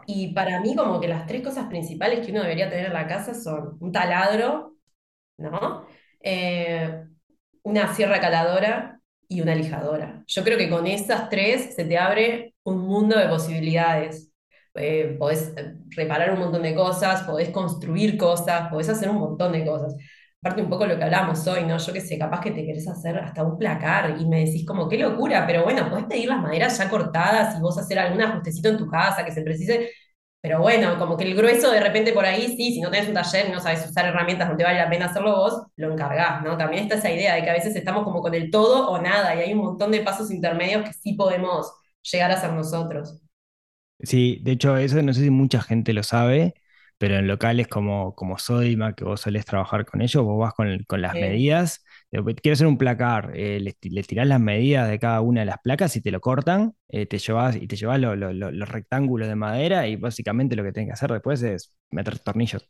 Y 0.07 0.33
para 0.33 0.61
mí, 0.61 0.74
como 0.74 1.00
que 1.00 1.09
las 1.09 1.26
tres 1.26 1.42
cosas 1.42 1.66
principales 1.68 2.24
que 2.24 2.33
uno 2.33 2.42
debería 2.42 2.70
tener 2.70 2.87
en 2.87 2.92
la 2.92 3.07
casa 3.07 3.35
son 3.35 3.76
un 3.81 3.92
taladro, 3.92 4.76
¿no? 5.38 5.87
Eh, 6.20 7.05
una 7.62 7.94
sierra 7.94 8.20
caladora 8.20 9.00
y 9.29 9.40
una 9.40 9.55
lijadora. 9.55 10.24
Yo 10.26 10.44
creo 10.44 10.59
que 10.59 10.70
con 10.70 10.87
esas 10.87 11.29
tres 11.29 11.74
se 11.74 11.85
te 11.85 11.98
abre 11.98 12.55
un 12.64 12.79
mundo 12.81 13.18
de 13.18 13.29
posibilidades. 13.29 14.30
Eh, 14.81 15.16
podés 15.19 15.53
eh, 15.57 15.75
reparar 15.90 16.33
un 16.33 16.40
montón 16.40 16.62
de 16.62 16.75
cosas, 16.75 17.23
podés 17.25 17.51
construir 17.51 18.16
cosas, 18.16 18.69
podés 18.71 18.88
hacer 18.88 19.11
un 19.11 19.19
montón 19.19 19.53
de 19.53 19.64
cosas. 19.64 19.95
Aparte 20.43 20.62
un 20.62 20.71
poco 20.71 20.87
lo 20.87 20.97
que 20.97 21.05
hablamos 21.05 21.47
hoy, 21.47 21.64
¿no? 21.64 21.77
Yo 21.77 21.93
qué 21.93 22.01
sé, 22.01 22.19
capaz 22.19 22.40
que 22.40 22.51
te 22.53 22.64
querés 22.64 22.88
hacer 22.88 23.19
hasta 23.19 23.43
un 23.45 23.59
placar 23.59 24.16
y 24.19 24.27
me 24.27 24.45
decís 24.47 24.64
como, 24.66 24.88
qué 24.88 24.97
locura, 24.99 25.47
pero 25.47 25.64
bueno, 25.64 25.88
podés 25.90 26.07
pedir 26.07 26.29
las 26.29 26.40
maderas 26.40 26.79
ya 26.79 26.88
cortadas 26.88 27.57
y 27.59 27.61
vos 27.61 27.77
hacer 27.79 27.99
algún 27.99 28.23
ajustecito 28.23 28.71
en 28.71 28.79
tu 28.79 28.88
casa 28.88 29.25
que 29.25 29.33
se 29.33 29.43
precise. 29.43 29.90
Pero 30.43 30.61
bueno, 30.61 30.99
como 30.99 31.16
que 31.19 31.25
el 31.25 31.35
grueso 31.37 31.71
de 31.71 31.81
repente 31.81 32.12
por 32.14 32.25
ahí, 32.25 32.57
sí, 32.57 32.73
si 32.73 32.81
no 32.81 32.90
tenés 32.90 33.09
un 33.09 33.14
taller 33.14 33.49
y 33.49 33.53
no 33.53 33.61
sabes 33.61 33.87
usar 33.88 34.07
herramientas, 34.07 34.49
no 34.49 34.57
te 34.57 34.64
vale 34.64 34.79
la 34.79 34.88
pena 34.88 35.07
hacerlo 35.07 35.37
vos, 35.37 35.62
lo 35.77 35.93
encargás, 35.93 36.43
¿no? 36.43 36.57
También 36.57 36.85
está 36.85 36.95
esa 36.97 37.11
idea 37.11 37.35
de 37.35 37.43
que 37.43 37.51
a 37.51 37.53
veces 37.53 37.77
estamos 37.77 38.05
como 38.05 38.23
con 38.23 38.35
el 38.35 38.51
todo 38.51 38.88
o 38.90 39.01
nada 39.03 39.35
y 39.35 39.40
hay 39.40 39.53
un 39.53 39.59
montón 39.61 39.90
de 39.90 40.01
pasos 40.01 40.31
intermedios 40.31 40.85
que 40.85 40.95
sí 40.95 41.12
podemos 41.14 41.71
llegar 42.03 42.31
a 42.31 42.35
hacer 42.35 42.53
nosotros. 42.55 43.21
Sí, 44.03 44.41
de 44.43 44.53
hecho, 44.53 44.77
eso 44.77 45.03
no 45.03 45.13
sé 45.13 45.23
si 45.25 45.31
mucha 45.31 45.61
gente 45.61 45.93
lo 45.93 46.03
sabe, 46.03 46.55
pero 46.97 47.17
en 47.17 47.27
locales 47.29 47.69
como, 47.69 48.15
como 48.15 48.39
Sodima, 48.39 48.95
que 48.95 49.05
vos 49.05 49.21
solés 49.21 49.45
trabajar 49.45 49.85
con 49.85 50.01
ellos, 50.01 50.25
vos 50.25 50.39
vas 50.39 50.55
con, 50.55 50.85
con 50.85 51.03
las 51.03 51.13
Sí. 51.13 51.19
medidas. 51.19 51.85
de- 52.11 52.35
Quiero 52.37 52.55
hacer 52.55 52.67
un 52.67 52.79
placar, 52.79 53.33
eh, 53.35 53.61
le, 53.61 53.77
le 53.83 54.03
tirás 54.03 54.27
las 54.27 54.41
medidas 54.41 54.89
de 54.89 54.99
cada 54.99 55.21
una 55.21 55.41
de 55.41 55.47
las 55.47 55.59
placas 55.63 55.95
y 55.97 56.01
te 56.01 56.11
lo 56.11 56.21
cortan, 56.21 56.75
eh, 56.89 57.07
te 57.07 57.19
llevas, 57.19 57.57
y 57.57 57.67
te 57.69 57.77
llevas 57.77 58.01
lo- 58.01 58.17
lo- 58.17 58.33
lo- 58.33 58.51
los 58.51 58.69
rectángulos 58.69 59.29
de 59.29 59.37
madera 59.37 59.87
y 59.87 59.97
básicamente 59.97 60.57
lo 60.57 60.65
que 60.65 60.73
tenés 60.73 60.89
que 60.89 60.93
hacer 60.95 61.13
después 61.13 61.43
es 61.43 61.73
meter 61.91 62.19
tornillos. 62.19 62.69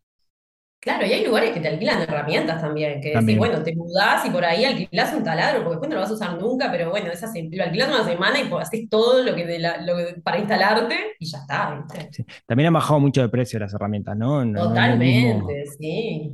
Claro, 0.80 1.04
y 1.04 1.12
hay 1.12 1.26
lugares 1.26 1.50
que 1.52 1.60
te 1.60 1.68
alquilan 1.68 2.00
herramientas 2.00 2.58
también, 2.62 3.02
que 3.02 3.08
decís, 3.10 3.18
También. 3.18 3.38
bueno, 3.38 3.62
te 3.62 3.74
mudás 3.76 4.24
y 4.24 4.30
por 4.30 4.42
ahí 4.46 4.64
alquilás 4.64 5.12
un 5.12 5.22
taladro, 5.22 5.58
porque 5.62 5.72
después 5.72 5.90
no 5.90 5.96
lo 5.96 6.00
vas 6.00 6.10
a 6.10 6.14
usar 6.14 6.40
nunca, 6.40 6.70
pero 6.72 6.88
bueno, 6.88 7.10
esa 7.12 7.26
lo 7.52 7.64
alquilás 7.64 7.88
una 7.90 8.04
semana 8.04 8.40
y 8.40 8.44
pues, 8.48 8.66
haces 8.66 8.88
todo 8.88 9.22
lo 9.22 9.34
que, 9.34 9.44
de 9.44 9.58
la- 9.58 9.76
lo 9.82 9.94
que- 9.96 10.20
para 10.22 10.38
instalarte 10.38 11.16
y 11.18 11.26
ya 11.30 11.38
está, 11.38 11.74
¿viste? 11.86 12.08
Sí. 12.12 12.24
También 12.46 12.68
han 12.68 12.74
bajado 12.74 12.98
mucho 12.98 13.20
de 13.20 13.28
precio 13.28 13.58
las 13.58 13.74
herramientas, 13.74 14.16
¿no? 14.16 14.42
Totalmente, 14.54 15.66
sí, 15.78 16.32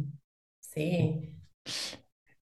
sí. 0.60 1.32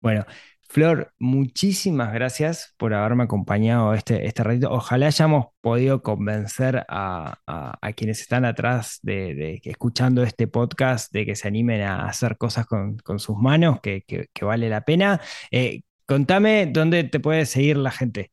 Bueno, 0.01 0.25
Flor, 0.73 1.13
muchísimas 1.19 2.11
gracias 2.13 2.73
por 2.77 2.95
haberme 2.95 3.25
acompañado 3.25 3.93
este, 3.93 4.25
este 4.25 4.41
ratito. 4.43 4.71
Ojalá 4.71 5.05
hayamos 5.05 5.45
podido 5.61 6.01
convencer 6.01 6.83
a, 6.89 7.37
a- 7.45 7.93
quienes 7.93 8.21
están 8.21 8.43
atrás 8.43 8.97
de, 9.03 9.61
escuchando 9.65 10.23
este 10.23 10.47
podcast 10.47 11.13
de 11.13 11.27
que 11.27 11.35
se 11.35 11.47
animen 11.47 11.81
a 11.83 12.07
hacer 12.07 12.39
cosas 12.39 12.65
con, 12.65 12.97
con 12.97 13.19
sus 13.19 13.37
manos, 13.37 13.81
que, 13.81 14.01
que- 14.07 14.29
que 14.33 14.45
vale 14.45 14.67
la 14.67 14.81
pena. 14.81 15.21
Eh, 15.51 15.81
contame 16.07 16.65
dónde 16.65 17.03
te 17.03 17.19
puede 17.19 17.45
seguir 17.45 17.77
la 17.77 17.91
gente. 17.91 18.31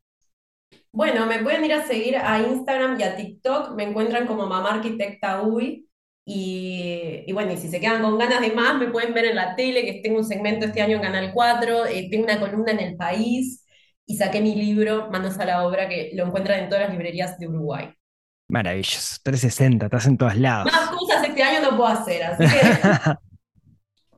Bueno, 0.93 1.27
me 1.27 1.41
pueden 1.41 1.63
ir 1.67 1.75
a 1.75 1.87
seguir 1.87 2.17
a 2.17 2.39
Instagram 2.41 2.99
y 2.99 3.03
a 3.03 3.17
TikTok, 3.17 3.75
me 3.77 3.85
encuentran 3.85 4.27
como 4.27 4.47
Mamá 4.47 4.77
Arquitecta 4.77 5.43
Uy. 5.43 5.90
Y, 6.25 7.25
y 7.27 7.33
bueno, 7.33 7.53
y 7.53 7.57
si 7.57 7.69
se 7.69 7.81
quedan 7.81 8.03
con 8.03 8.19
ganas 8.19 8.41
de 8.41 8.53
más, 8.53 8.79
me 8.79 8.89
pueden 8.89 9.15
ver 9.15 9.25
en 9.25 9.37
la 9.37 9.57
tele, 9.57 9.85
que 9.85 10.01
tengo 10.03 10.19
un 10.19 10.25
segmento 10.25 10.67
este 10.67 10.83
año 10.83 10.97
en 10.97 11.03
Canal 11.03 11.33
4, 11.33 11.87
eh, 11.87 12.09
tengo 12.11 12.25
una 12.25 12.39
columna 12.39 12.73
en 12.73 12.81
El 12.81 12.97
País 12.97 13.65
y 14.07 14.17
saqué 14.17 14.41
mi 14.41 14.55
libro, 14.55 15.09
Manos 15.11 15.39
a 15.39 15.45
la 15.45 15.65
Obra, 15.65 15.89
que 15.89 16.11
lo 16.15 16.27
encuentran 16.27 16.61
en 16.61 16.69
todas 16.69 16.85
las 16.85 16.93
librerías 16.93 17.39
de 17.39 17.49
Uruguay. 17.49 17.93
Maravilloso, 18.49 19.17
360, 19.23 19.87
estás 19.87 20.07
en 20.07 20.19
todos 20.19 20.37
lados. 20.37 20.73
Más 20.73 20.91
cosas 20.91 21.25
este 21.25 21.43
año 21.43 21.71
no 21.71 21.77
puedo 21.77 21.87
hacer, 21.87 22.23
así 22.25 22.45
que 22.45 23.11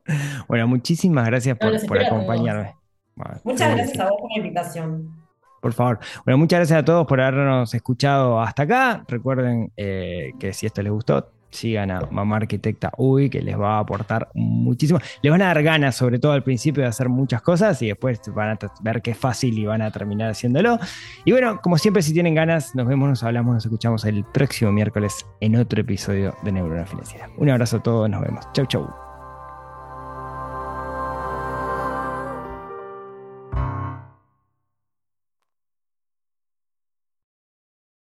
Bueno, 0.47 0.67
muchísimas 0.67 1.25
gracias 1.25 1.57
por, 1.57 1.99
acompañarme. 1.99 2.75
Bueno, 3.15 3.41
muchas 3.43 3.69
que 3.69 3.75
gracias 3.75 3.99
a 3.99 4.09
vos 4.09 4.21
por 4.21 4.31
la 4.31 4.37
invitación. 4.37 5.23
Por 5.61 5.73
favor. 5.73 5.99
Bueno, 6.25 6.37
muchas 6.39 6.59
gracias 6.59 6.79
a 6.79 6.85
todos 6.85 7.07
por 7.07 7.21
habernos 7.21 7.73
escuchado 7.73 8.41
hasta 8.41 8.63
acá. 8.63 9.05
Recuerden 9.07 9.71
eh, 9.77 10.31
que 10.39 10.51
si 10.51 10.65
esto 10.65 10.81
les 10.81 10.91
gustó, 10.91 11.31
sigan 11.53 11.91
a 11.91 12.01
Mamá 12.11 12.37
Arquitecta 12.37 12.91
Uy, 12.97 13.29
que 13.29 13.41
les 13.41 13.59
va 13.59 13.77
a 13.77 13.79
aportar 13.79 14.29
muchísimo. 14.33 14.99
Les 15.21 15.31
van 15.31 15.41
a 15.41 15.45
dar 15.45 15.63
ganas, 15.63 15.95
sobre 15.95 16.19
todo 16.19 16.31
al 16.33 16.43
principio, 16.43 16.83
de 16.83 16.89
hacer 16.89 17.09
muchas 17.09 17.41
cosas 17.41 17.81
y 17.81 17.87
después 17.87 18.19
van 18.33 18.49
a 18.49 18.57
ver 18.81 19.01
que 19.01 19.11
es 19.11 19.17
fácil 19.17 19.57
y 19.57 19.65
van 19.65 19.81
a 19.81 19.91
terminar 19.91 20.31
haciéndolo. 20.31 20.79
Y 21.25 21.31
bueno, 21.31 21.59
como 21.61 21.77
siempre, 21.77 22.01
si 22.01 22.13
tienen 22.13 22.35
ganas, 22.35 22.75
nos 22.75 22.87
vemos, 22.87 23.09
nos 23.09 23.23
hablamos, 23.23 23.53
nos 23.53 23.65
escuchamos 23.65 24.05
el 24.05 24.23
próximo 24.25 24.71
miércoles 24.71 25.25
en 25.39 25.55
otro 25.55 25.81
episodio 25.81 26.35
de 26.43 26.51
Neurona 26.51 26.85
Financiera. 26.85 27.29
Un 27.37 27.49
abrazo 27.49 27.77
a 27.77 27.83
todos, 27.83 28.09
nos 28.09 28.21
vemos. 28.21 28.45
Chau, 28.53 28.65
chau. 28.65 29.12